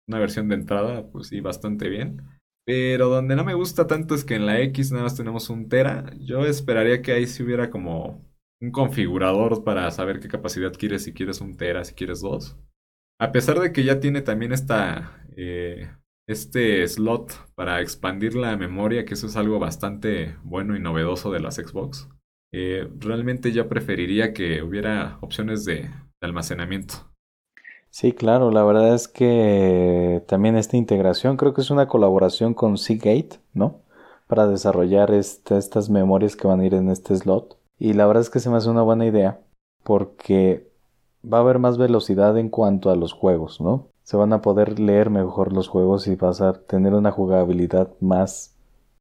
Una 0.07 0.17
versión 0.17 0.47
de 0.47 0.55
entrada, 0.55 1.11
pues 1.11 1.27
sí, 1.27 1.41
bastante 1.41 1.89
bien. 1.89 2.21
Pero 2.65 3.09
donde 3.09 3.35
no 3.35 3.43
me 3.43 3.53
gusta 3.53 3.85
tanto 3.85 4.15
es 4.15 4.23
que 4.23 4.35
en 4.35 4.45
la 4.45 4.61
X 4.61 4.93
nada 4.93 5.03
más 5.03 5.17
tenemos 5.17 5.49
un 5.49 5.67
Tera. 5.67 6.09
Yo 6.21 6.45
esperaría 6.45 7.01
que 7.01 7.11
ahí 7.11 7.27
sí 7.27 7.43
hubiera 7.43 7.69
como 7.69 8.25
un 8.61 8.71
configurador 8.71 9.65
para 9.65 9.91
saber 9.91 10.21
qué 10.21 10.29
capacidad 10.29 10.71
quieres, 10.71 11.03
si 11.03 11.11
quieres 11.11 11.41
un 11.41 11.57
Tera, 11.57 11.83
si 11.83 11.93
quieres 11.95 12.21
dos. 12.21 12.57
A 13.19 13.33
pesar 13.33 13.59
de 13.59 13.73
que 13.73 13.83
ya 13.83 13.99
tiene 13.99 14.21
también 14.21 14.53
esta 14.53 15.21
eh, 15.35 15.89
este 16.27 16.85
slot 16.87 17.33
para 17.55 17.81
expandir 17.81 18.35
la 18.35 18.55
memoria, 18.57 19.05
que 19.05 19.13
eso 19.13 19.27
es 19.27 19.37
algo 19.37 19.59
bastante 19.59 20.35
bueno 20.43 20.75
y 20.75 20.79
novedoso 20.79 21.31
de 21.31 21.39
las 21.39 21.55
Xbox. 21.55 22.09
Eh, 22.51 22.87
realmente 22.99 23.51
ya 23.51 23.67
preferiría 23.67 24.33
que 24.33 24.61
hubiera 24.61 25.17
opciones 25.21 25.65
de, 25.65 25.89
almacenamiento. 26.21 26.95
Sí, 27.89 28.11
claro, 28.11 28.51
la 28.51 28.63
verdad 28.63 28.93
es 28.93 29.07
que 29.07 30.23
también 30.27 30.55
esta 30.55 30.77
integración 30.77 31.37
creo 31.37 31.53
que 31.53 31.61
es 31.61 31.69
una 31.69 31.87
colaboración 31.87 32.53
con 32.53 32.77
Seagate, 32.77 33.39
¿no? 33.53 33.81
Para 34.27 34.47
desarrollar 34.47 35.11
este, 35.11 35.57
estas 35.57 35.89
memorias 35.89 36.35
que 36.35 36.47
van 36.47 36.59
a 36.59 36.65
ir 36.65 36.73
en 36.73 36.89
este 36.89 37.15
slot. 37.15 37.57
Y 37.79 37.93
la 37.93 38.05
verdad 38.05 38.21
es 38.21 38.29
que 38.29 38.39
se 38.39 38.49
me 38.49 38.57
hace 38.57 38.69
una 38.69 38.81
buena 38.81 39.05
idea 39.05 39.39
porque 39.83 40.67
va 41.23 41.37
a 41.37 41.41
haber 41.41 41.59
más 41.59 41.77
velocidad 41.77 42.37
en 42.37 42.49
cuanto 42.49 42.89
a 42.89 42.95
los 42.95 43.13
juegos, 43.13 43.61
¿no? 43.61 43.89
Se 44.07 44.15
van 44.15 44.31
a 44.31 44.41
poder 44.41 44.79
leer 44.79 45.09
mejor 45.09 45.51
los 45.51 45.67
juegos 45.67 46.07
y 46.07 46.15
vas 46.15 46.39
a 46.39 46.53
tener 46.53 46.93
una 46.93 47.11
jugabilidad 47.11 47.89
más 47.99 48.55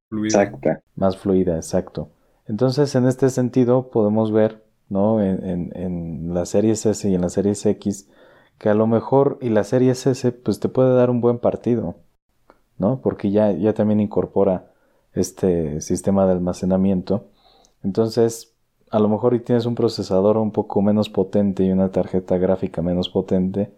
fluida. 0.09 0.43
Exacta. 0.43 0.81
Más 0.97 1.17
fluida, 1.17 1.55
exacto. 1.55 2.09
Entonces, 2.49 2.93
en 2.97 3.07
este 3.07 3.31
sentido, 3.31 3.89
podemos 3.91 4.33
ver, 4.33 4.65
¿no? 4.89 5.23
En, 5.23 5.71
en, 5.77 6.35
la 6.35 6.45
serie 6.45 6.73
S 6.73 7.09
y 7.09 7.15
en 7.15 7.21
la 7.21 7.29
serie 7.29 7.53
X, 7.53 8.09
que 8.59 8.69
a 8.69 8.75
lo 8.75 8.89
mejor, 8.89 9.39
y 9.41 9.51
la 9.51 9.63
serie 9.63 9.93
S, 9.93 10.33
pues 10.33 10.59
te 10.59 10.69
puede 10.69 10.93
dar 10.97 11.09
un 11.09 11.21
buen 11.21 11.39
partido, 11.39 11.95
¿no? 12.77 13.01
Porque 13.01 13.31
ya, 13.31 13.53
ya 13.53 13.75
también 13.75 14.01
incorpora 14.01 14.73
este 15.15 15.81
sistema 15.83 16.27
de 16.27 16.33
almacenamiento. 16.33 17.27
Entonces, 17.85 18.55
a 18.91 18.99
lo 18.99 19.09
mejor 19.09 19.35
y 19.35 19.39
tienes 19.39 19.67
un 19.67 19.77
procesador 19.77 20.37
un 20.37 20.51
poco 20.51 20.83
menos 20.83 21.11
potente 21.11 21.63
y 21.63 21.71
una 21.71 21.93
tarjeta 21.93 22.39
gráfica 22.39 22.83
menos 22.83 23.09
potente, 23.09 23.71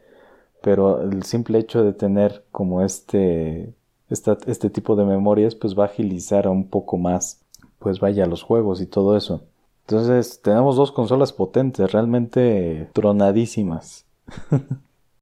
pero 0.63 1.03
el 1.03 1.23
simple 1.23 1.59
hecho 1.59 1.83
de 1.85 1.93
tener 1.93 2.45
como 2.51 2.83
este, 2.83 3.75
este 4.09 4.71
tipo 4.71 4.97
de 4.97 5.05
memorias 5.05 5.55
pues 5.55 5.79
va 5.79 5.85
a 5.85 5.87
agilizar 5.87 6.49
un 6.49 6.69
poco 6.69 6.99
más 6.99 7.41
pues 7.79 8.01
vaya 8.01 8.27
los 8.27 8.43
juegos 8.43 8.81
y 8.81 8.87
todo 8.87 9.17
eso. 9.17 9.47
Entonces 9.87 10.43
tenemos 10.43 10.77
dos 10.77 10.93
consolas 10.93 11.33
potentes, 11.33 11.91
realmente 11.93 12.91
tronadísimas. 12.93 14.07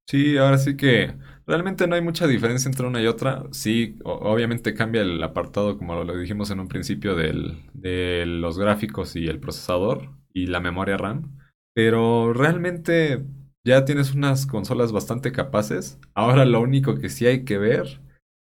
sí, 0.07 0.37
ahora 0.37 0.59
sí 0.59 0.77
que 0.77 1.15
realmente 1.47 1.87
no 1.87 1.95
hay 1.95 2.01
mucha 2.03 2.27
diferencia 2.27 2.69
entre 2.69 2.87
una 2.87 3.01
y 3.01 3.07
otra. 3.07 3.45
Sí, 3.53 3.97
obviamente 4.05 4.75
cambia 4.75 5.03
el 5.03 5.23
apartado, 5.23 5.79
como 5.79 6.03
lo 6.03 6.19
dijimos 6.19 6.51
en 6.51 6.61
un 6.61 6.69
principio, 6.69 7.15
del, 7.15 7.63
de 7.75 8.25
los 8.27 8.59
gráficos 8.59 9.15
y 9.15 9.29
el 9.29 9.39
procesador 9.39 10.11
y 10.33 10.47
la 10.47 10.61
memoria 10.61 10.97
RAM. 10.97 11.39
Pero 11.73 12.33
realmente 12.33 13.25
ya 13.67 13.85
tienes 13.85 14.15
unas 14.15 14.47
consolas 14.47 14.93
bastante 14.93 15.33
capaces. 15.33 15.99
Ahora 16.15 16.45
lo 16.45 16.61
único 16.61 16.99
que 16.99 17.09
sí 17.09 17.27
hay 17.27 17.45
que 17.45 17.59
ver 17.59 18.01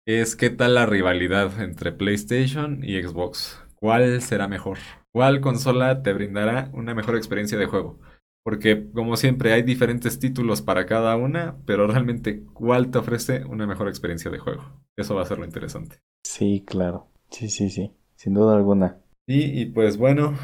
es 0.07 0.37
qué 0.37 0.49
tal 0.49 0.75
la 0.75 0.85
rivalidad 0.85 1.61
entre 1.61 1.91
PlayStation 1.91 2.81
y 2.81 3.01
Xbox. 3.03 3.61
¿Cuál 3.75 4.21
será 4.21 4.47
mejor? 4.47 4.77
¿Cuál 5.11 5.41
consola 5.41 6.01
te 6.01 6.13
brindará 6.13 6.69
una 6.71 6.95
mejor 6.95 7.17
experiencia 7.17 7.57
de 7.57 7.65
juego? 7.65 7.99
Porque 8.41 8.89
como 8.93 9.17
siempre 9.17 9.51
hay 9.51 9.63
diferentes 9.63 10.17
títulos 10.17 10.61
para 10.61 10.85
cada 10.85 11.17
una, 11.17 11.57
pero 11.65 11.87
realmente 11.87 12.45
cuál 12.53 12.89
te 12.89 12.99
ofrece 12.99 13.43
una 13.43 13.67
mejor 13.67 13.89
experiencia 13.89 14.31
de 14.31 14.39
juego. 14.39 14.81
Eso 14.95 15.13
va 15.13 15.23
a 15.23 15.25
ser 15.25 15.39
lo 15.39 15.45
interesante. 15.45 15.97
Sí, 16.23 16.63
claro. 16.65 17.09
Sí, 17.29 17.49
sí, 17.49 17.69
sí. 17.69 17.91
Sin 18.15 18.33
duda 18.33 18.55
alguna. 18.55 19.01
y 19.27 19.65
pues 19.65 19.97
bueno, 19.97 20.35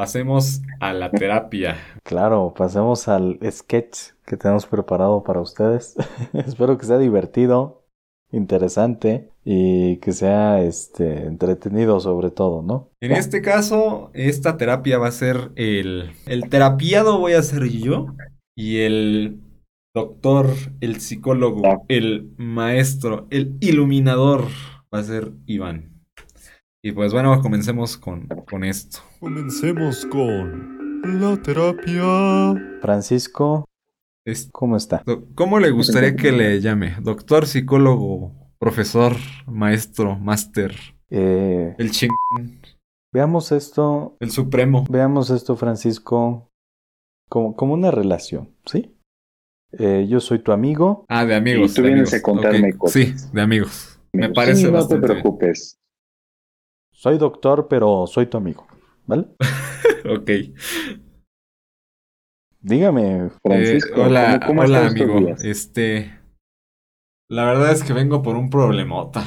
Pasemos 0.00 0.62
a 0.80 0.94
la 0.94 1.10
terapia. 1.10 1.76
Claro, 2.04 2.54
pasemos 2.56 3.06
al 3.06 3.38
sketch 3.50 4.14
que 4.24 4.38
tenemos 4.38 4.64
preparado 4.64 5.22
para 5.22 5.42
ustedes. 5.42 5.94
Espero 6.32 6.78
que 6.78 6.86
sea 6.86 6.96
divertido, 6.96 7.84
interesante 8.32 9.28
y 9.44 9.98
que 9.98 10.12
sea 10.12 10.62
este 10.62 11.26
entretenido 11.26 12.00
sobre 12.00 12.30
todo, 12.30 12.62
¿no? 12.62 12.88
En 13.02 13.12
este 13.12 13.42
caso, 13.42 14.10
esta 14.14 14.56
terapia 14.56 14.96
va 14.96 15.08
a 15.08 15.12
ser 15.12 15.52
el 15.56 16.12
el 16.24 16.48
terapiado 16.48 17.18
voy 17.18 17.34
a 17.34 17.42
ser 17.42 17.64
yo 17.68 18.06
y 18.56 18.78
el 18.78 19.42
doctor, 19.94 20.46
el 20.80 20.98
psicólogo, 21.02 21.84
el 21.88 22.32
maestro, 22.38 23.26
el 23.28 23.58
iluminador 23.60 24.46
va 24.94 25.00
a 25.00 25.04
ser 25.04 25.32
Iván. 25.44 25.89
Y 26.82 26.92
pues 26.92 27.12
bueno, 27.12 27.42
comencemos 27.42 27.98
con, 27.98 28.26
con 28.48 28.64
esto. 28.64 29.00
Comencemos 29.20 30.06
con 30.06 31.20
la 31.20 31.36
terapia. 31.36 32.78
Francisco, 32.80 33.66
¿cómo 34.50 34.78
está? 34.78 35.02
¿Cómo 35.34 35.58
le 35.58 35.72
gustaría 35.72 36.16
que 36.16 36.32
le 36.32 36.58
llame? 36.62 36.96
Doctor, 37.02 37.46
psicólogo, 37.46 38.32
profesor, 38.58 39.14
maestro, 39.46 40.16
máster. 40.16 40.74
Eh, 41.10 41.74
el 41.76 41.90
ching. 41.90 42.10
Veamos 43.12 43.52
esto. 43.52 44.16
El 44.18 44.30
supremo. 44.30 44.86
Veamos 44.88 45.28
esto, 45.28 45.56
Francisco, 45.56 46.48
como, 47.28 47.56
como 47.56 47.74
una 47.74 47.90
relación, 47.90 48.56
¿sí? 48.64 48.96
Eh, 49.72 50.06
yo 50.08 50.20
soy 50.20 50.38
tu 50.38 50.50
amigo. 50.50 51.04
Ah, 51.10 51.26
de 51.26 51.34
amigos. 51.34 51.72
Y 51.72 51.74
tú 51.74 51.82
vienes 51.82 52.14
a 52.14 52.22
contarme 52.22 52.72
cosas. 52.78 53.02
Sí, 53.02 53.14
de 53.34 53.40
amigos. 53.42 54.00
Me 54.14 54.30
parece 54.30 54.62
sí, 54.62 54.72
no 54.72 54.88
te 54.88 54.96
preocupes. 54.96 55.76
Soy 57.00 57.16
doctor, 57.16 57.66
pero 57.66 58.06
soy 58.06 58.26
tu 58.26 58.36
amigo, 58.36 58.66
¿vale? 59.06 59.26
ok. 60.04 60.30
Dígame, 62.60 63.30
Francisco. 63.42 64.02
Eh, 64.02 64.04
hola, 64.04 64.40
hola 64.46 64.86
amigo. 64.88 65.34
Este. 65.42 66.20
La 67.30 67.46
verdad 67.46 67.72
es 67.72 67.84
que 67.84 67.94
vengo 67.94 68.20
por 68.20 68.36
un 68.36 68.50
problemota. 68.50 69.24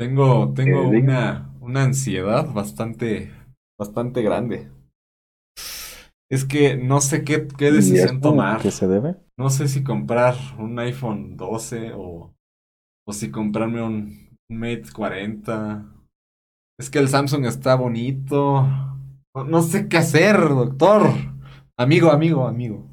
Tengo, 0.00 0.54
tengo 0.54 0.84
eh, 0.84 0.98
una, 1.02 1.54
una 1.60 1.82
ansiedad 1.82 2.50
bastante, 2.54 3.34
bastante 3.78 4.22
grande. 4.22 4.70
Es 6.30 6.46
que 6.46 6.78
no 6.78 7.02
sé 7.02 7.22
qué, 7.22 7.46
qué 7.48 7.70
decisión 7.70 8.22
tomar. 8.22 8.62
¿Qué 8.62 8.70
se 8.70 8.88
debe? 8.88 9.16
No 9.38 9.50
sé 9.50 9.68
si 9.68 9.84
comprar 9.84 10.36
un 10.58 10.78
iPhone 10.78 11.36
12 11.36 11.92
o, 11.94 12.34
o 13.06 13.12
si 13.12 13.30
comprarme 13.30 13.82
un 13.82 14.25
Mate 14.48 14.84
40. 14.94 15.84
Es 16.78 16.90
que 16.90 16.98
el 16.98 17.08
Samsung 17.08 17.46
está 17.46 17.74
bonito. 17.74 18.66
No, 19.34 19.62
sé 19.62 19.88
qué 19.88 19.98
hacer, 19.98 20.38
doctor. 20.38 21.10
Amigo, 21.76 22.10
amigo, 22.10 22.46
amigo. 22.46 22.86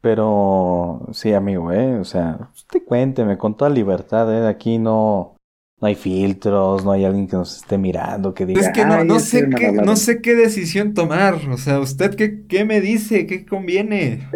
Pero 0.00 1.06
sí, 1.12 1.32
amigo, 1.32 1.72
¿eh? 1.72 1.98
O 1.98 2.04
sea, 2.04 2.50
usted 2.54 2.82
cuénteme 2.84 3.36
con 3.36 3.56
toda 3.56 3.70
libertad, 3.70 4.32
¿eh? 4.34 4.48
Aquí 4.48 4.78
no, 4.78 5.36
no 5.80 5.86
hay 5.86 5.94
filtros, 5.94 6.84
no 6.84 6.92
hay 6.92 7.04
alguien 7.04 7.28
que 7.28 7.36
nos 7.36 7.58
esté 7.58 7.78
mirando, 7.78 8.34
que 8.34 8.46
diga. 8.46 8.60
Es 8.60 8.70
que 8.70 8.84
no, 8.84 9.20
sé 9.20 9.48
qué, 9.50 9.72
no 9.72 9.96
sé 9.96 10.22
qué 10.22 10.34
decisión 10.34 10.94
tomar. 10.94 11.34
O 11.50 11.58
sea, 11.58 11.78
¿usted 11.80 12.14
qué, 12.14 12.46
qué 12.46 12.64
me 12.64 12.80
dice? 12.80 13.26
¿Qué 13.26 13.44
conviene? 13.46 14.28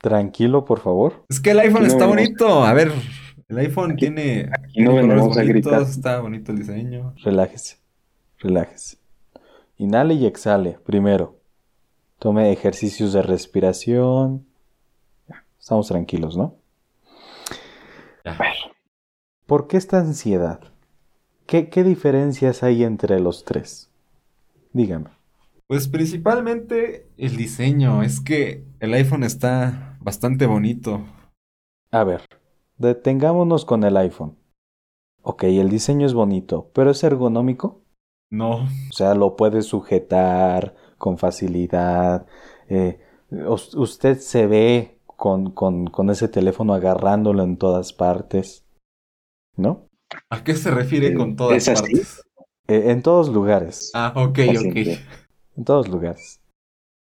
Tranquilo, 0.00 0.64
por 0.64 0.80
favor. 0.80 1.24
Es 1.28 1.40
que 1.40 1.50
el 1.52 1.60
iPhone 1.60 1.86
está 1.86 2.06
bonito. 2.06 2.64
A 2.64 2.72
ver, 2.72 2.92
el 3.48 3.58
iPhone 3.58 3.96
tiene. 3.96 4.50
Aquí 4.52 4.82
no 4.82 4.94
venimos 4.94 5.36
a 5.36 5.42
gritar. 5.42 5.82
Está 5.82 6.20
bonito 6.20 6.52
el 6.52 6.58
diseño. 6.58 7.14
Relájese, 7.22 7.78
relájese. 8.38 8.98
Inhale 9.78 10.14
y 10.14 10.26
exhale, 10.26 10.78
primero. 10.84 11.38
Tome 12.18 12.50
ejercicios 12.50 13.12
de 13.12 13.22
respiración. 13.22 14.46
Estamos 15.60 15.88
tranquilos, 15.88 16.36
¿no? 16.36 16.56
Ya. 18.24 18.38
¿Por 19.46 19.68
qué 19.68 19.76
esta 19.76 19.98
ansiedad? 19.98 20.60
¿Qué, 21.46 21.68
¿Qué 21.68 21.84
diferencias 21.84 22.62
hay 22.62 22.82
entre 22.82 23.20
los 23.20 23.44
tres? 23.44 23.90
Dígame. 24.72 25.10
Pues 25.66 25.88
principalmente 25.88 27.06
el 27.16 27.36
diseño. 27.36 28.02
Es 28.02 28.20
que 28.20 28.64
el 28.80 28.94
iPhone 28.94 29.24
está 29.24 29.98
bastante 30.00 30.46
bonito. 30.46 31.04
A 31.90 32.04
ver, 32.04 32.22
detengámonos 32.78 33.64
con 33.64 33.84
el 33.84 33.96
iPhone. 33.96 34.36
Ok, 35.22 35.44
el 35.44 35.68
diseño 35.68 36.06
es 36.06 36.14
bonito, 36.14 36.70
pero 36.72 36.90
¿es 36.90 37.02
ergonómico? 37.02 37.82
No. 38.30 38.64
O 38.64 38.92
sea, 38.92 39.14
lo 39.14 39.36
puede 39.36 39.62
sujetar 39.62 40.74
con 40.98 41.18
facilidad. 41.18 42.26
Eh, 42.68 43.00
usted 43.30 44.18
se 44.18 44.46
ve 44.46 44.98
con, 45.06 45.50
con, 45.50 45.86
con 45.86 46.10
ese 46.10 46.28
teléfono 46.28 46.74
agarrándolo 46.74 47.42
en 47.42 47.56
todas 47.56 47.92
partes. 47.92 48.66
¿no? 49.56 49.88
¿A 50.30 50.44
qué 50.44 50.54
se 50.54 50.70
refiere 50.70 51.14
con 51.14 51.36
todas 51.36 51.66
partes? 51.66 52.22
Eh, 52.68 52.90
en 52.90 53.02
todos 53.02 53.28
lugares. 53.28 53.90
Ah, 53.94 54.12
ok, 54.16 54.38
ok. 54.58 54.76
En 55.56 55.64
todos 55.64 55.88
lugares. 55.88 56.40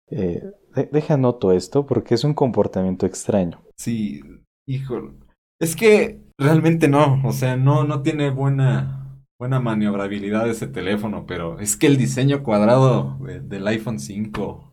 Eh, 0.10 0.44
deja 0.92 1.18
noto 1.18 1.52
esto 1.52 1.86
porque 1.86 2.16
es 2.16 2.24
un 2.24 2.34
comportamiento 2.34 3.06
extraño. 3.06 3.62
Sí, 3.78 4.22
hijo. 4.68 5.12
Es 5.60 5.76
que 5.76 6.22
realmente 6.38 6.88
no, 6.88 7.22
o 7.26 7.34
sea, 7.34 7.58
no, 7.58 7.84
no 7.84 8.02
tiene 8.02 8.30
buena, 8.30 9.22
buena 9.38 9.60
maniobrabilidad 9.60 10.50
ese 10.50 10.68
teléfono, 10.68 11.26
pero 11.28 11.60
es 11.60 11.76
que 11.76 11.88
el 11.88 11.98
diseño 11.98 12.44
cuadrado 12.44 13.18
del 13.20 13.68
iPhone 13.68 14.00
5 14.00 14.70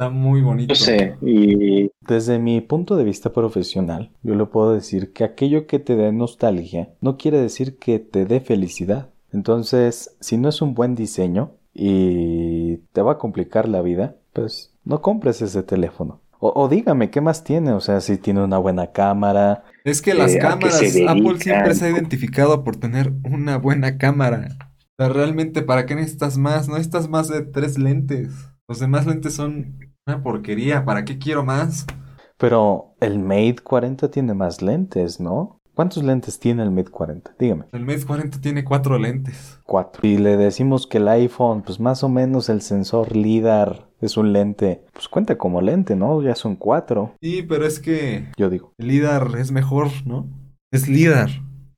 Está 0.00 0.10
muy 0.10 0.42
bonito. 0.42 0.74
Yo 0.74 0.76
sé, 0.76 1.16
y... 1.20 1.90
Desde 2.00 2.38
mi 2.38 2.60
punto 2.60 2.96
de 2.96 3.04
vista 3.04 3.32
profesional, 3.32 4.12
yo 4.22 4.34
le 4.34 4.46
puedo 4.46 4.72
decir 4.72 5.12
que 5.12 5.24
aquello 5.24 5.66
que 5.66 5.80
te 5.80 5.96
dé 5.96 6.12
nostalgia 6.12 6.90
no 7.00 7.18
quiere 7.18 7.38
decir 7.38 7.78
que 7.78 7.98
te 7.98 8.24
dé 8.24 8.40
felicidad. 8.40 9.10
Entonces, 9.32 10.16
si 10.20 10.38
no 10.38 10.48
es 10.48 10.62
un 10.62 10.74
buen 10.74 10.94
diseño 10.94 11.50
y 11.74 12.76
te 12.92 13.02
va 13.02 13.12
a 13.12 13.18
complicar 13.18 13.68
la 13.68 13.82
vida, 13.82 14.16
pues 14.32 14.72
no 14.84 15.02
compres 15.02 15.42
ese 15.42 15.64
teléfono. 15.64 16.20
O, 16.40 16.68
dígame, 16.68 17.10
¿qué 17.10 17.20
más 17.20 17.42
tiene? 17.42 17.72
O 17.72 17.80
sea, 17.80 18.00
si 18.00 18.16
tiene 18.16 18.44
una 18.44 18.58
buena 18.58 18.92
cámara. 18.92 19.64
Es 19.88 20.02
que 20.02 20.12
las 20.12 20.34
eh, 20.34 20.38
cámaras, 20.38 20.82
Apple 21.08 21.38
siempre 21.40 21.74
se 21.74 21.86
ha 21.86 21.90
identificado 21.90 22.62
por 22.62 22.76
tener 22.76 23.14
una 23.24 23.56
buena 23.56 23.96
cámara. 23.96 24.48
O 24.98 25.02
sea, 25.02 25.08
realmente, 25.08 25.62
¿para 25.62 25.86
qué 25.86 25.94
necesitas 25.94 26.36
más? 26.36 26.68
No 26.68 26.74
necesitas 26.74 27.08
más 27.08 27.28
de 27.28 27.40
tres 27.40 27.78
lentes. 27.78 28.50
Los 28.68 28.80
demás 28.80 29.06
lentes 29.06 29.34
son 29.34 29.78
una 30.06 30.22
porquería, 30.22 30.84
¿para 30.84 31.06
qué 31.06 31.18
quiero 31.18 31.42
más? 31.42 31.86
Pero 32.36 32.96
el 33.00 33.18
Mate 33.18 33.56
40 33.64 34.10
tiene 34.10 34.34
más 34.34 34.60
lentes, 34.60 35.20
¿no? 35.20 35.58
¿Cuántos 35.74 36.02
lentes 36.02 36.38
tiene 36.38 36.64
el 36.64 36.70
Mate 36.70 36.90
40? 36.90 37.36
Dígame. 37.38 37.64
El 37.72 37.86
Mate 37.86 38.04
40 38.04 38.40
tiene 38.42 38.64
cuatro 38.64 38.98
lentes. 38.98 39.58
Cuatro. 39.64 40.06
Y 40.06 40.18
le 40.18 40.36
decimos 40.36 40.86
que 40.86 40.98
el 40.98 41.08
iPhone, 41.08 41.62
pues 41.62 41.80
más 41.80 42.02
o 42.02 42.10
menos 42.10 42.50
el 42.50 42.60
sensor 42.60 43.16
LIDAR 43.16 43.87
es 44.00 44.16
un 44.16 44.32
lente, 44.32 44.84
pues 44.92 45.08
cuenta 45.08 45.36
como 45.36 45.60
lente, 45.60 45.96
¿no? 45.96 46.22
Ya 46.22 46.34
son 46.34 46.56
cuatro. 46.56 47.14
Sí, 47.20 47.42
pero 47.42 47.66
es 47.66 47.80
que... 47.80 48.28
Yo 48.36 48.50
digo. 48.50 48.72
El 48.78 48.88
LIDAR 48.88 49.36
es 49.38 49.50
mejor, 49.50 49.88
¿no? 50.06 50.26
Es 50.72 50.88
LIDAR. 50.88 51.30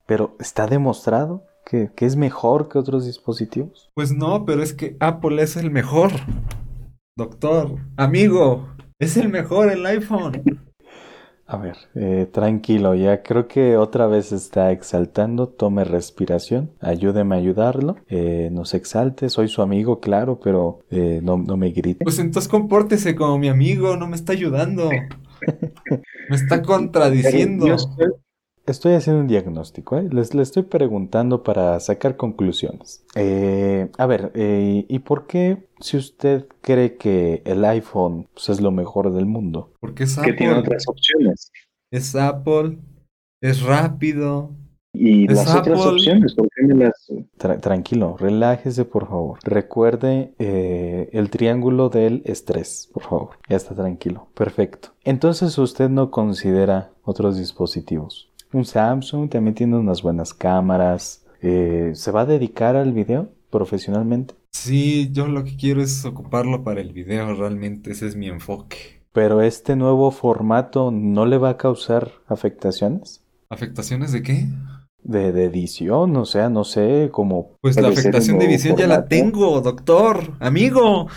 Pero 0.07 0.37
está 0.41 0.67
demostrado 0.67 1.45
que, 1.65 1.91
que 1.95 2.07
es 2.07 2.17
mejor 2.17 2.69
que 2.69 2.79
otros 2.79 3.07
dispositivos. 3.07 3.91
Pues 3.95 4.13
no, 4.13 4.45
pero 4.45 4.63
es 4.63 4.75
que 4.75 4.97
Apple 5.01 5.43
es 5.43 5.57
el 5.57 5.71
mejor. 5.71 6.11
Doctor, 7.17 7.77
amigo, 7.97 8.69
es 8.99 9.17
el 9.17 9.29
mejor 9.29 9.71
el 9.71 9.85
iPhone. 9.87 10.43
A 11.53 11.57
ver, 11.57 11.77
eh, 11.97 12.29
tranquilo, 12.31 12.95
ya 12.95 13.25
creo 13.25 13.49
que 13.49 13.77
otra 13.77 14.07
vez 14.07 14.31
está 14.31 14.71
exaltando. 14.71 15.49
Tome 15.49 15.83
respiración, 15.83 16.71
ayúdeme 16.79 17.35
a 17.35 17.39
ayudarlo. 17.39 17.97
Eh, 18.07 18.51
no 18.53 18.65
se 18.65 18.77
exalte, 18.77 19.29
soy 19.29 19.49
su 19.49 19.61
amigo, 19.61 19.99
claro, 19.99 20.39
pero 20.39 20.79
eh, 20.93 21.19
no, 21.25 21.39
no, 21.39 21.57
me 21.57 21.73
grite. 21.73 22.05
Pues 22.05 22.21
entonces 22.21 22.49
compórtese 22.49 23.17
como 23.17 23.37
mi 23.37 23.49
amigo, 23.49 23.97
no 23.97 24.07
me 24.07 24.15
está 24.15 24.33
ayudando. 24.33 24.91
me 26.31 26.37
está 26.37 26.63
contradiciendo. 26.63 27.67
Estoy 28.67 28.95
haciendo 28.95 29.23
un 29.23 29.27
diagnóstico, 29.27 29.99
¿eh? 29.99 30.09
les, 30.13 30.35
estoy 30.35 30.63
preguntando 30.63 31.43
para 31.43 31.81
sacar 31.81 32.17
conclusiones. 32.17 33.03
Eh, 33.17 33.89
a 33.99 34.07
ver, 34.07 34.31
eh, 34.35 34.85
¿y 34.87 34.99
por 35.01 35.27
qué 35.27 35.67
si 35.81 35.97
usted 35.97 36.47
cree 36.61 36.97
que 36.97 37.43
el 37.47 37.65
iPhone 37.65 38.29
pues, 38.35 38.49
es 38.51 38.61
lo 38.61 38.71
mejor 38.71 39.13
del 39.13 39.27
mundo? 39.27 39.73
Porque 39.81 40.05
es 40.05 40.17
Apple. 40.19 40.31
Que 40.31 40.39
tiene 40.39 40.55
otras 40.55 40.87
opciones. 40.87 41.51
Es 41.91 42.15
Apple, 42.15 42.79
es 43.43 43.63
rápido. 43.63 44.51
¿Y 44.93 45.27
las 45.29 45.55
otras 45.55 45.87
opciones? 45.87 46.35
¿Por 46.35 46.49
qué 46.51 46.67
me 46.67 46.75
las... 46.75 47.61
tranquilo, 47.61 48.17
relájese 48.19 48.85
por 48.85 49.09
favor. 49.09 49.39
Recuerde 49.43 50.35
el 50.39 51.31
triángulo 51.31 51.89
del 51.91 52.23
estrés, 52.25 52.91
por 52.93 53.05
favor. 53.05 53.31
Ya 53.49 53.57
está 53.57 53.75
tranquilo. 53.75 54.29
Perfecto. 54.35 54.91
Entonces 55.05 55.57
usted 55.59 55.89
no 55.89 56.11
considera 56.11 56.91
otros 57.05 57.39
dispositivos. 57.39 58.30
Un 58.53 58.65
Samsung 58.65 59.31
también 59.31 59.55
tiene 59.55 59.77
unas 59.77 60.03
buenas 60.03 60.35
cámaras. 60.35 61.25
Eh, 61.41 61.93
¿Se 61.95 62.11
va 62.11 62.23
a 62.23 62.27
dedicar 62.27 62.75
al 62.75 62.93
video 62.93 63.31
profesionalmente? 63.51 64.35
Sí, 64.51 65.11
yo 65.13 65.29
lo 65.29 65.45
que 65.45 65.57
quiero 65.57 65.81
es 65.81 66.05
ocuparlo 66.05 66.65
para 66.65 66.81
el 66.81 66.93
video, 66.93 67.33
realmente 67.35 67.93
ese 67.93 68.09
es 68.09 68.17
mi 68.17 68.27
enfoque. 68.27 69.03
Pero 69.13 69.41
este 69.43 69.77
nuevo 69.77 70.11
formato 70.11 70.91
no 70.91 71.27
le 71.27 71.39
va 71.39 71.51
a 71.51 71.57
causar 71.57 72.11
afectaciones. 72.27 73.25
¿Afectaciones 73.49 74.11
de 74.13 74.23
qué? 74.23 74.49
De, 75.03 75.29
edición, 75.45 76.17
o 76.17 76.25
sea, 76.25 76.49
no 76.49 76.65
sé, 76.65 77.09
como... 77.13 77.57
Pues 77.61 77.81
la 77.81 77.89
afectación 77.89 78.39
de 78.39 78.47
edición 78.47 78.77
ya 78.77 78.87
la 78.87 79.07
tengo, 79.07 79.61
doctor, 79.61 80.35
amigo. 80.41 81.09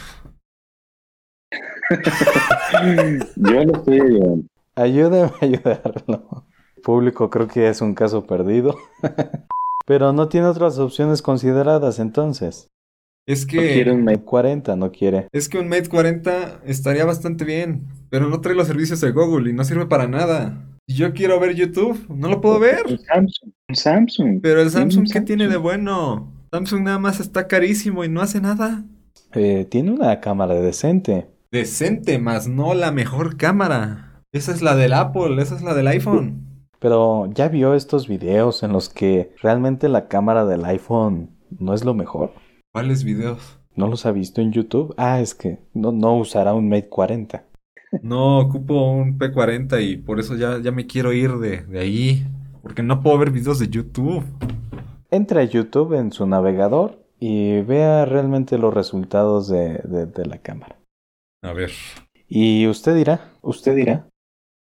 yo 3.36 3.66
no 3.66 3.74
estoy 3.74 4.02
ayudando. 4.02 4.46
Ayúdame 4.76 5.32
a 5.40 5.46
ayudarlo 5.46 6.46
público 6.84 7.32
creo 7.32 7.48
que 7.48 7.68
es 7.68 7.82
un 7.82 7.96
caso 7.96 8.28
perdido. 8.28 8.78
Pero 9.88 10.14
no 10.14 10.30
tiene 10.30 10.48
otras 10.48 10.78
opciones 10.78 11.22
consideradas 11.22 12.00
entonces. 12.00 12.68
Es 13.26 13.46
que... 13.46 13.58
quiere 13.58 13.92
un 13.92 14.04
Mate 14.04 14.24
40, 14.24 14.76
no 14.76 14.92
quiere. 14.92 15.28
Es 15.32 15.50
que 15.50 15.58
un 15.58 15.68
Mate 15.68 15.90
40 15.90 16.62
estaría 16.66 17.06
bastante 17.06 17.46
bien, 17.46 17.88
pero 18.10 18.30
no 18.30 18.42
trae 18.42 18.56
los 18.56 18.68
servicios 18.68 19.00
de 19.02 19.12
Google 19.12 19.50
y 19.50 19.54
no 19.54 19.64
sirve 19.64 19.86
para 19.86 20.08
nada. 20.08 20.66
Yo 20.88 21.14
quiero 21.14 21.40
ver 21.40 21.56
YouTube, 21.56 22.06
no 22.10 22.28
lo 22.28 22.42
puedo 22.42 22.60
ver. 22.60 22.86
Un 22.86 23.00
Samsung, 23.00 23.52
un 23.70 23.76
Samsung. 23.76 24.40
Pero 24.42 24.62
el 24.62 24.70
Samsung, 24.70 25.10
¿qué 25.12 25.22
tiene 25.22 25.48
de 25.48 25.56
bueno? 25.56 26.32
Samsung 26.52 26.84
nada 26.84 27.00
más 27.00 27.20
está 27.22 27.48
carísimo 27.48 28.04
y 28.04 28.10
no 28.10 28.22
hace 28.22 28.42
nada. 28.42 28.84
Eh, 29.34 29.66
tiene 29.70 29.92
una 29.92 30.20
cámara 30.20 30.56
decente. 30.56 31.28
Decente, 31.52 32.20
más 32.20 32.48
no 32.48 32.74
la 32.74 32.92
mejor 32.92 33.38
cámara. 33.38 34.22
Esa 34.34 34.52
es 34.52 34.62
la 34.62 34.76
del 34.76 34.94
Apple, 34.94 35.42
esa 35.42 35.56
es 35.56 35.62
la 35.62 35.74
del 35.74 35.88
iPhone. 35.88 36.53
Pero 36.84 37.32
ya 37.34 37.48
vio 37.48 37.76
estos 37.76 38.10
videos 38.10 38.62
en 38.62 38.74
los 38.74 38.90
que 38.90 39.34
realmente 39.42 39.88
la 39.88 40.10
cámara 40.10 40.44
del 40.44 40.66
iPhone 40.66 41.30
no 41.58 41.74
es 41.74 41.86
lo 41.86 41.94
mejor. 41.94 42.34
¿Cuáles 42.74 43.06
videos? 43.06 43.58
¿No 43.74 43.88
los 43.88 44.06
ha 44.06 44.12
visto 44.12 44.42
en 44.42 44.52
YouTube? 44.52 44.94
Ah, 44.98 45.22
es 45.22 45.34
que 45.34 45.60
no, 45.74 45.94
no 45.94 46.18
usará 46.18 46.54
un 46.54 46.68
Mate 46.68 46.90
40. 46.90 47.46
No, 48.02 48.40
ocupo 48.40 48.92
un 48.92 49.18
P40 49.18 49.82
y 49.82 49.96
por 49.96 50.20
eso 50.20 50.36
ya, 50.36 50.60
ya 50.60 50.74
me 50.74 50.86
quiero 50.86 51.14
ir 51.14 51.38
de, 51.38 51.62
de 51.64 51.80
ahí. 51.80 52.28
Porque 52.62 52.84
no 52.84 53.02
puedo 53.02 53.18
ver 53.18 53.32
videos 53.32 53.60
de 53.60 53.70
YouTube. 53.70 54.26
Entra 55.10 55.40
a 55.40 55.46
YouTube 55.46 55.94
en 55.94 56.12
su 56.12 56.28
navegador 56.28 57.02
y 57.18 57.62
vea 57.62 58.04
realmente 58.04 58.58
los 58.58 58.74
resultados 58.74 59.48
de, 59.48 59.78
de, 59.86 60.26
la 60.26 60.40
cámara. 60.40 60.76
A 61.44 61.54
ver. 61.54 61.72
Y 62.28 62.68
usted 62.68 62.94
dirá, 62.94 63.32
usted 63.42 63.74
dirá. 63.74 64.10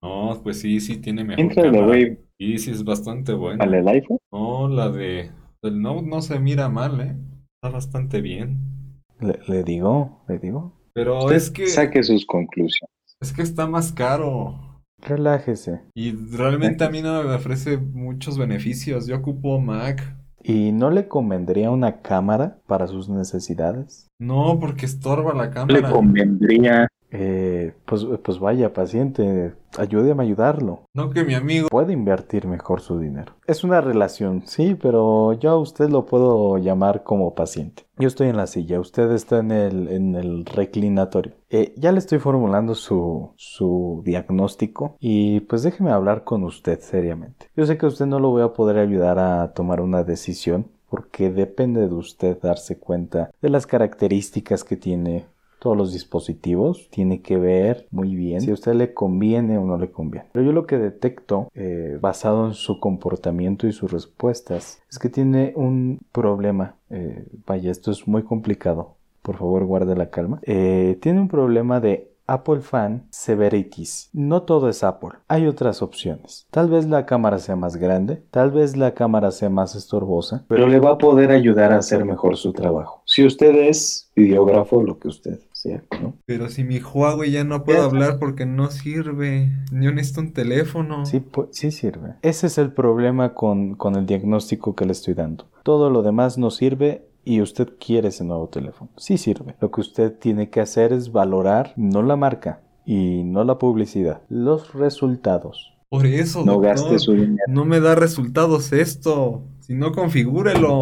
No, 0.01 0.39
pues 0.43 0.61
sí, 0.61 0.79
sí 0.79 0.97
tiene 0.97 1.23
mejor 1.23 1.39
Entra 1.41 1.71
cámara. 1.71 2.17
Y 2.37 2.57
sí 2.57 2.71
es 2.71 2.83
bastante 2.83 3.33
bueno. 3.33 3.65
¿La 3.65 3.71
del 3.71 3.87
iPhone? 3.87 4.17
No, 4.31 4.67
la 4.69 4.89
de... 4.89 5.31
El 5.61 5.81
Note 5.81 6.07
no 6.07 6.21
se 6.21 6.39
mira 6.39 6.69
mal, 6.69 7.01
¿eh? 7.01 7.15
Está 7.55 7.75
bastante 7.75 8.21
bien. 8.21 9.01
Le, 9.19 9.63
digo, 9.63 10.23
le 10.29 10.39
digo. 10.39 10.73
Pero 10.93 11.29
es 11.31 11.51
que... 11.51 11.67
Saque 11.67 12.01
sus 12.03 12.25
conclusiones. 12.25 12.95
Es 13.19 13.33
que 13.33 13.41
está 13.41 13.67
más 13.67 13.91
caro. 13.91 14.57
Relájese. 15.01 15.81
Y 15.93 16.11
realmente 16.11 16.85
a 16.85 16.89
mí 16.89 17.01
no 17.01 17.21
me 17.23 17.33
ofrece 17.33 17.77
muchos 17.77 18.37
beneficios. 18.37 19.07
Yo 19.07 19.17
ocupo 19.17 19.59
Mac. 19.59 20.15
¿Y 20.41 20.71
no 20.71 20.89
le 20.89 21.09
convendría 21.09 21.69
una 21.71 22.01
cámara 22.01 22.59
para 22.65 22.87
sus 22.87 23.09
necesidades? 23.09 24.07
No, 24.19 24.57
porque 24.59 24.85
estorba 24.85 25.33
la 25.33 25.51
cámara. 25.51 25.81
Le 25.81 25.93
convendría 25.93 26.87
eh, 27.11 27.73
pues, 27.85 28.05
pues 28.23 28.39
vaya, 28.39 28.73
paciente, 28.73 29.53
ayúdeme 29.77 30.23
a 30.23 30.25
ayudarlo. 30.25 30.83
No 30.93 31.09
que 31.09 31.23
mi 31.23 31.33
amigo 31.33 31.67
puede 31.69 31.93
invertir 31.93 32.47
mejor 32.47 32.81
su 32.81 32.99
dinero. 32.99 33.33
Es 33.47 33.63
una 33.63 33.81
relación, 33.81 34.43
sí, 34.45 34.75
pero 34.75 35.33
yo 35.33 35.51
a 35.51 35.57
usted 35.57 35.89
lo 35.89 36.05
puedo 36.05 36.57
llamar 36.57 37.03
como 37.03 37.33
paciente. 37.33 37.83
Yo 37.97 38.07
estoy 38.07 38.29
en 38.29 38.37
la 38.37 38.47
silla, 38.47 38.79
usted 38.79 39.11
está 39.11 39.39
en 39.39 39.51
el, 39.51 39.87
en 39.87 40.15
el 40.15 40.45
reclinatorio. 40.45 41.33
Eh, 41.49 41.73
ya 41.77 41.91
le 41.91 41.99
estoy 41.99 42.19
formulando 42.19 42.75
su, 42.75 43.31
su 43.35 44.01
diagnóstico 44.05 44.95
y 44.99 45.41
pues 45.41 45.63
déjeme 45.63 45.91
hablar 45.91 46.23
con 46.23 46.43
usted 46.43 46.79
seriamente. 46.79 47.47
Yo 47.55 47.65
sé 47.65 47.77
que 47.77 47.87
usted 47.87 48.05
no 48.05 48.19
lo 48.19 48.29
voy 48.29 48.43
a 48.43 48.53
poder 48.53 48.77
ayudar 48.77 49.19
a 49.19 49.51
tomar 49.53 49.81
una 49.81 50.03
decisión 50.03 50.67
porque 50.89 51.29
depende 51.29 51.87
de 51.87 51.93
usted 51.93 52.39
darse 52.41 52.79
cuenta 52.79 53.31
de 53.41 53.49
las 53.49 53.67
características 53.67 54.63
que 54.63 54.75
tiene 54.75 55.25
todos 55.59 55.77
los 55.77 55.93
dispositivos, 55.93 56.89
tiene 56.89 57.21
que 57.21 57.37
ver 57.37 57.87
muy 57.91 58.15
bien 58.15 58.41
si 58.41 58.51
a 58.51 58.53
usted 58.53 58.73
le 58.73 58.93
conviene 58.93 59.57
o 59.57 59.65
no 59.65 59.77
le 59.77 59.91
conviene. 59.91 60.27
Pero 60.31 60.45
yo 60.45 60.51
lo 60.51 60.65
que 60.65 60.77
detecto, 60.77 61.49
eh, 61.53 61.97
basado 62.01 62.47
en 62.47 62.53
su 62.53 62.79
comportamiento 62.79 63.67
y 63.67 63.73
sus 63.73 63.91
respuestas, 63.91 64.81
es 64.89 64.99
que 64.99 65.09
tiene 65.09 65.53
un 65.55 65.99
problema. 66.11 66.75
Eh, 66.89 67.25
vaya, 67.45 67.71
esto 67.71 67.91
es 67.91 68.07
muy 68.07 68.23
complicado. 68.23 68.95
Por 69.21 69.37
favor, 69.37 69.65
guarde 69.65 69.95
la 69.95 70.09
calma. 70.09 70.39
Eh, 70.43 70.97
tiene 71.01 71.19
un 71.19 71.27
problema 71.27 71.79
de 71.79 72.09
Apple 72.29 72.61
Fan 72.61 73.07
Severities. 73.09 74.09
No 74.13 74.43
todo 74.43 74.69
es 74.69 74.83
Apple, 74.83 75.17
hay 75.27 75.47
otras 75.47 75.81
opciones. 75.81 76.45
Tal 76.51 76.69
vez 76.69 76.87
la 76.87 77.07
cámara 77.07 77.39
sea 77.39 77.55
más 77.55 77.75
grande, 77.75 78.21
tal 78.29 78.51
vez 78.51 78.77
la 78.77 78.93
cámara 78.93 79.31
sea 79.31 79.49
más 79.49 79.73
estorbosa, 79.73 80.45
pero 80.47 80.67
le 80.67 80.79
va 80.79 80.91
a 80.91 80.97
poder 80.99 81.31
ayudar 81.31 81.73
a 81.73 81.77
hacer 81.77 82.05
mejor 82.05 82.37
su 82.37 82.53
trabajo. 82.53 83.01
Si 83.05 83.25
usted 83.25 83.55
es 83.55 84.11
videógrafo, 84.15 84.83
lo 84.83 84.99
que 84.99 85.07
usted 85.07 85.39
sea, 85.59 85.83
¿no? 86.01 86.15
Pero 86.25 86.49
si 86.49 86.63
mi 86.63 86.79
Huawei 86.79 87.31
ya 87.31 87.43
no 87.43 87.63
puedo 87.63 87.83
hablar 87.83 88.17
porque 88.19 88.45
no 88.45 88.71
sirve, 88.71 89.51
yo 89.71 89.91
necesito 89.91 90.21
un 90.21 90.33
teléfono. 90.33 91.05
Sí, 91.05 91.23
sí 91.51 91.71
sirve. 91.71 92.15
Ese 92.21 92.47
es 92.47 92.57
el 92.57 92.71
problema 92.71 93.33
con, 93.33 93.75
con 93.75 93.95
el 93.95 94.05
diagnóstico 94.05 94.75
que 94.75 94.85
le 94.85 94.93
estoy 94.93 95.13
dando. 95.13 95.47
Todo 95.63 95.89
lo 95.89 96.01
demás 96.01 96.37
no 96.37 96.49
sirve 96.49 97.05
y 97.25 97.41
usted 97.41 97.69
quiere 97.79 98.07
ese 98.07 98.23
nuevo 98.23 98.47
teléfono. 98.47 98.89
Sí 98.97 99.17
sirve. 99.17 99.55
Lo 99.59 99.69
que 99.71 99.81
usted 99.81 100.13
tiene 100.17 100.49
que 100.49 100.61
hacer 100.61 100.93
es 100.93 101.11
valorar 101.11 101.73
no 101.75 102.01
la 102.03 102.15
marca 102.15 102.61
y 102.85 103.23
no 103.23 103.43
la 103.43 103.57
publicidad, 103.57 104.21
los 104.29 104.73
resultados. 104.73 105.73
Por 105.89 106.05
eso, 106.05 106.45
no 106.45 106.59
gaste 106.59 106.99
su 106.99 107.13
dinero. 107.13 107.43
No 107.47 107.65
me 107.65 107.79
da 107.79 107.95
resultados 107.95 108.71
esto. 108.71 109.43
Si 109.59 109.73
no, 109.73 109.91
configúrelo. 109.91 110.81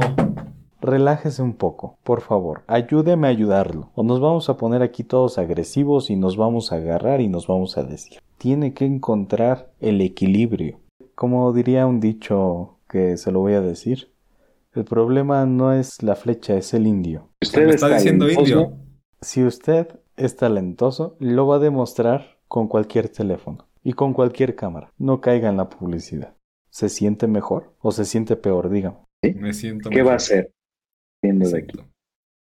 Relájese 0.79 1.41
un 1.41 1.53
poco, 1.53 1.97
por 2.03 2.21
favor, 2.21 2.63
ayúdeme 2.67 3.27
a 3.27 3.31
ayudarlo, 3.31 3.89
o 3.95 4.03
nos 4.03 4.19
vamos 4.19 4.47
a 4.49 4.57
poner 4.57 4.83
aquí 4.83 5.03
todos 5.03 5.39
agresivos 5.39 6.09
y 6.11 6.15
nos 6.15 6.37
vamos 6.37 6.71
a 6.71 6.75
agarrar 6.75 7.19
y 7.21 7.27
nos 7.27 7.47
vamos 7.47 7.77
a 7.77 7.83
decir. 7.83 8.19
Tiene 8.37 8.73
que 8.73 8.85
encontrar 8.85 9.71
el 9.79 10.01
equilibrio. 10.01 10.79
Como 11.15 11.51
diría 11.51 11.87
un 11.87 11.99
dicho 11.99 12.77
que 12.87 13.17
se 13.17 13.31
lo 13.31 13.39
voy 13.39 13.53
a 13.53 13.61
decir, 13.61 14.11
el 14.73 14.85
problema 14.85 15.47
no 15.47 15.73
es 15.73 16.03
la 16.03 16.15
flecha, 16.15 16.55
es 16.55 16.73
el 16.75 16.85
indio. 16.85 17.29
¿Usted 17.41 17.67
está 17.69 17.89
diciendo 17.89 18.29
indio? 18.29 18.73
Si 19.21 19.43
usted 19.43 19.87
es 20.15 20.35
talentoso, 20.35 21.15
lo 21.19 21.47
va 21.47 21.55
a 21.55 21.59
demostrar 21.59 22.37
con 22.47 22.67
cualquier 22.67 23.09
teléfono 23.09 23.67
y 23.83 23.93
con 23.93 24.13
cualquier 24.13 24.55
cámara. 24.55 24.91
No 24.99 25.21
caiga 25.21 25.49
en 25.49 25.57
la 25.57 25.69
publicidad. 25.69 26.35
¿Se 26.69 26.89
siente 26.89 27.25
mejor 27.25 27.73
o 27.79 27.91
se 27.91 28.05
siente 28.05 28.35
peor? 28.35 28.69
Dígame. 28.69 28.97
Me 29.23 29.53
siento 29.53 29.89
¿Qué 29.89 30.03
va 30.03 30.13
a 30.13 30.17
hacer? 30.17 30.51
De 31.21 31.57
aquí. 31.57 31.79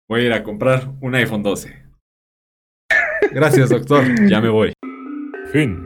Voy 0.08 0.22
a 0.22 0.26
ir 0.26 0.34
a 0.34 0.44
comprar 0.44 0.92
un 1.02 1.16
iPhone 1.16 1.44
12. 1.44 1.86
Gracias, 3.32 3.70
doctor. 3.70 4.04
ya 4.30 4.42
me 4.42 4.50
voy. 4.50 4.74
Fin. 5.52 5.84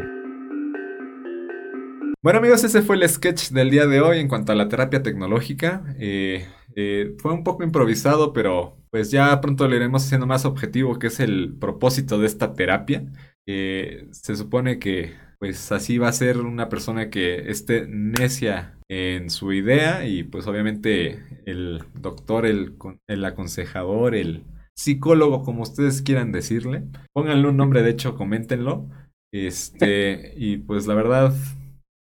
Bueno 2.22 2.40
amigos, 2.40 2.64
ese 2.66 2.82
fue 2.82 2.98
el 2.98 3.08
sketch 3.08 3.52
del 3.52 3.70
día 3.70 3.88
de 3.88 4.02
hoy 4.02 4.20
en 4.20 4.28
cuanto 4.28 4.52
a 4.52 4.56
la 4.56 4.68
terapia 4.68 5.02
tecnológica. 5.02 5.96
Eh, 6.00 6.46
eh, 6.76 7.16
fue 7.20 7.32
un 7.32 7.44
poco 7.44 7.64
improvisado, 7.64 8.34
pero 8.34 8.78
pues 8.92 9.10
ya 9.12 9.40
pronto 9.40 9.68
lo 9.68 9.76
iremos 9.76 10.06
haciendo 10.06 10.28
más 10.28 10.44
objetivo, 10.44 11.00
que 11.00 11.08
es 11.08 11.20
el 11.22 11.56
propósito 11.58 12.20
de 12.20 12.26
esta 12.28 12.54
terapia. 12.54 13.06
Eh, 13.48 14.08
se 14.12 14.36
supone 14.36 14.80
que 14.80 15.14
pues 15.40 15.72
así 15.72 15.98
va 15.98 16.10
a 16.10 16.14
ser 16.14 16.40
una 16.40 16.68
persona 16.68 17.10
que 17.10 17.50
esté 17.50 17.88
necia 17.88 18.79
en 18.90 19.30
su 19.30 19.54
idea 19.54 20.06
y 20.08 20.24
pues 20.24 20.48
obviamente 20.48 21.24
el 21.46 21.84
doctor, 21.94 22.46
el, 22.46 22.76
el 23.08 23.26
aconsejador, 23.26 24.16
el 24.16 24.44
psicólogo, 24.76 25.44
como 25.44 25.64
ustedes 25.64 26.02
quieran 26.02 26.32
decirle. 26.32 26.84
Pónganle 27.14 27.50
un 27.50 27.58
nombre, 27.58 27.84
de 27.84 27.92
hecho, 27.92 28.16
coméntenlo. 28.16 28.88
Este, 29.32 30.34
y 30.38 30.58
pues 30.58 30.88
la 30.88 30.96
verdad, 30.96 31.34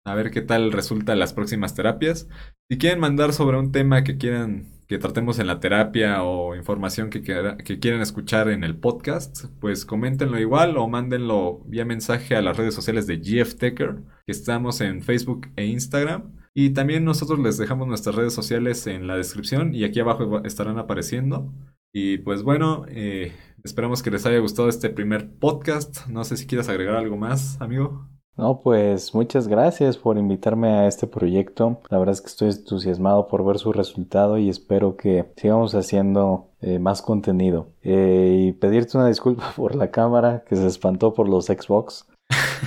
a 0.06 0.16
ver 0.16 0.32
qué 0.32 0.42
tal 0.42 0.72
resulta 0.72 1.16
las 1.16 1.34
próximas 1.34 1.76
terapias. 1.76 2.30
Si 2.72 2.78
quieren 2.78 3.00
mandar 3.00 3.34
sobre 3.34 3.58
un 3.58 3.72
tema 3.72 4.04
que 4.04 4.18
quieran 4.18 4.68
que 4.88 4.98
tratemos 4.98 5.38
en 5.38 5.46
la 5.46 5.60
terapia 5.60 6.24
o 6.24 6.56
información 6.56 7.12
que, 7.12 7.22
que 7.22 7.80
quieran 7.80 8.02
escuchar 8.02 8.50
en 8.50 8.64
el 8.64 8.76
podcast, 8.76 9.46
pues 9.60 9.86
coméntenlo 9.86 10.40
igual 10.40 10.78
o 10.78 10.88
mándenlo 10.88 11.62
vía 11.68 11.86
mensaje 11.86 12.36
a 12.36 12.42
las 12.42 12.58
redes 12.58 12.74
sociales 12.74 13.06
de 13.06 13.18
GF 13.18 13.54
que 13.60 13.96
estamos 14.26 14.82
en 14.82 15.04
Facebook 15.04 15.48
e 15.56 15.68
Instagram. 15.68 16.39
Y 16.62 16.72
también 16.72 17.06
nosotros 17.06 17.40
les 17.40 17.58
dejamos 17.58 17.88
nuestras 17.88 18.16
redes 18.16 18.34
sociales 18.34 18.86
en 18.86 19.08
la 19.08 19.16
descripción 19.16 19.74
y 19.74 19.86
aquí 19.86 20.02
abajo 20.02 20.44
estarán 20.44 20.78
apareciendo. 20.78 21.54
Y 21.94 22.18
pues 22.18 22.44
bueno, 22.44 22.84
eh, 22.90 23.32
esperamos 23.64 24.04
que 24.04 24.12
les 24.12 24.26
haya 24.26 24.40
gustado 24.40 24.68
este 24.68 24.90
primer 24.90 25.32
podcast. 25.40 26.06
No 26.08 26.26
sé 26.26 26.36
si 26.36 26.48
quieres 26.48 26.68
agregar 26.68 26.98
algo 26.98 27.16
más, 27.16 27.56
amigo. 27.62 28.10
No, 28.36 28.60
pues 28.62 29.16
muchas 29.16 29.48
gracias 29.48 29.96
por 29.98 30.18
invitarme 30.18 30.68
a 30.68 30.88
este 30.88 31.08
proyecto. 31.08 31.80
La 31.90 31.98
verdad 31.98 32.12
es 32.16 32.20
que 32.20 32.28
estoy 32.28 32.50
entusiasmado 32.50 33.30
por 33.30 33.46
ver 33.46 33.58
su 33.58 33.72
resultado 33.72 34.38
y 34.38 34.50
espero 34.50 34.98
que 34.98 35.32
sigamos 35.38 35.74
haciendo 35.76 36.50
eh, 36.60 36.78
más 36.78 37.02
contenido. 37.02 37.70
Eh, 37.84 38.48
y 38.50 38.52
pedirte 38.52 38.98
una 38.98 39.08
disculpa 39.08 39.54
por 39.56 39.76
la 39.76 39.92
cámara 39.92 40.44
que 40.46 40.58
se 40.58 40.68
espantó 40.68 41.14
por 41.14 41.30
los 41.30 41.46
Xbox. 41.46 42.06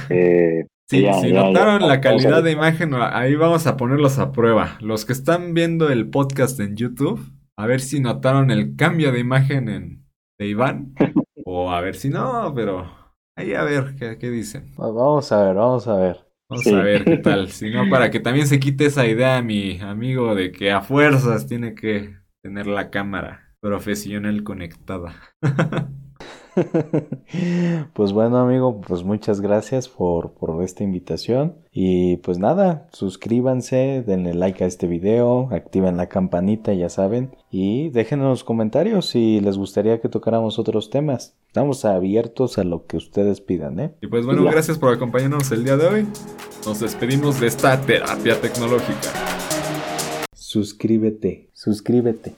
Eh, 0.09 0.66
sí, 1.01 1.06
si 1.20 1.32
notaron 1.32 1.86
la 1.86 2.01
calidad 2.01 2.43
de 2.43 2.52
imagen, 2.52 2.94
ahí 2.94 3.35
vamos 3.35 3.66
a 3.66 3.77
ponerlos 3.77 4.19
a 4.19 4.32
prueba. 4.32 4.78
Los 4.81 5.05
que 5.05 5.12
están 5.12 5.55
viendo 5.55 5.90
el 5.90 6.10
podcast 6.10 6.59
en 6.60 6.77
YouTube, 6.77 7.20
a 7.56 7.66
ver 7.66 7.81
si 7.81 8.01
notaron 8.01 8.51
el 8.51 8.77
cambio 8.77 9.12
de 9.12 9.20
imagen 9.20 9.69
en, 9.69 10.06
de 10.39 10.47
Iván. 10.47 10.94
o 11.44 11.70
a 11.70 11.81
ver 11.81 11.97
si 11.97 12.09
no, 12.09 12.52
pero 12.55 13.02
Ahí 13.36 13.55
a 13.55 13.64
ver 13.64 13.94
qué, 13.97 14.31
dicen. 14.31 14.73
Vamos 14.77 15.32
a 15.32 15.44
ver, 15.44 15.55
vamos 15.55 15.89
a 15.89 15.97
ver. 15.97 16.20
Vamos 16.51 16.66
a 16.66 16.82
ver 16.82 17.05
qué 17.05 17.16
tal. 17.16 17.48
Si 17.51 17.70
no, 17.70 17.89
para 17.89 18.10
que 18.10 18.20
también 18.20 18.47
se 18.47 18.60
quite 18.60 18.86
esa 18.86 19.06
idea, 19.06 19.40
mi 19.43 19.81
amigo, 19.81 20.35
de 20.35 20.52
que 20.52 20.70
a 20.70 20.82
fuerzas 20.82 21.47
tiene 21.47 21.74
que 21.74 22.16
tener 22.43 22.66
la 22.66 22.90
cámara. 22.90 23.55
profesional 23.60 24.43
conectada. 24.43 25.14
pues 27.95 28.12
bueno, 28.12 28.39
amigo, 28.39 28.81
pues 28.81 29.03
muchas 29.05 29.41
gracias 29.41 29.89
por, 29.89 30.33
por 30.33 30.62
esta 30.62 30.85
invitación. 30.85 31.55
Y 31.73 32.19
pues 32.19 32.39
nada, 32.39 32.89
suscríbanse, 32.93 34.05
denle 34.07 34.35
like 34.35 34.62
a 34.62 34.66
este 34.66 34.87
video, 34.87 35.49
activen 35.53 35.97
la 35.97 36.09
campanita, 36.09 36.73
ya 36.74 36.89
saben. 36.89 37.35
Y 37.51 37.91
déjenos 37.91 38.29
los 38.29 38.45
comentarios 38.45 39.07
si 39.07 39.41
les 39.41 39.57
gustaría 39.57 40.01
que 40.01 40.09
tocáramos 40.09 40.59
otros 40.59 40.91
temas. 40.91 41.35
Estamos 41.47 41.85
abiertos 41.85 42.59
a 42.59 42.65
lo 42.65 42.87
que 42.87 42.97
ustedes 42.97 43.41
pidan, 43.41 43.81
¿eh? 43.81 43.95
Y 44.01 44.07
pues 44.07 44.27
bueno, 44.27 44.45
gracias 44.45 44.79
por 44.79 44.93
acompañarnos 44.93 45.51
el 45.53 45.65
día 45.65 45.77
de 45.77 45.87
hoy. 45.87 46.07
Nos 46.66 46.81
despedimos 46.81 47.41
de 47.41 47.47
esta 47.47 47.81
terapia 47.81 48.41
tecnológica. 48.41 49.11
Suscríbete, 50.35 51.49
suscríbete. 51.55 52.35